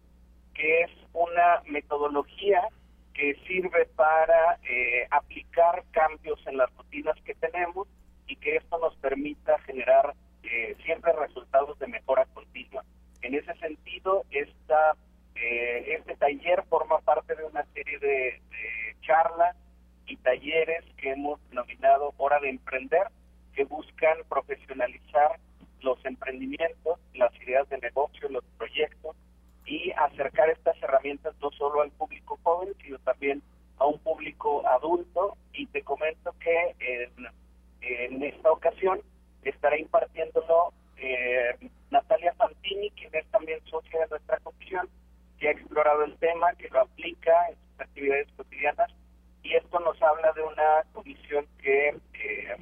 [0.54, 2.68] que es una metodología
[3.16, 7.88] que sirve para eh, aplicar cambios en las rutinas que tenemos
[8.28, 10.14] y que esto nos permita generar
[10.44, 12.84] eh, siempre resultados de mejora continua.
[13.22, 14.96] En ese sentido, esta,
[15.36, 18.42] eh, este taller forma parte de una serie de,
[19.02, 19.56] charlas
[20.06, 23.08] y talleres que hemos denominado Hora de Emprender,
[23.56, 25.40] que buscan profesionalizar
[25.82, 29.16] los emprendimientos, las ideas de negocio, los proyectos
[29.66, 33.42] y acercar estas herramientas no solo al público joven, sino también
[33.78, 35.38] a un público adulto.
[35.54, 37.10] Y te comento que
[38.24, 39.02] esta ocasión
[39.44, 41.56] estará impartiéndolo eh,
[41.92, 44.90] Natalia Fantini, quien es también socia de nuestra comisión,
[45.40, 48.92] que ha explorado el tema, que lo aplica en sus actividades cotidianas.
[49.44, 52.58] Y esto nos habla de una comisión que eh,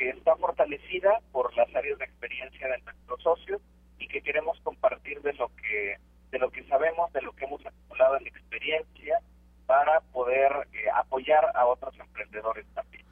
[0.00, 3.60] que está fortalecida por las áreas de experiencia de nuestros socios
[3.98, 5.96] y que queremos compartir de lo que
[6.30, 9.20] de lo que sabemos, de lo que hemos acumulado en experiencia
[9.66, 13.04] para poder eh, apoyar a otros emprendedores también.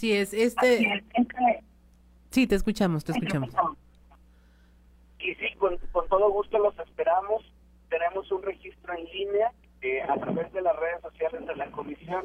[0.00, 1.04] Así es, este
[2.30, 3.50] Sí, te escuchamos, te escuchamos.
[5.18, 7.44] Y sí, con, con todo gusto los esperamos.
[7.90, 12.24] Tenemos un registro en línea eh, a través de las redes sociales de la comisión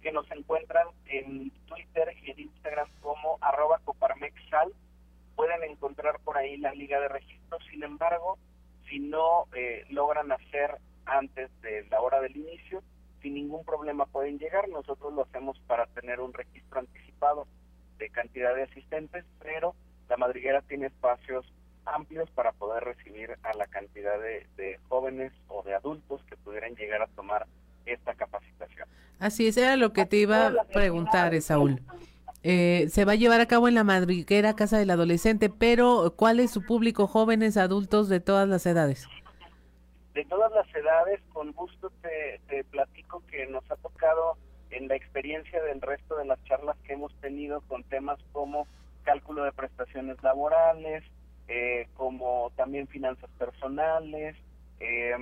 [0.00, 4.72] que nos encuentran en Twitter y en Instagram como arroba coparmexal.
[5.36, 7.58] Pueden encontrar por ahí la liga de registro.
[7.70, 8.38] Sin embargo,
[8.88, 12.82] si no eh, logran hacer antes de la hora del inicio,
[13.22, 14.68] sin ningún problema pueden llegar.
[14.68, 17.46] Nosotros lo hacemos para tener un registro anticipado
[17.98, 19.74] de cantidad de asistentes, pero
[20.08, 21.46] la madriguera tiene espacios
[21.84, 26.74] amplios para poder recibir a la cantidad de, de jóvenes o de adultos que pudieran
[26.76, 27.46] llegar a tomar
[27.86, 28.88] esta capacitación.
[29.30, 31.80] Así es, era lo que te iba a preguntar, Saúl.
[32.42, 36.40] Eh, se va a llevar a cabo en la madriguera Casa del Adolescente, pero ¿cuál
[36.40, 37.06] es su público?
[37.06, 39.06] ¿Jóvenes, adultos, de todas las edades?
[40.14, 44.36] De todas las edades, con gusto te, te platico que nos ha tocado
[44.70, 48.66] en la experiencia del resto de las charlas que hemos tenido con temas como
[49.04, 51.04] cálculo de prestaciones laborales,
[51.46, 54.34] eh, como también finanzas personales,
[54.80, 55.12] eh,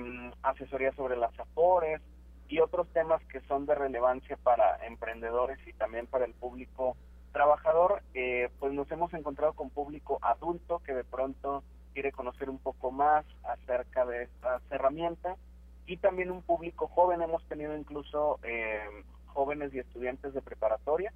[0.41, 2.01] asesoría sobre las afores,
[2.49, 6.97] y otros temas que son de relevancia para emprendedores y también para el público
[7.31, 12.57] trabajador, eh, pues nos hemos encontrado con público adulto que de pronto quiere conocer un
[12.57, 15.37] poco más acerca de estas herramientas
[15.85, 18.81] y también un público joven, hemos tenido incluso eh,
[19.27, 21.13] jóvenes y estudiantes de preparatoria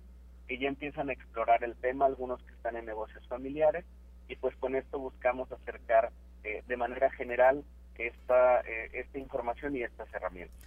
[0.47, 3.85] que ya empiezan a explorar el tema, algunos que están en negocios familiares
[4.27, 6.11] y pues con esto buscamos acercar
[6.43, 7.63] eh, de manera general
[7.97, 10.57] esta, eh, esta información y estas herramientas.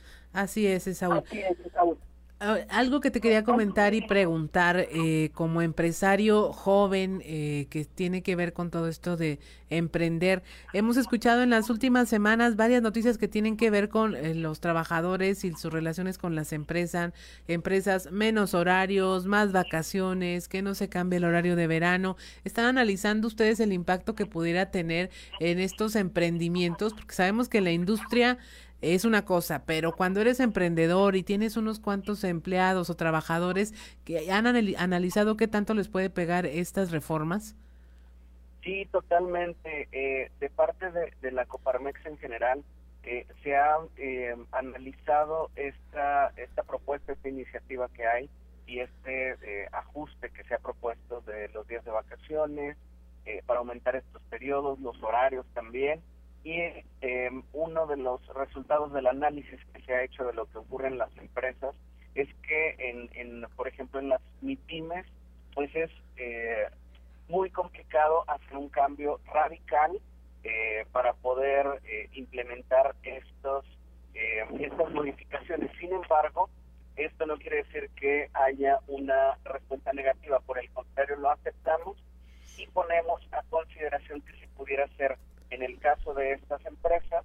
[0.57, 1.13] Así es, Esaú.
[1.13, 1.99] Así es, Esaú.
[2.39, 8.23] Ah, algo que te quería comentar y preguntar eh, como empresario joven eh, que tiene
[8.23, 9.39] que ver con todo esto de
[9.71, 10.43] emprender.
[10.75, 14.61] Hemos escuchado en las últimas semanas varias noticias que tienen que ver con eh, los
[14.61, 17.15] trabajadores y sus relaciones con las empresas,
[17.49, 22.19] empresas menos horarios, más vacaciones, que no se cambie el horario de verano.
[22.45, 25.09] ¿Están analizando ustedes el impacto que pudiera tener
[25.41, 26.93] en estos emprendimientos?
[26.93, 28.37] Porque sabemos que la industria
[28.95, 33.75] es una cosa, pero cuando eres emprendedor y tienes unos cuantos empleados o trabajadores
[34.05, 37.57] que han analizado qué tanto les puede pegar estas reformas.
[38.63, 39.89] Sí, totalmente.
[39.93, 42.65] Eh, de parte de, la Coparmex en general,
[43.05, 48.31] eh, se ha eh, analizado esta, esta propuesta, esta iniciativa que hay
[48.67, 52.77] y este ajuste que se ha propuesto de los días de vacaciones
[53.47, 56.01] para aumentar estos periodos, los horarios también
[56.47, 56.61] y
[57.01, 60.87] eh, uno de los resultados del análisis que se ha hecho de lo que ocurre
[60.87, 61.75] en las empresas
[62.15, 65.07] es que, en, por ejemplo, en las MIPIMES,
[65.55, 66.69] pues es eh,
[67.29, 70.01] muy complicado hacer un cambio radical
[70.45, 71.83] eh, para poder
[72.13, 73.65] implementar estos
[74.15, 75.71] estas modificaciones.
[75.81, 76.49] Sin embargo,
[76.95, 81.97] esto no quiere decir que haya una respuesta negativa, por el contrario, lo aceptamos
[82.57, 85.19] y ponemos a consideración que se pudiera hacer
[85.51, 87.25] en el caso de estas empresas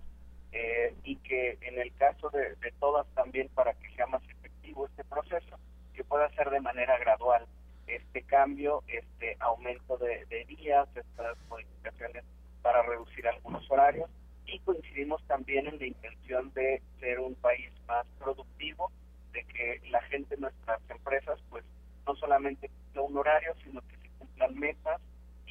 [0.52, 5.04] eh, y que en el caso de, todas también para que sea más efectivo este
[5.06, 5.58] proceso,
[5.94, 7.46] que pueda ser de manera gradual.
[7.88, 12.24] Este cambio, este aumento de, días, estas modificaciones
[12.62, 14.10] para reducir algunos horarios
[14.46, 18.92] y coincidimos también en la intención de ser un país más productivo,
[19.34, 21.64] de que la gente en nuestras empresas pues
[22.06, 25.02] no solamente cumpla un horario, sino que se cumplan metas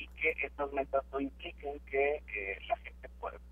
[0.00, 3.08] y que estas metas no impliquen que eh, la gente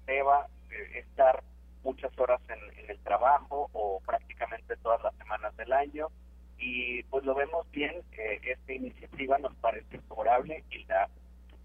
[0.07, 1.43] deba eh, estar
[1.85, 6.09] muchas horas en, el trabajo o prácticamente todas las semanas del año
[6.57, 11.09] y pues lo vemos bien, eh, esta iniciativa nos parece favorable y la,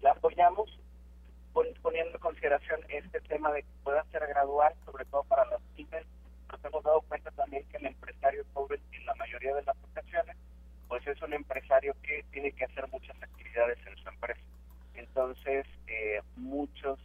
[0.02, 0.78] la apoyamos
[1.82, 6.04] poniendo en consideración este tema de que pueda ser gradual, sobre todo para las pymes.
[6.50, 10.36] Nos hemos dado cuenta también que el empresario pobre en la mayoría de las ocasiones
[10.88, 14.40] pues es un empresario que tiene que hacer muchas actividades en su empresa
[14.94, 16.98] entonces, eh, muchos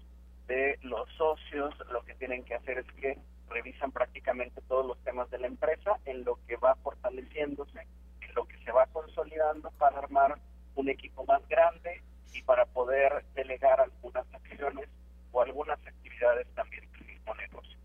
[0.48, 3.18] de los socios lo que tienen que hacer es que
[3.50, 7.80] revisan prácticamente todos los temas de la empresa en lo que va fortaleciéndose,
[8.22, 10.40] en lo que se va consolidando para armar
[10.76, 12.02] un equipo más grande
[12.34, 14.88] y para poder delegar algunas acciones
[15.32, 17.78] o algunas actividades también del mismo negocio.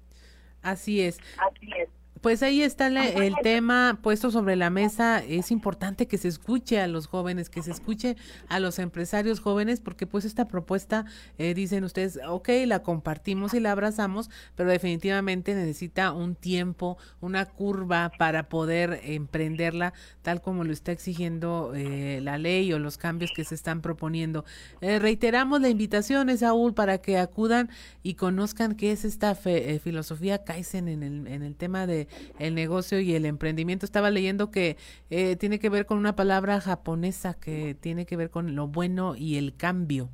[0.63, 1.19] Así es.
[1.39, 1.89] Así es.
[2.25, 5.23] Pues ahí está el tema puesto sobre la mesa.
[5.23, 8.17] Es importante que se escuche a los jóvenes, que se escuche
[8.49, 11.05] a los empresarios jóvenes, porque pues esta propuesta,
[11.37, 17.45] eh, dicen ustedes, ok, la compartimos y la abrazamos, pero definitivamente necesita un tiempo, una
[17.45, 23.33] curva para poder emprenderla tal como lo está exigiendo eh, la ley o los cambios
[23.37, 24.47] que se están proponiendo.
[24.81, 27.69] Eh, reiteramos la invitación, Saúl, para que acudan
[28.03, 32.09] y conozcan qué es esta filosofía Kaizen en el, en el tema de
[32.39, 33.87] el negocio y el emprendimiento.
[33.87, 34.77] Estaba leyendo que
[35.11, 39.15] eh, tiene que ver con una palabra japonesa que tiene que ver con lo bueno
[39.17, 40.09] y el cambio.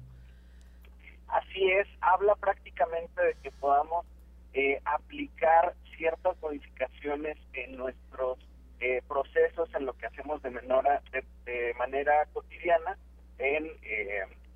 [1.29, 4.05] Así es, habla prácticamente de que podamos
[4.53, 8.39] eh, aplicar ciertas modificaciones en nuestros
[8.81, 12.97] eh, procesos, en lo que hacemos de, de, manera cotidiana,
[13.39, 13.71] en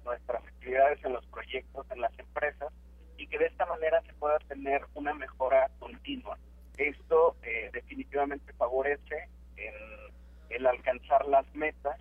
[0.05, 2.73] nuestras actividades, en los proyectos, en las empresas,
[3.17, 6.39] y que de esta manera se pueda tener una mejora continua.
[6.77, 9.75] Esto eh, definitivamente favorece en
[10.51, 12.01] el alcanzar las metas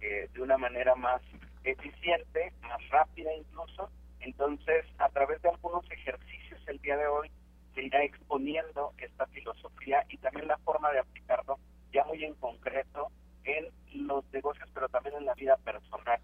[0.00, 1.22] eh, de una manera más
[1.64, 3.90] eficiente, más rápida incluso.
[4.20, 7.30] Entonces, a través de algunos ejercicios el día de hoy
[7.74, 11.58] se irá exponiendo esta filosofía y también la forma de aplicarlo
[11.92, 13.08] ya muy en concreto
[13.44, 13.68] en
[14.06, 16.20] los negocios, pero también en la vida personal,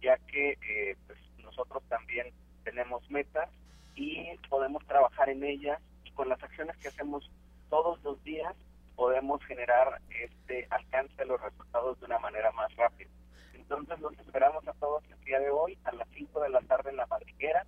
[0.00, 2.32] ya que eh, pues nosotros también
[2.62, 3.48] tenemos metas
[3.94, 5.80] y podemos trabajar en ellas
[6.14, 7.30] con las acciones que hacemos
[7.70, 8.54] todos los días
[8.96, 13.08] podemos generar este alcance de los resultados de una manera más rápida.
[13.54, 16.90] Entonces los esperamos a todos el día de hoy a las 5 de la tarde
[16.90, 17.64] en la madriguera.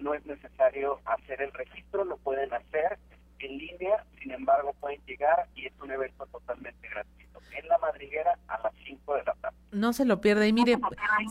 [0.00, 2.98] No es necesario hacer el registro, lo pueden hacer
[3.38, 7.38] en línea, sin embargo pueden llegar y es un evento totalmente gratuito.
[7.56, 9.56] En la madriguera a las 5 de la tarde.
[9.92, 10.46] No se lo pierda.
[10.46, 10.78] Y mire,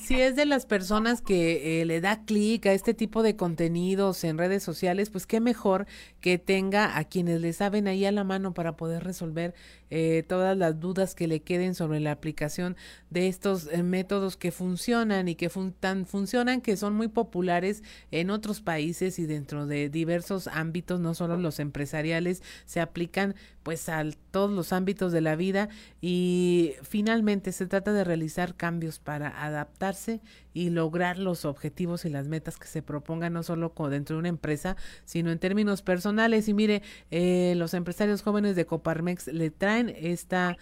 [0.06, 4.24] si es de las personas que eh, le da clic a este tipo de contenidos
[4.24, 5.88] en redes sociales, pues qué mejor
[6.20, 9.56] que tenga a quienes le saben ahí a la mano para poder resolver
[9.90, 12.78] eh, todas las dudas que le queden sobre la aplicación
[13.10, 15.50] de estos eh, métodos que funcionan y que
[15.80, 21.16] tan funcionan que son muy populares en otros países y dentro de diversos ámbitos, no
[21.16, 23.34] solo los empresariales, se aplican
[23.64, 25.68] pues a todos los ámbitos de la vida
[26.00, 30.22] y finalmente se trata de realizar cambios para adaptarse
[30.54, 34.30] y lograr los objetivos y las metas que se propongan no solo dentro de una
[34.30, 34.76] empresa
[35.06, 40.58] sino en términos personales y mire eh, los empresarios jóvenes de Coparmex le traen esta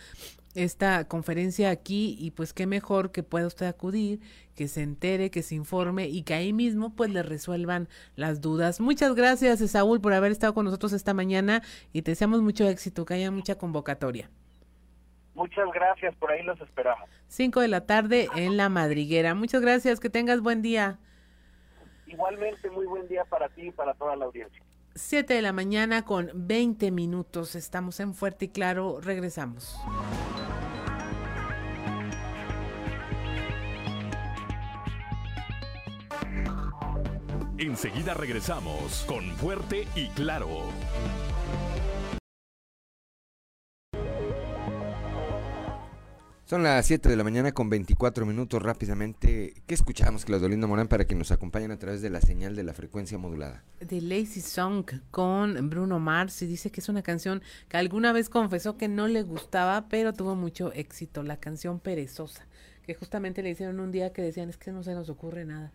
[0.56, 4.20] esta conferencia aquí y pues qué mejor que pueda usted acudir,
[4.56, 8.80] que se entere, que se informe y que ahí mismo pues le resuelvan las dudas.
[8.80, 11.62] Muchas gracias Saúl por haber estado con nosotros esta mañana
[11.94, 14.30] y te deseamos mucho éxito, que haya mucha convocatoria.
[15.34, 17.10] Muchas gracias, por ahí los esperamos.
[17.28, 19.36] Cinco de la tarde en La Madriguera.
[19.36, 21.00] Muchas gracias, que tengas buen día.
[22.08, 24.62] Igualmente, muy buen día para ti y para toda la audiencia.
[24.96, 27.56] 7 de la mañana con 20 minutos.
[27.56, 29.00] Estamos en Fuerte y Claro.
[29.00, 29.80] Regresamos.
[37.58, 40.48] Enseguida regresamos con Fuerte y Claro.
[46.50, 49.54] Son las 7 de la mañana con 24 minutos rápidamente.
[49.68, 52.74] ¿Qué escuchamos, Claudolinda Morán, para que nos acompañen a través de la señal de la
[52.74, 53.64] frecuencia modulada?
[53.88, 58.30] The Lazy Song con Bruno Mars y dice que es una canción que alguna vez
[58.30, 62.48] confesó que no le gustaba, pero tuvo mucho éxito, la canción Perezosa,
[62.82, 65.72] que justamente le hicieron un día que decían es que no se nos ocurre nada.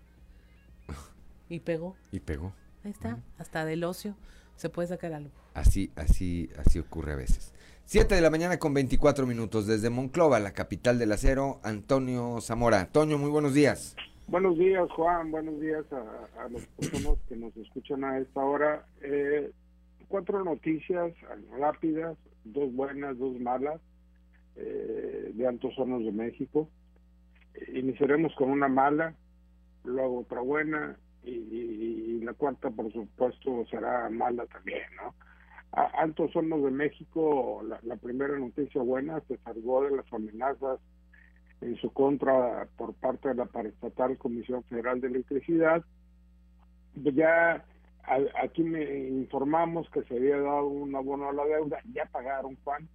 [1.49, 1.95] Y pegó.
[2.11, 2.53] Y pegó.
[2.83, 4.17] Ahí está, hasta del ocio
[4.57, 5.31] se puede sacar algo.
[5.55, 7.53] Así, así, así ocurre a veces.
[7.87, 12.81] 7 de la mañana con 24 minutos desde Monclova, la capital del acero, Antonio Zamora.
[12.81, 13.95] Antonio, muy buenos días.
[14.27, 15.31] Buenos días, Juan.
[15.31, 18.87] Buenos días a, los que nos escuchan a esta hora.
[19.03, 19.51] Eh,
[20.09, 21.13] cuatro noticias
[21.59, 23.83] rápidas, dos buenas, dos malas,
[24.57, 26.71] eh, de Altos Hornos de México.
[27.75, 29.15] Iniciaremos con una mala,
[29.85, 35.15] luego otra buena y la cuarta, por supuesto, será mala también, ¿no?
[35.75, 40.79] Altos Hornos de México, la, primera noticia buena, se salvó de las amenazas
[41.61, 45.85] en su contra por parte de la paraestatal Comisión Federal de Electricidad.
[46.95, 47.65] Ya
[48.41, 52.89] aquí me informamos que se había dado un abono a la deuda, ya pagaron Juan,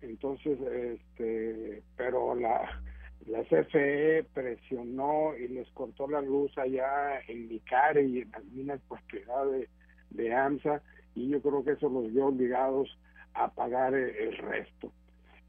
[0.00, 2.82] entonces, este, pero la,
[3.26, 8.80] la CFE presionó y les cortó la luz allá en Micare y en las minas
[8.88, 9.68] propiedad de,
[10.10, 10.82] de AMSA
[11.16, 12.96] y yo creo que eso los vio obligados
[13.34, 14.92] a pagar el, resto.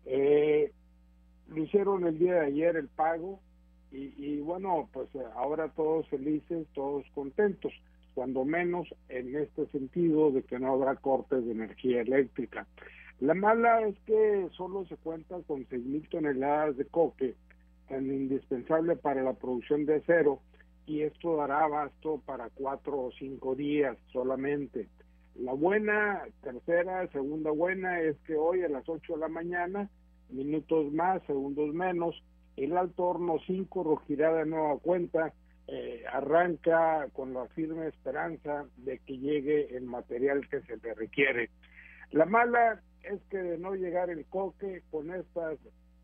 [0.05, 0.72] Eh,
[1.49, 3.39] lo hicieron el día de ayer el pago
[3.91, 7.74] y, bueno, pues ahora todos felices, todos contentos,
[8.13, 12.68] cuando menos en este sentido de que no habrá cortes de energía eléctrica.
[13.20, 17.36] La mala es que solo se cuenta con mil toneladas de coque,
[17.88, 20.41] tan indispensable para la producción de acero,
[20.86, 24.88] y esto dará abasto para cuatro o cinco días solamente.
[25.39, 29.88] La buena, tercera, segunda buena es que hoy a las 8 de la mañana,
[30.29, 32.23] minutos más, segundos menos,
[32.55, 35.33] el Alto Horno 5 rugirá de nueva cuenta,
[35.67, 41.51] eh, arranca con la firme esperanza de que llegue el material que se le requiere.
[42.09, 45.59] La mala es que de no llegar el coque con estas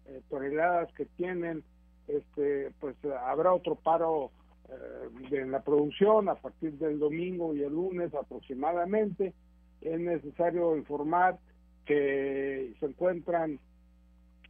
[0.06, 1.64] eh, toneladas que tienen,
[2.08, 4.32] este, pues habrá otro paro
[4.70, 9.34] eh, en la producción a partir del domingo y el lunes aproximadamente.
[9.82, 11.38] Es necesario informar
[11.86, 13.60] que se encuentran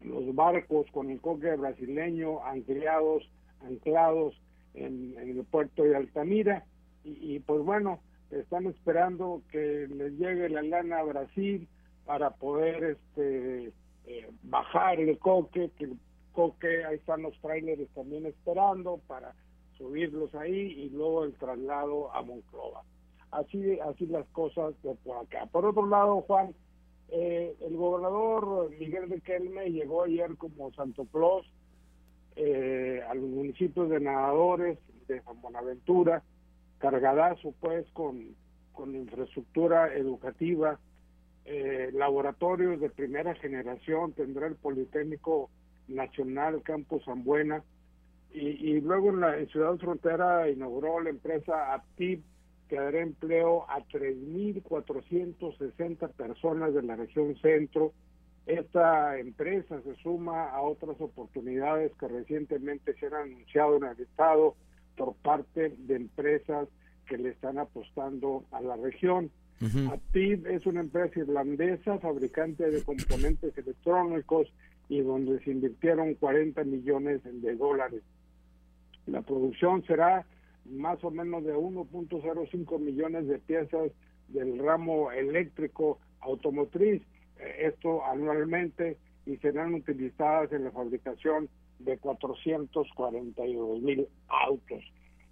[0.01, 3.29] los barcos con el coque brasileño anclados,
[3.61, 4.39] anclados
[4.73, 6.65] en, el puerto de Altamira
[7.03, 7.99] y, pues bueno,
[8.31, 11.67] están esperando que les llegue la lana a Brasil
[12.05, 13.71] para poder este
[14.05, 15.97] eh, bajar el coque, que el
[16.33, 19.33] coque, ahí están los trailers también esperando para
[19.83, 22.83] subirlos ahí y luego el traslado a Monclova.
[23.31, 25.45] Así, así las cosas de por acá.
[25.47, 26.55] Por otro lado, Juan,
[27.09, 31.45] eh, el gobernador Miguel de Kelme llegó ayer como Santo Claus
[32.37, 36.23] eh, a los municipios de Nadadores, de San Buenaventura,
[36.77, 38.35] cargadazo pues con,
[38.71, 40.79] con infraestructura educativa,
[41.43, 45.49] eh, laboratorios de primera generación, tendrá el Politécnico
[45.89, 47.63] Nacional Campus San Buena,
[48.33, 52.23] y, luego en la Ciudad Frontera inauguró la empresa Aptiv
[52.67, 57.93] que dará empleo a 3.460 personas de la región centro
[58.47, 64.55] Esta empresa se suma a otras oportunidades que recientemente se han anunciado en el Estado
[64.97, 66.67] por parte de empresas
[67.07, 69.31] que le están apostando a la región.
[69.91, 74.51] Aptiv es una empresa irlandesa, fabricante de componentes electrónicos
[74.89, 78.01] y donde se invirtieron 40 millones de dólares.
[79.05, 80.25] La producción será
[80.65, 83.91] más o menos de 1.05 millones de piezas
[84.29, 87.01] del ramo eléctrico automotriz,
[87.37, 91.49] eh, esto anualmente, y serán utilizadas en la fabricación
[91.79, 94.83] de 442 mil autos.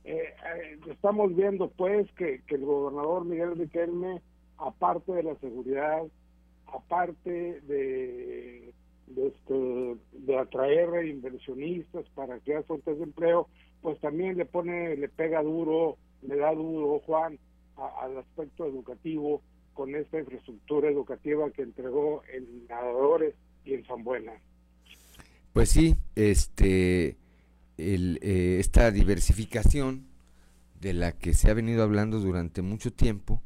[0.03, 4.22] Eh, eh, estamos viendo pues que, el gobernador Miguel Riquelme,
[4.57, 6.03] aparte de la seguridad,
[6.68, 8.73] aparte de,
[9.15, 13.47] de, este, de atraer inversionistas para crear fuentes de empleo,
[13.81, 17.39] pues también le pone, le pega duro, le da duro, Juan,
[17.77, 19.41] al aspecto educativo
[19.73, 23.35] con esta infraestructura educativa que entregó en Nadadores
[23.65, 24.33] y en San Buena.
[25.53, 27.17] Pues sí, este,
[27.77, 30.07] el, eh, esta diversificación
[30.79, 33.41] de la que se ha venido hablando durante mucho tiempo,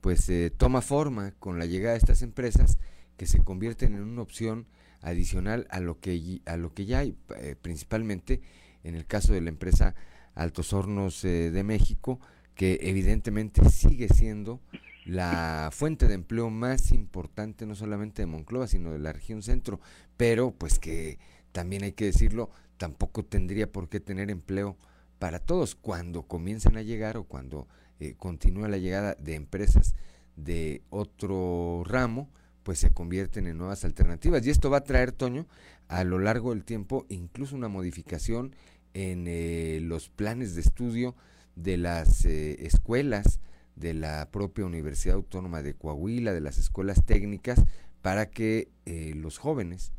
[0.00, 2.78] pues eh, toma forma con la llegada de estas empresas
[3.16, 4.66] que se convierten en una opción
[5.00, 8.40] adicional a lo que, a lo que ya hay, eh, principalmente
[8.84, 9.94] en el caso de la empresa
[10.34, 12.20] Altos Hornos de México,
[12.54, 14.60] que evidentemente sigue siendo
[15.04, 19.80] la fuente de empleo más importante no solamente de Monclova, sino de la región centro,
[20.16, 21.18] pero pues que
[21.52, 24.76] también hay que decirlo, tampoco tendría por qué tener empleo
[25.18, 25.74] para todos.
[25.74, 27.66] Cuando comiencen a llegar o cuando
[27.98, 29.94] eh, continúa la llegada de empresas
[30.36, 32.30] de otro ramo,
[32.62, 34.46] pues se convierten en nuevas alternativas.
[34.46, 35.46] Y esto va a traer, Toño,
[35.88, 38.54] a lo largo del tiempo, incluso una modificación
[38.94, 41.14] en eh, los planes de estudio
[41.56, 43.40] de las eh, escuelas
[43.76, 47.62] de la propia Universidad Autónoma de Coahuila, de las escuelas técnicas,
[48.02, 49.92] para que eh, los jóvenes,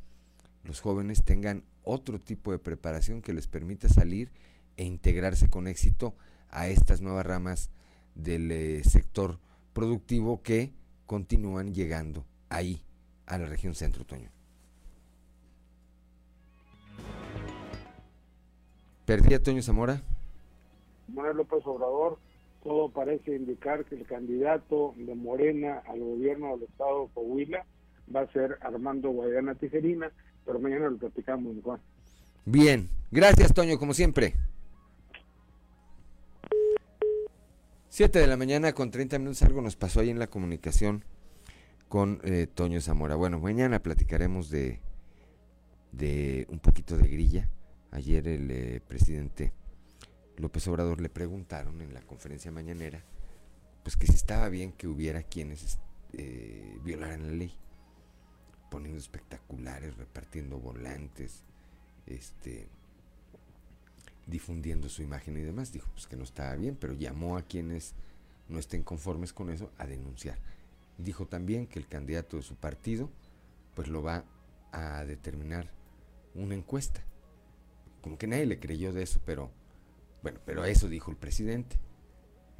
[0.64, 4.32] los jóvenes tengan otro tipo de preparación que les permita salir
[4.78, 6.16] e integrarse con éxito
[6.50, 7.70] a estas nuevas ramas
[8.16, 9.40] del sector
[9.74, 10.74] productivo que
[11.06, 12.84] continúan llegando ahí,
[13.26, 14.30] a la región centro, Toño.
[19.06, 20.02] ¿Perdí a Toño Zamora?
[21.08, 22.20] Manuel López Obrador,
[22.64, 27.66] todo parece indicar que el candidato de Morena al gobierno del estado de Coahuila
[28.16, 30.12] va a ser Armando Guayana Tijerina,
[30.46, 31.80] pero mañana lo platicamos, Juan.
[32.46, 34.36] Bien, gracias Toño, como siempre.
[37.90, 41.04] Siete de la mañana con 30 minutos, algo nos pasó ahí en la comunicación
[41.92, 43.16] con eh, Toño Zamora.
[43.18, 44.80] Bueno, mañana platicaremos de,
[45.92, 47.50] de un poquito de grilla.
[47.92, 49.52] Ayer el eh, presidente
[50.38, 53.04] López Obrador le preguntaron en la conferencia mañanera,
[53.84, 55.80] pues que si estaba bien que hubiera quienes
[56.14, 57.54] eh, violaran la ley,
[58.70, 61.44] poniendo espectaculares, repartiendo volantes,
[62.06, 62.70] este,
[64.28, 65.74] difundiendo su imagen y demás.
[65.74, 67.96] Dijo pues que no estaba bien, pero llamó a quienes
[68.48, 70.40] no estén conformes con eso a denunciar.
[71.04, 73.10] Dijo también que el candidato de su partido,
[73.76, 74.24] pues lo va
[74.72, 75.72] a determinar
[76.36, 77.02] una encuesta.
[78.02, 79.52] Como que nadie le creyó de eso, pero
[80.22, 81.80] bueno, pero eso dijo el presidente.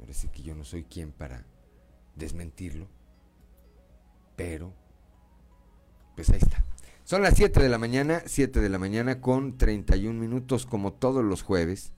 [0.00, 1.46] Ahora sí que yo no soy quien para
[2.16, 2.88] desmentirlo.
[4.36, 4.72] Pero,
[6.16, 6.64] pues ahí está.
[7.04, 11.24] Son las 7 de la mañana, 7 de la mañana con 31 minutos, como todos
[11.24, 11.92] los jueves,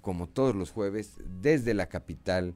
[0.00, 2.54] como todos los jueves, desde la capital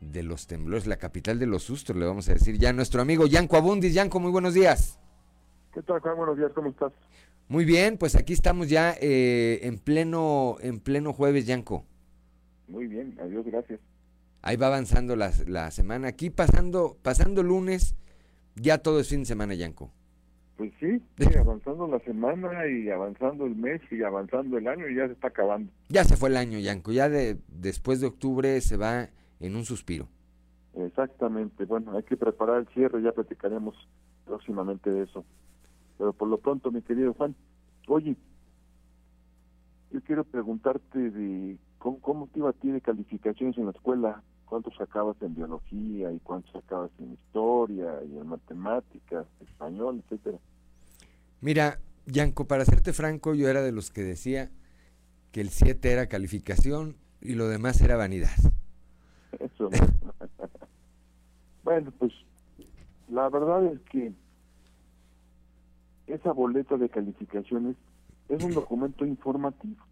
[0.00, 3.02] de los temblores, la capital de los sustos, le vamos a decir ya a nuestro
[3.02, 3.94] amigo Yanco Abundis.
[3.94, 4.98] Yanco, muy buenos días.
[5.72, 6.16] ¿Qué tal, Juan?
[6.16, 6.92] Buenos días, ¿cómo estás?
[7.48, 11.84] Muy bien, pues aquí estamos ya eh, en pleno en pleno jueves, Yanko.
[12.68, 13.80] Muy bien, adiós, gracias.
[14.42, 16.08] Ahí va avanzando la, la semana.
[16.08, 17.94] Aquí pasando pasando lunes,
[18.54, 19.90] ya todo es fin de semana, Yanko.
[20.56, 21.02] Pues sí,
[21.38, 25.28] avanzando la semana y avanzando el mes y avanzando el año y ya se está
[25.28, 25.72] acabando.
[25.88, 26.92] Ya se fue el año, Yanko.
[26.92, 29.10] Ya de, después de octubre se va
[29.40, 30.08] en un suspiro.
[30.74, 31.64] Exactamente.
[31.64, 33.74] Bueno, hay que preparar el cierre, ya platicaremos
[34.24, 35.24] próximamente de eso.
[35.98, 37.34] Pero por lo pronto, mi querido Juan,
[37.88, 38.16] oye,
[39.90, 44.22] yo quiero preguntarte de cómo, cómo te iba a ti de calificaciones en la escuela,
[44.44, 50.38] cuántos sacabas en biología y cuántos sacabas en historia y en matemáticas, español, etcétera.
[51.40, 54.50] Mira, Yanko, para serte franco, yo era de los que decía
[55.32, 58.36] que el 7 era calificación y lo demás era vanidad.
[59.38, 59.70] Eso.
[61.64, 62.12] bueno, pues
[63.08, 64.12] la verdad es que
[66.06, 67.76] esa boleta de calificaciones
[68.28, 69.84] es un documento informativo,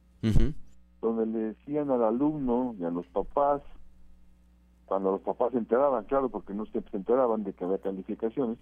[1.01, 3.63] donde le decían al alumno y a los papás,
[4.87, 8.59] cuando los papás se enteraban, claro, porque no se enteraban de que había calificaciones,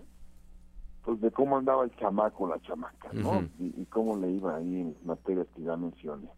[1.05, 3.48] pues de cómo andaba el chamaco, la chamaca, ¿no?
[3.59, 6.28] Y cómo le iba ahí en materias que ya mencioné.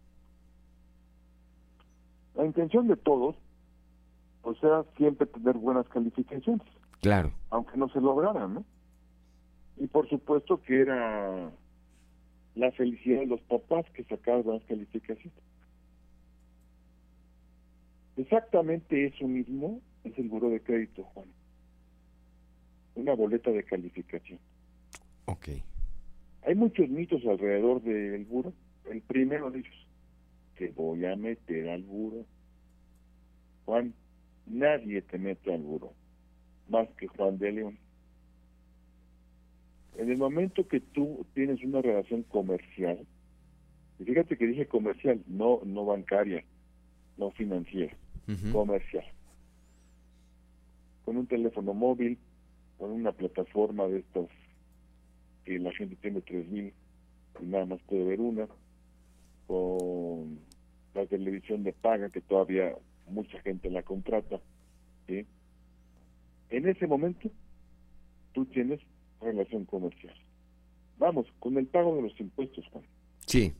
[2.34, 3.36] La intención de todos,
[4.48, 6.66] pues era siempre tener buenas calificaciones,
[7.02, 7.30] Claro.
[7.50, 8.64] aunque no se lograran, ¿no?
[9.76, 11.52] Y por supuesto que era
[12.54, 15.38] la felicidad de los papás que sacaban buenas calificaciones.
[18.16, 21.28] Exactamente eso mismo es el buro de crédito, Juan.
[22.94, 24.38] Una boleta de calificación.
[25.26, 25.48] Ok.
[26.46, 28.54] Hay muchos mitos alrededor del buro.
[28.90, 29.86] El primero de ellos,
[30.56, 32.24] te voy a meter al buro.
[33.66, 33.92] Juan,
[34.50, 35.92] nadie te mete al buro,
[36.68, 37.78] más que Juan de León.
[39.96, 43.06] En el momento que tú tienes una relación comercial,
[43.98, 46.44] y fíjate que dije comercial, no, no bancaria,
[47.16, 47.96] no financiera,
[48.52, 49.04] comercial,
[51.04, 52.18] con un teléfono móvil,
[52.78, 54.28] con una plataforma de estas
[55.44, 56.72] que la gente tiene 3000
[57.40, 58.46] y nada más puede ver una,
[59.46, 60.38] con
[60.94, 62.74] la televisión de paga que todavía
[63.10, 64.40] mucha gente la contrata.
[65.06, 65.26] ¿sí?
[66.50, 67.30] En ese momento
[68.32, 68.80] tú tienes
[69.20, 70.14] relación comercial.
[70.98, 72.84] Vamos, con el pago de los impuestos, Juan.
[73.26, 73.52] Sí.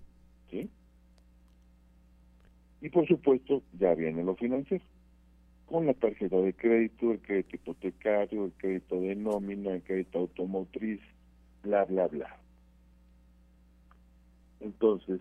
[0.51, 0.69] ¿sí?
[2.81, 4.85] Y por supuesto, ya viene lo financiero.
[5.67, 11.01] Con la tarjeta de crédito, el crédito hipotecario, el crédito de nómina, el crédito automotriz,
[11.63, 12.39] bla, bla, bla.
[14.61, 15.21] Entonces,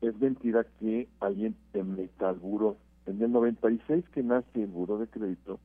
[0.00, 2.76] es mentira que alguien te meta al buro.
[3.06, 5.58] En el 96 que nace el buro de crédito,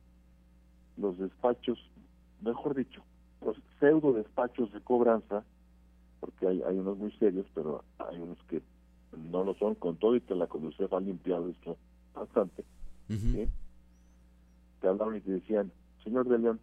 [0.96, 1.78] los despachos,
[2.42, 3.02] mejor dicho,
[3.44, 5.44] los pseudo despachos de cobranza,
[6.20, 8.60] porque hay, hay unos muy serios, pero hay unos que
[9.16, 11.76] no lo son con todo y que la conducción ha limpiado esto
[12.14, 12.64] bastante.
[13.08, 13.48] ¿sí?
[14.80, 15.72] Te hablaban y te decían,
[16.04, 16.60] señor de León,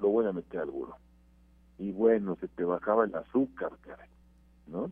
[0.00, 0.96] lo voy a meter al buro.
[1.78, 4.08] Y bueno, se te bajaba el azúcar, caray,
[4.66, 4.90] ¿no?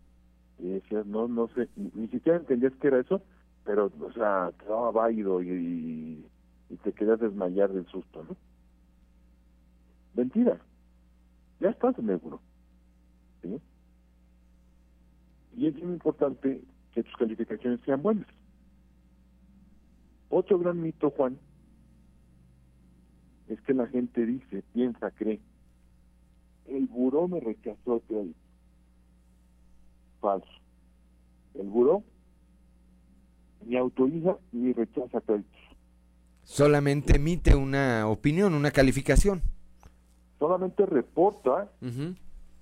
[0.59, 3.23] Y decías, no, no sé, ni, ni siquiera entendías qué era eso,
[3.65, 6.27] pero, o sea, te daba válido y,
[6.69, 8.37] y, te querías desmayar del susto, ¿no?
[10.15, 10.61] Mentira.
[11.61, 12.41] Ya estás en el buro.
[13.43, 13.61] ¿sí?
[15.57, 16.63] Y es bien importante
[16.93, 18.27] que tus calificaciones sean buenas.
[20.29, 21.39] Otro gran mito, Juan,
[23.49, 25.41] es que la gente dice, piensa, cree,
[26.67, 28.35] el buró me rechazó el.
[30.21, 30.49] Falso.
[31.55, 32.03] El buró
[33.67, 35.61] ni autoriza ni rechaza créditos.
[36.43, 39.43] Solamente emite una opinión, una calificación.
[40.39, 41.71] Solamente reporta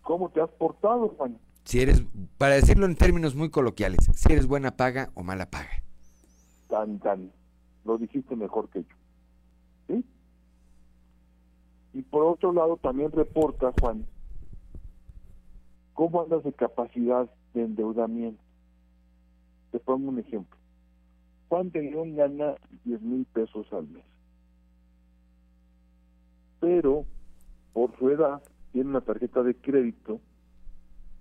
[0.02, 1.38] cómo te has portado, Juan.
[1.64, 2.04] Si eres,
[2.38, 5.82] para decirlo en términos muy coloquiales, si eres buena paga o mala paga.
[6.68, 7.32] Tan, tan.
[7.84, 8.96] Lo dijiste mejor que yo.
[9.88, 10.04] ¿Sí?
[11.94, 14.06] Y por otro lado también reporta, Juan,
[15.92, 18.42] cómo andas de capacidad de endeudamiento.
[19.72, 20.58] Te pongo un ejemplo.
[21.52, 22.54] Juan de León gana
[22.84, 24.06] 10 mil pesos al mes.
[26.60, 27.04] Pero,
[27.74, 28.42] por su edad,
[28.72, 30.18] tiene una tarjeta de crédito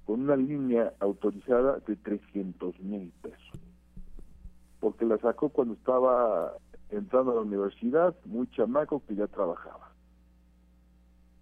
[0.06, 3.60] con una línea autorizada de 300 mil pesos.
[4.80, 6.54] Porque la sacó cuando estaba
[6.92, 9.92] entrando a la universidad, muy chamaco que ya trabajaba.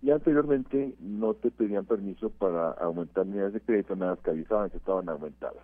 [0.02, 4.72] Y anteriormente no te pedían permiso para aumentar unidades de crédito, nada más que avisaban
[4.72, 5.64] que estaban aumentadas.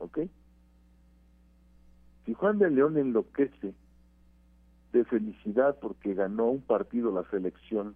[0.00, 0.18] ¿Ok?
[2.24, 3.74] Si Juan de León enloquece
[4.92, 7.94] de felicidad porque ganó un partido la selección,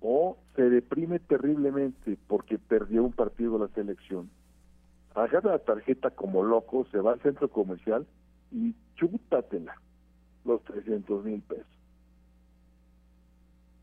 [0.00, 4.30] o se deprime terriblemente porque perdió un partido la selección,
[5.14, 8.06] agarra la tarjeta como loco, se va al centro comercial
[8.50, 9.74] y chútatela
[10.44, 11.66] los 300 mil pesos.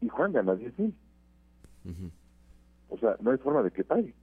[0.02, 0.96] Y Juan gana 10 mil.
[2.90, 4.14] O sea, no hay forma de que pague.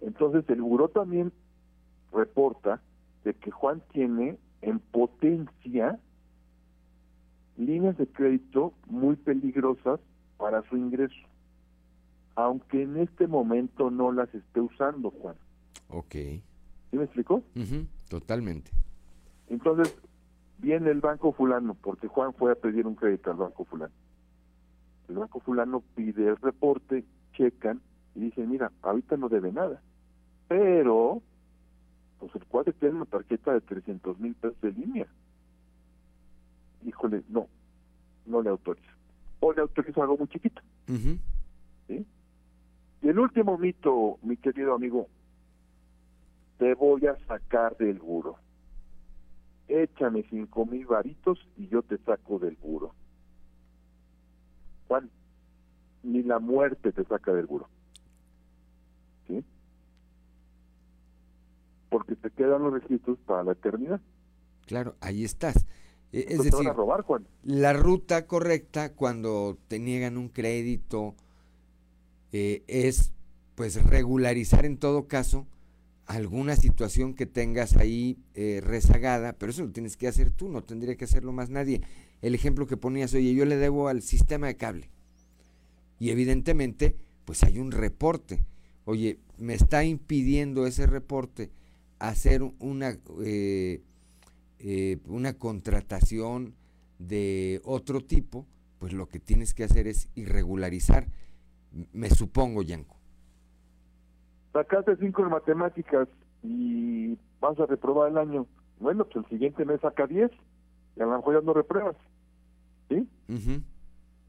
[0.00, 1.32] Entonces el buró también
[2.12, 2.80] reporta
[3.24, 5.98] de que Juan tiene en potencia
[7.56, 10.00] líneas de crédito muy peligrosas
[10.36, 11.14] para su ingreso,
[12.34, 15.36] aunque en este momento no las esté usando, Juan.
[15.88, 16.12] Ok.
[16.12, 17.42] ¿Sí me explicó?
[18.08, 18.70] Totalmente.
[19.48, 19.94] Entonces,
[20.58, 23.92] viene el banco fulano, porque Juan fue a pedir un crédito al banco fulano.
[25.08, 27.80] El banco fulano pide el reporte, checan
[28.14, 29.80] y dicen, mira, ahorita no debe nada.
[30.48, 31.22] Pero,
[32.22, 35.08] pues el cuate tiene una tarjeta de 300 mil pesos de línea.
[36.86, 37.48] Híjole, no,
[38.26, 38.92] no le autoriza.
[39.40, 40.62] O le autoriza algo muy chiquito.
[41.88, 45.08] Y el último mito, mi querido amigo,
[46.58, 48.36] te voy a sacar del buro.
[49.66, 52.94] Échame cinco mil varitos y yo te saco del buro.
[54.86, 55.10] Juan,
[56.04, 57.68] ni la muerte te saca del buro.
[59.26, 59.44] ¿Sí?
[61.92, 64.00] Porque te quedan los registros para la eternidad.
[64.66, 65.66] Claro, ahí estás.
[66.12, 67.28] E- Es Entonces decir, a robar, Juan.
[67.44, 71.14] la ruta correcta cuando te niegan un crédito
[72.32, 73.12] eh, es
[73.54, 75.46] pues regularizar en todo caso
[76.06, 80.62] alguna situación que tengas ahí eh, rezagada, pero eso lo tienes que hacer tú, no
[80.64, 81.82] tendría que hacerlo más nadie.
[82.22, 84.90] El ejemplo que ponías, oye, yo le debo al sistema de cable
[85.98, 88.44] y evidentemente pues hay un reporte.
[88.84, 91.50] Oye, me está impidiendo ese reporte
[92.02, 93.80] hacer una, eh,
[94.58, 96.54] eh, una contratación
[96.98, 98.44] de otro tipo,
[98.80, 101.06] pues lo que tienes que hacer es irregularizar,
[101.92, 102.96] me supongo, Yanko.
[104.52, 106.08] Sacaste cinco en matemáticas
[106.42, 108.46] y vas a reprobar el año.
[108.80, 110.30] Bueno, pues el siguiente mes saca 10
[110.96, 111.96] y a lo mejor ya no repruebas.
[112.88, 113.08] ¿Sí?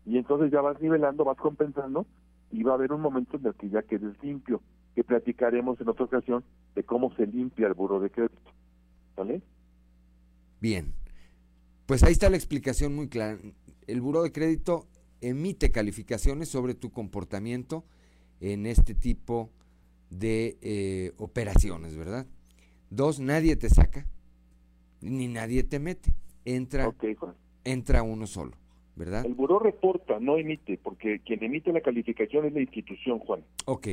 [0.06, 2.06] Y entonces ya vas nivelando, vas compensando
[2.52, 4.62] y va a haber un momento en el que ya quedes limpio,
[4.96, 6.44] que platicaremos en otra ocasión
[6.76, 8.52] de cómo se limpia el buro de crédito.
[9.16, 9.42] ¿Vale?
[10.60, 10.94] Bien,
[11.86, 13.38] pues ahí está la explicación muy clara.
[13.86, 14.88] El Buró de Crédito
[15.22, 17.84] emite calificaciones sobre tu comportamiento
[18.40, 19.50] en este tipo
[20.10, 22.28] de eh, operaciones, ¿verdad?
[22.90, 24.06] Dos, nadie te saca,
[25.02, 26.14] ni nadie te mete.
[26.46, 26.94] Entra,
[27.64, 28.52] entra uno solo,
[28.96, 29.26] ¿verdad?
[29.26, 33.44] El buró reporta, no emite, porque quien emite la calificación es la institución, Juan.
[33.66, 33.88] Ok.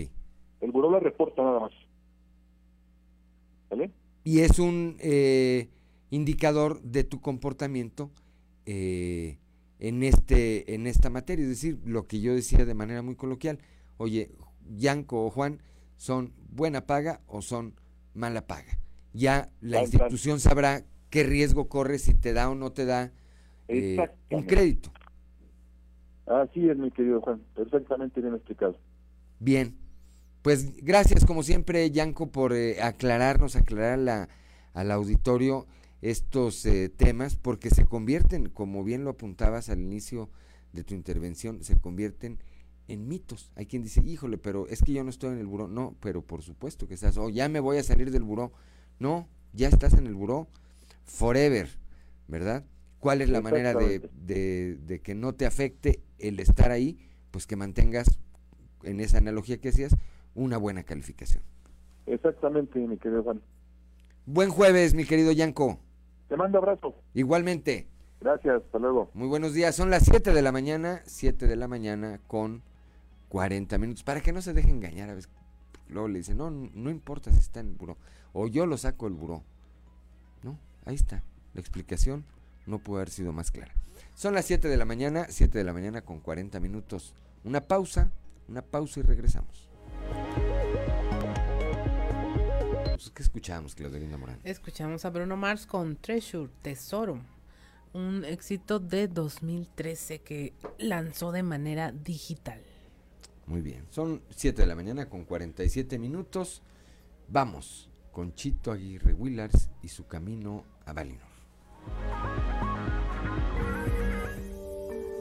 [0.60, 1.72] El buró la reporta nada más.
[3.70, 3.90] ¿Vale?
[4.24, 5.68] Y es un eh,
[6.10, 8.10] indicador de tu comportamiento
[8.66, 9.38] eh,
[9.78, 11.42] en, este, en esta materia.
[11.42, 13.58] Es decir, lo que yo decía de manera muy coloquial,
[13.96, 14.30] oye,
[14.76, 15.62] Yanko o Juan,
[15.96, 17.74] ¿son buena paga o son
[18.14, 18.78] mala paga?
[19.12, 23.12] Ya la institución sabrá qué riesgo corre si te da o no te da
[23.68, 23.98] eh,
[24.30, 24.90] un crédito.
[26.26, 27.42] Así es, mi querido Juan.
[27.56, 28.76] Perfectamente bien explicado.
[29.40, 29.76] Bien,
[30.42, 34.28] pues gracias como siempre, Yanko, por eh, aclararnos, aclarar la-
[34.72, 35.66] al auditorio
[36.02, 40.30] estos eh, temas, porque se convierten, como bien lo apuntabas al inicio
[40.72, 42.38] de tu intervención, se convierten
[42.88, 43.52] en mitos.
[43.56, 45.68] Hay quien dice, híjole, pero es que yo no estoy en el buró.
[45.68, 48.52] No, pero por supuesto que estás, o ya me voy a salir del buró.
[48.98, 50.48] No, ya estás en el buró
[51.04, 51.68] forever,
[52.28, 52.64] ¿verdad?
[52.98, 56.98] ¿Cuál es la manera de, de- de que no te afecte el estar ahí?
[57.30, 58.18] Pues que mantengas,
[58.82, 59.94] en esa analogía que hacías,
[60.34, 61.42] una buena calificación.
[62.06, 63.40] Exactamente, mi querido Juan.
[64.26, 65.78] Buen jueves, mi querido Yanko.
[66.28, 66.94] Te mando abrazo.
[67.14, 67.88] Igualmente.
[68.20, 69.10] Gracias, hasta luego.
[69.14, 69.74] Muy buenos días.
[69.74, 72.62] Son las 7 de la mañana, 7 de la mañana con
[73.28, 74.04] 40 minutos.
[74.04, 75.30] Para que no se deje engañar a veces.
[75.88, 77.96] Luego le dicen, no, no importa si está en el buró.
[78.32, 79.42] O yo lo saco del buró.
[80.42, 81.24] No, ahí está.
[81.54, 82.24] La explicación
[82.66, 83.72] no puede haber sido más clara.
[84.14, 87.14] Son las 7 de la mañana, 7 de la mañana con 40 minutos.
[87.42, 88.12] Una pausa,
[88.48, 89.69] una pausa y regresamos.
[93.00, 94.38] Pues, ¿Qué escuchábamos, Claudelina Morán?
[94.44, 97.18] Escuchamos a Bruno Mars con Treasure, Tesoro,
[97.92, 102.60] un éxito de 2013 que lanzó de manera digital.
[103.46, 106.62] Muy bien, son 7 de la mañana con 47 minutos.
[107.28, 111.30] Vamos con Chito Aguirre Willars y su camino a Valinor.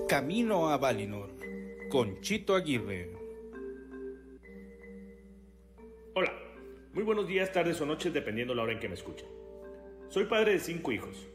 [0.07, 1.31] Camino a Valinor
[1.89, 3.19] con Chito Aguirre.
[6.94, 9.28] Muy buenos días, tardes o noches dependiendo la hora en que me escuchen.
[10.07, 11.28] Soy padre de cinco hijos.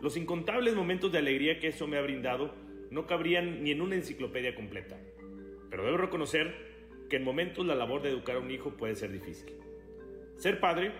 [0.00, 2.54] Los incontables momentos de alegría que eso me ha brindado
[2.90, 4.96] no cabrían ni en una enciclopedia completa.
[5.68, 6.54] Pero debo reconocer
[7.10, 9.52] que en momentos la labor de educar a un hijo puede ser difícil.
[10.36, 10.92] Ser padre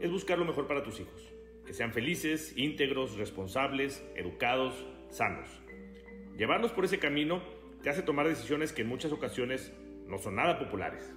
[0.00, 1.30] es buscar lo mejor para tus hijos,
[1.66, 5.48] que sean felices, íntegros, responsables, educados, sanos.
[6.38, 7.42] Llevarlos por ese camino
[7.82, 9.74] te hace tomar decisiones que en muchas ocasiones
[10.06, 11.14] no son nada populares.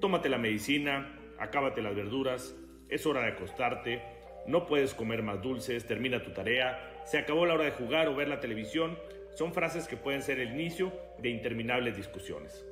[0.00, 2.56] Tómate la medicina, acábate las verduras,
[2.88, 4.02] es hora de acostarte,
[4.46, 8.14] no puedes comer más dulces, termina tu tarea, se acabó la hora de jugar o
[8.14, 8.98] ver la televisión,
[9.34, 12.66] son frases que pueden ser el inicio de interminables discusiones.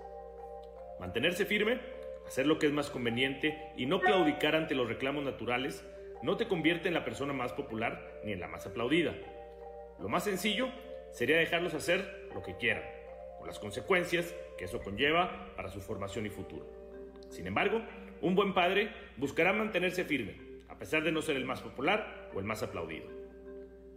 [1.01, 1.81] Mantenerse firme,
[2.27, 5.85] hacer lo que es más conveniente y no claudicar ante los reclamos naturales
[6.23, 9.15] no te convierte en la persona más popular ni en la más aplaudida.
[9.99, 10.69] Lo más sencillo
[11.13, 12.85] sería dejarlos hacer lo que quieran,
[13.39, 16.67] con las consecuencias que eso conlleva para su formación y futuro.
[17.31, 17.81] Sin embargo,
[18.23, 20.35] un buen padre buscará mantenerse firme,
[20.69, 23.07] a pesar de no ser el más popular o el más aplaudido.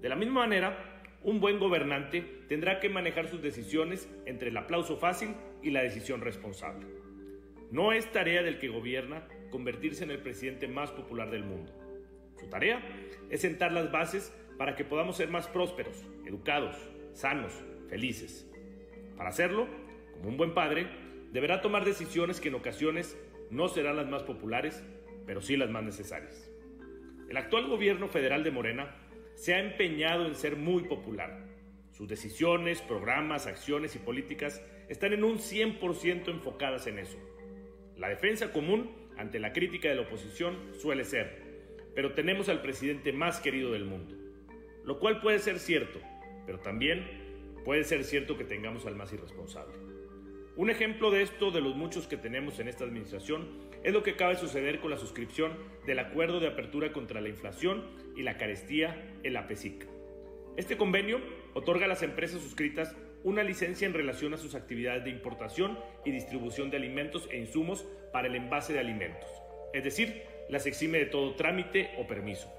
[0.02, 4.98] De la misma manera, un buen gobernante tendrá que manejar sus decisiones entre el aplauso
[4.98, 6.86] fácil y la decisión responsable.
[7.72, 11.72] No es tarea del que gobierna convertirse en el presidente más popular del mundo.
[12.40, 12.82] Su tarea
[13.30, 16.76] es sentar las bases para que podamos ser más prósperos, educados,
[17.14, 17.54] sanos,
[17.90, 18.50] felices.
[19.18, 19.68] Para hacerlo,
[20.14, 20.88] como un buen padre,
[21.32, 23.18] deberá tomar decisiones que en ocasiones
[23.54, 24.84] no serán las más populares,
[25.26, 26.52] pero sí las más necesarias.
[27.30, 28.96] El actual gobierno federal de Morena
[29.36, 31.46] se ha empeñado en ser muy popular.
[31.92, 37.18] Sus decisiones, programas, acciones y políticas están en un 100% enfocadas en eso.
[37.98, 41.44] La defensa común ante la crítica de la oposición suele ser,
[41.96, 44.16] pero tenemos al presidente más querido del mundo,
[44.84, 46.00] lo cual puede ser cierto,
[46.46, 49.93] pero también puede ser cierto que tengamos al más irresponsable.
[50.56, 54.12] Un ejemplo de esto, de los muchos que tenemos en esta administración, es lo que
[54.12, 55.52] acaba de suceder con la suscripción
[55.88, 57.84] del Acuerdo de Apertura contra la Inflación
[58.16, 59.88] y la Carestía, el APESIC.
[60.56, 61.20] Este convenio
[61.56, 66.12] otorga a las empresas suscritas una licencia en relación a sus actividades de importación y
[66.12, 69.28] distribución de alimentos e insumos para el envase de alimentos,
[69.74, 72.54] es decir, las exime de todo trámite o permiso.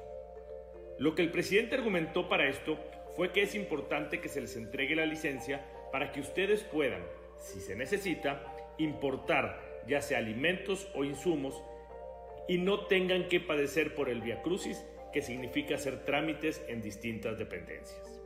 [0.98, 2.76] Lo que el presidente argumentó para esto
[3.14, 7.02] fue que es importante que se les entregue la licencia para que ustedes puedan,
[7.44, 8.42] si se necesita,
[8.78, 11.62] importar ya sea alimentos o insumos
[12.48, 17.38] y no tengan que padecer por el via crucis que significa hacer trámites en distintas
[17.38, 18.20] dependencias.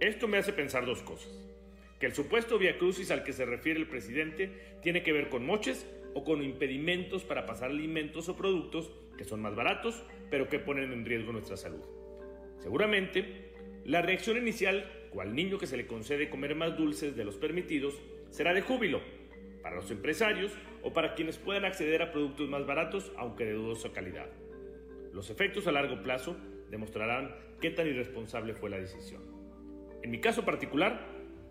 [0.00, 1.32] Esto me hace pensar dos cosas.
[2.00, 4.50] Que el supuesto via crucis al que se refiere el presidente
[4.82, 9.42] tiene que ver con moches o con impedimentos para pasar alimentos o productos que son
[9.42, 11.84] más baratos, pero que ponen en riesgo nuestra salud.
[12.58, 13.52] Seguramente,
[13.84, 18.00] la reacción inicial, cual niño que se le concede comer más dulces de los permitidos,
[18.30, 19.00] será de júbilo
[19.62, 20.52] para los empresarios
[20.82, 24.28] o para quienes puedan acceder a productos más baratos, aunque de dudosa calidad.
[25.12, 26.36] Los efectos a largo plazo
[26.70, 29.22] demostrarán qué tan irresponsable fue la decisión.
[30.02, 31.06] En mi caso particular,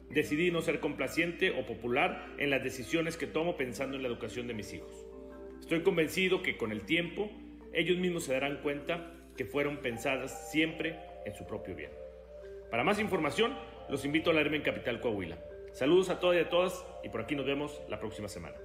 [0.10, 4.48] decidí no ser complaciente o popular en las decisiones que tomo pensando en la educación
[4.48, 5.06] de mis hijos.
[5.60, 7.30] Estoy convencido que con el tiempo
[7.74, 11.91] ellos mismos se darán cuenta que fueron pensadas siempre en su propio bien.
[12.72, 13.54] Para más información,
[13.90, 15.38] los invito a leerme en Capital Coahuila.
[15.78, 18.56] Saludos a todas y a todas y por aquí nos vemos la próxima semana.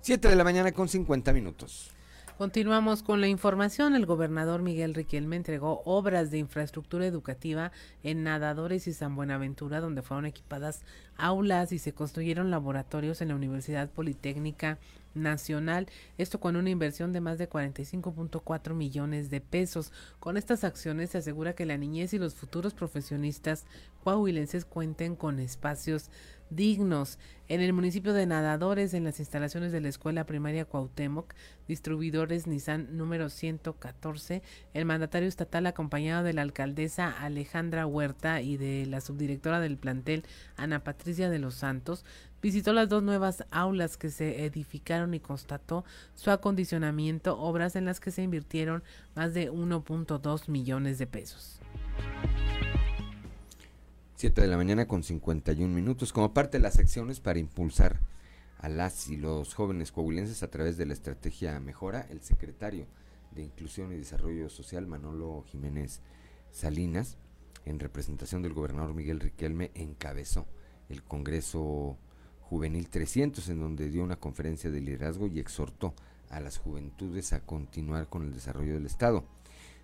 [0.00, 1.92] 7 de la mañana con 50 minutos.
[2.36, 3.94] Continuamos con la información.
[3.94, 7.70] El gobernador Miguel Riquelme entregó obras de infraestructura educativa
[8.02, 10.82] en Nadadores y San Buenaventura, donde fueron equipadas
[11.16, 14.78] aulas y se construyeron laboratorios en la Universidad Politécnica
[15.14, 15.86] Nacional,
[16.18, 19.92] esto con una inversión de más de 45.4 millones de pesos.
[20.20, 23.64] Con estas acciones se asegura que la niñez y los futuros profesionistas
[24.02, 26.10] coahuilenses cuenten con espacios
[26.54, 27.18] dignos.
[27.46, 31.34] En el municipio de Nadadores, en las instalaciones de la Escuela Primaria Cuauhtémoc,
[31.68, 38.86] distribuidores Nissan número 114, el mandatario estatal acompañado de la alcaldesa Alejandra Huerta y de
[38.86, 40.24] la subdirectora del plantel
[40.56, 42.04] Ana Patricia de los Santos,
[42.40, 48.00] visitó las dos nuevas aulas que se edificaron y constató su acondicionamiento, obras en las
[48.00, 48.82] que se invirtieron
[49.14, 51.60] más de 1.2 millones de pesos.
[54.16, 58.00] 7 de la mañana con 51 minutos, como parte de las acciones para impulsar
[58.58, 62.86] a las y los jóvenes coahuilenses a través de la estrategia Mejora, el secretario
[63.32, 66.00] de Inclusión y Desarrollo Social, Manolo Jiménez
[66.52, 67.18] Salinas,
[67.64, 70.46] en representación del gobernador Miguel Riquelme, encabezó
[70.88, 71.98] el Congreso
[72.40, 75.92] Juvenil 300, en donde dio una conferencia de liderazgo y exhortó
[76.30, 79.24] a las juventudes a continuar con el desarrollo del Estado.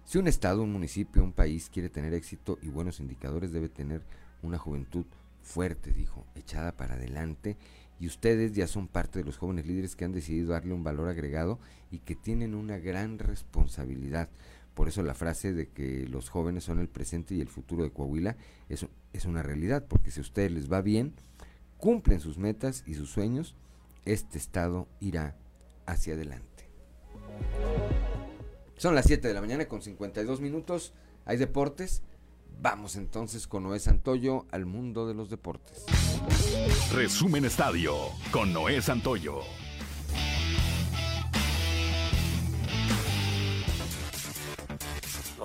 [0.05, 4.03] Si un Estado, un municipio, un país quiere tener éxito y buenos indicadores, debe tener
[4.43, 5.05] una juventud
[5.43, 7.57] fuerte, dijo, echada para adelante,
[8.01, 11.09] y ustedes ya son parte de los jóvenes líderes que han decidido darle un valor
[11.09, 11.59] agregado
[11.91, 14.29] y que tienen una gran responsabilidad.
[14.75, 17.91] Por eso la frase de que los jóvenes son el presente y el futuro de
[17.91, 18.37] Coahuila
[18.69, 21.13] es, es una realidad, porque si a ustedes les va bien,
[21.77, 23.55] cumplen sus metas y sus sueños,
[24.07, 25.37] este estado irá
[25.87, 26.71] hacia adelante.
[28.81, 30.95] Son las 7 de la mañana con 52 minutos,
[31.27, 32.01] hay deportes.
[32.63, 35.85] Vamos entonces con Noé Santoyo al mundo de los deportes.
[36.91, 37.95] Resumen Estadio
[38.31, 39.43] con Noé Santoyo.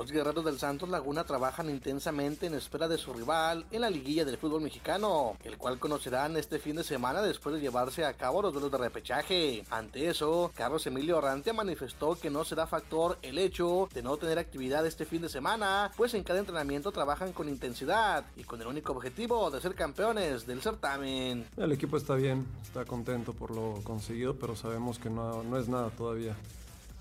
[0.05, 4.23] Los guerreros del Santos Laguna trabajan intensamente en espera de su rival en la liguilla
[4.23, 8.43] del fútbol mexicano, el cual conocerán este fin de semana después de llevarse a cabo
[8.43, 9.63] los duelos de repechaje.
[9.71, 14.37] Ante eso, Carlos Emilio Arrantia manifestó que no será factor el hecho de no tener
[14.37, 18.67] actividad este fin de semana, pues en cada entrenamiento trabajan con intensidad y con el
[18.67, 21.47] único objetivo de ser campeones del certamen.
[21.57, 25.67] El equipo está bien, está contento por lo conseguido, pero sabemos que no, no es
[25.67, 26.35] nada todavía.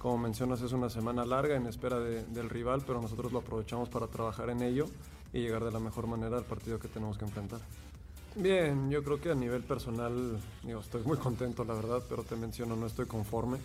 [0.04, 3.88] Como mencionas, es una semana larga en espera de, del rival, pero nosotros lo aprovechamos
[3.88, 4.84] para trabajar en ello
[5.32, 7.60] y llegar de la mejor manera al partido que tenemos que enfrentar.
[8.36, 12.36] Bien, yo creo que a nivel personal, digo, estoy muy contento, la verdad, pero te
[12.36, 13.56] menciono, no estoy conforme.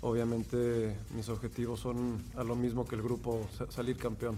[0.00, 4.36] Obviamente mis objetivos son a lo mismo que el grupo, salir campeón.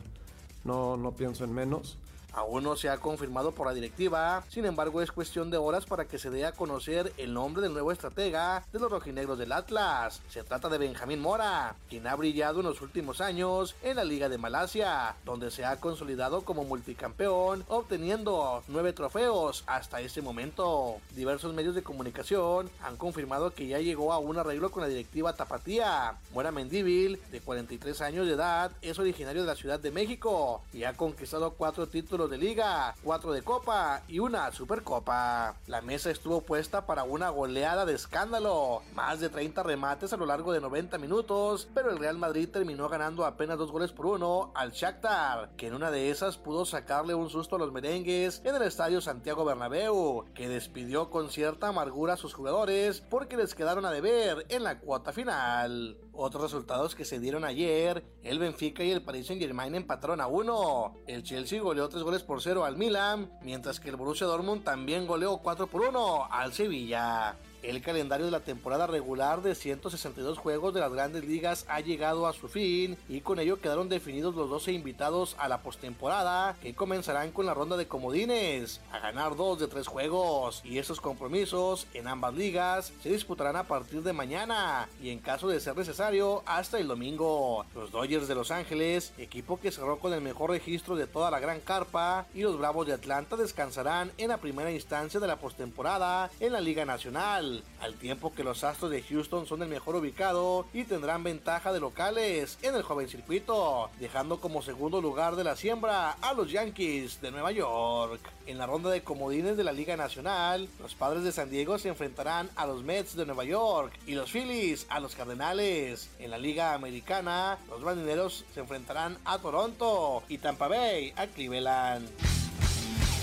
[0.64, 1.96] no, no pienso en menos.
[2.32, 6.06] Aún no se ha confirmado por la directiva, sin embargo es cuestión de horas para
[6.06, 10.20] que se dé a conocer el nombre del nuevo estratega de los rojinegros del Atlas.
[10.28, 14.28] Se trata de Benjamín Mora, quien ha brillado en los últimos años en la Liga
[14.28, 20.96] de Malasia, donde se ha consolidado como multicampeón, obteniendo nueve trofeos hasta ese momento.
[21.14, 25.34] Diversos medios de comunicación han confirmado que ya llegó a un arreglo con la directiva
[25.34, 26.16] Tapatía.
[26.32, 30.84] Mora Mendívil, de 43 años de edad, es originario de la Ciudad de México y
[30.84, 35.56] ha conquistado cuatro títulos de liga, 4 de copa y una supercopa.
[35.66, 40.26] La mesa estuvo puesta para una goleada de escándalo, más de 30 remates a lo
[40.26, 44.52] largo de 90 minutos, pero el Real Madrid terminó ganando apenas dos goles por uno
[44.54, 48.54] al Shakhtar, que en una de esas pudo sacarle un susto a los merengues en
[48.54, 53.84] el estadio Santiago Bernabéu, que despidió con cierta amargura a sus jugadores porque les quedaron
[53.84, 55.96] a deber en la cuota final.
[56.22, 60.26] Otros resultados que se dieron ayer, el Benfica y el Paris Saint Germain empataron a
[60.26, 60.98] uno.
[61.06, 65.06] El Chelsea goleó 3 goles por 0 al Milan, mientras que el Borussia Dortmund también
[65.06, 67.36] goleó 4 por 1 al Sevilla.
[67.62, 72.26] El calendario de la temporada regular de 162 juegos de las grandes ligas ha llegado
[72.26, 76.74] a su fin y con ello quedaron definidos los 12 invitados a la postemporada que
[76.74, 81.86] comenzarán con la ronda de comodines a ganar dos de tres juegos y esos compromisos
[81.92, 86.42] en ambas ligas se disputarán a partir de mañana y en caso de ser necesario
[86.46, 87.66] hasta el domingo.
[87.74, 91.40] Los Dodgers de Los Ángeles, equipo que cerró con el mejor registro de toda la
[91.40, 96.30] gran carpa y los Bravos de Atlanta descansarán en la primera instancia de la postemporada
[96.40, 97.49] en la Liga Nacional
[97.80, 101.80] al tiempo que los Astros de Houston son el mejor ubicado y tendrán ventaja de
[101.80, 107.20] locales en el joven circuito, dejando como segundo lugar de la siembra a los Yankees
[107.20, 108.20] de Nueva York.
[108.46, 111.88] En la ronda de comodines de la Liga Nacional, los Padres de San Diego se
[111.88, 116.10] enfrentarán a los Mets de Nueva York y los Phillies a los Cardenales.
[116.18, 122.08] En la Liga Americana, los Marineros se enfrentarán a Toronto y Tampa Bay a Cleveland.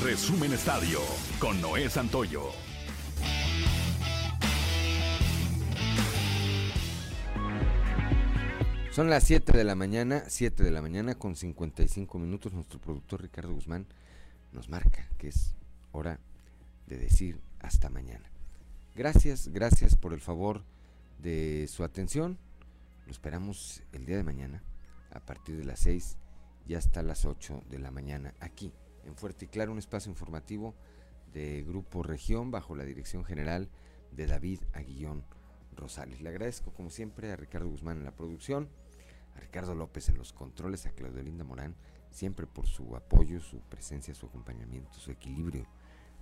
[0.04, 1.00] Resumen Estadio
[1.40, 2.67] con Noé Santoyo.
[8.98, 12.52] Son las 7 de la mañana, 7 de la mañana con 55 minutos.
[12.52, 13.86] Nuestro productor Ricardo Guzmán
[14.54, 15.54] nos marca que es
[15.92, 16.20] hora
[16.88, 18.28] de decir hasta mañana.
[18.96, 20.64] Gracias, gracias por el favor
[21.20, 22.40] de su atención.
[23.06, 24.64] Lo esperamos el día de mañana
[25.12, 26.18] a partir de las 6
[26.66, 28.74] y hasta las 8 de la mañana aquí
[29.06, 30.74] en Fuerte y Claro, un espacio informativo
[31.34, 33.70] de Grupo Región bajo la dirección general
[34.12, 35.24] de David Aguillón
[35.76, 36.20] Rosales.
[36.20, 38.70] Le agradezco como siempre a Ricardo Guzmán en la producción
[39.38, 41.76] a Ricardo López en los controles, a Claudio Linda Morán,
[42.12, 45.66] siempre por su apoyo, su presencia, su acompañamiento, su equilibrio.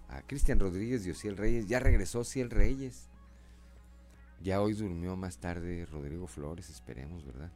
[0.10, 3.10] A Cristian Rodríguez y Ociel Reyes, ya regresó Ociel Reyes.
[4.42, 7.52] Ya hoy durmió más tarde Rodrigo Flores, esperemos, ¿verdad?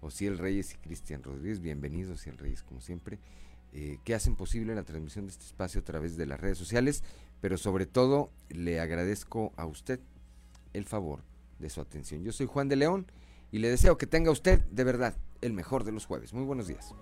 [0.00, 3.18] Ociel Reyes y Cristian Rodríguez, bienvenidos Ociel Reyes, como siempre,
[3.72, 7.02] eh, que hacen posible la transmisión de este espacio a través de las redes sociales,
[7.40, 10.00] pero sobre todo le agradezco a usted
[10.72, 11.22] el favor
[11.58, 12.22] de su atención.
[12.22, 13.06] Yo soy Juan de León
[13.52, 16.32] y le deseo que tenga usted de verdad el mejor de los jueves.
[16.32, 16.94] Muy buenos días.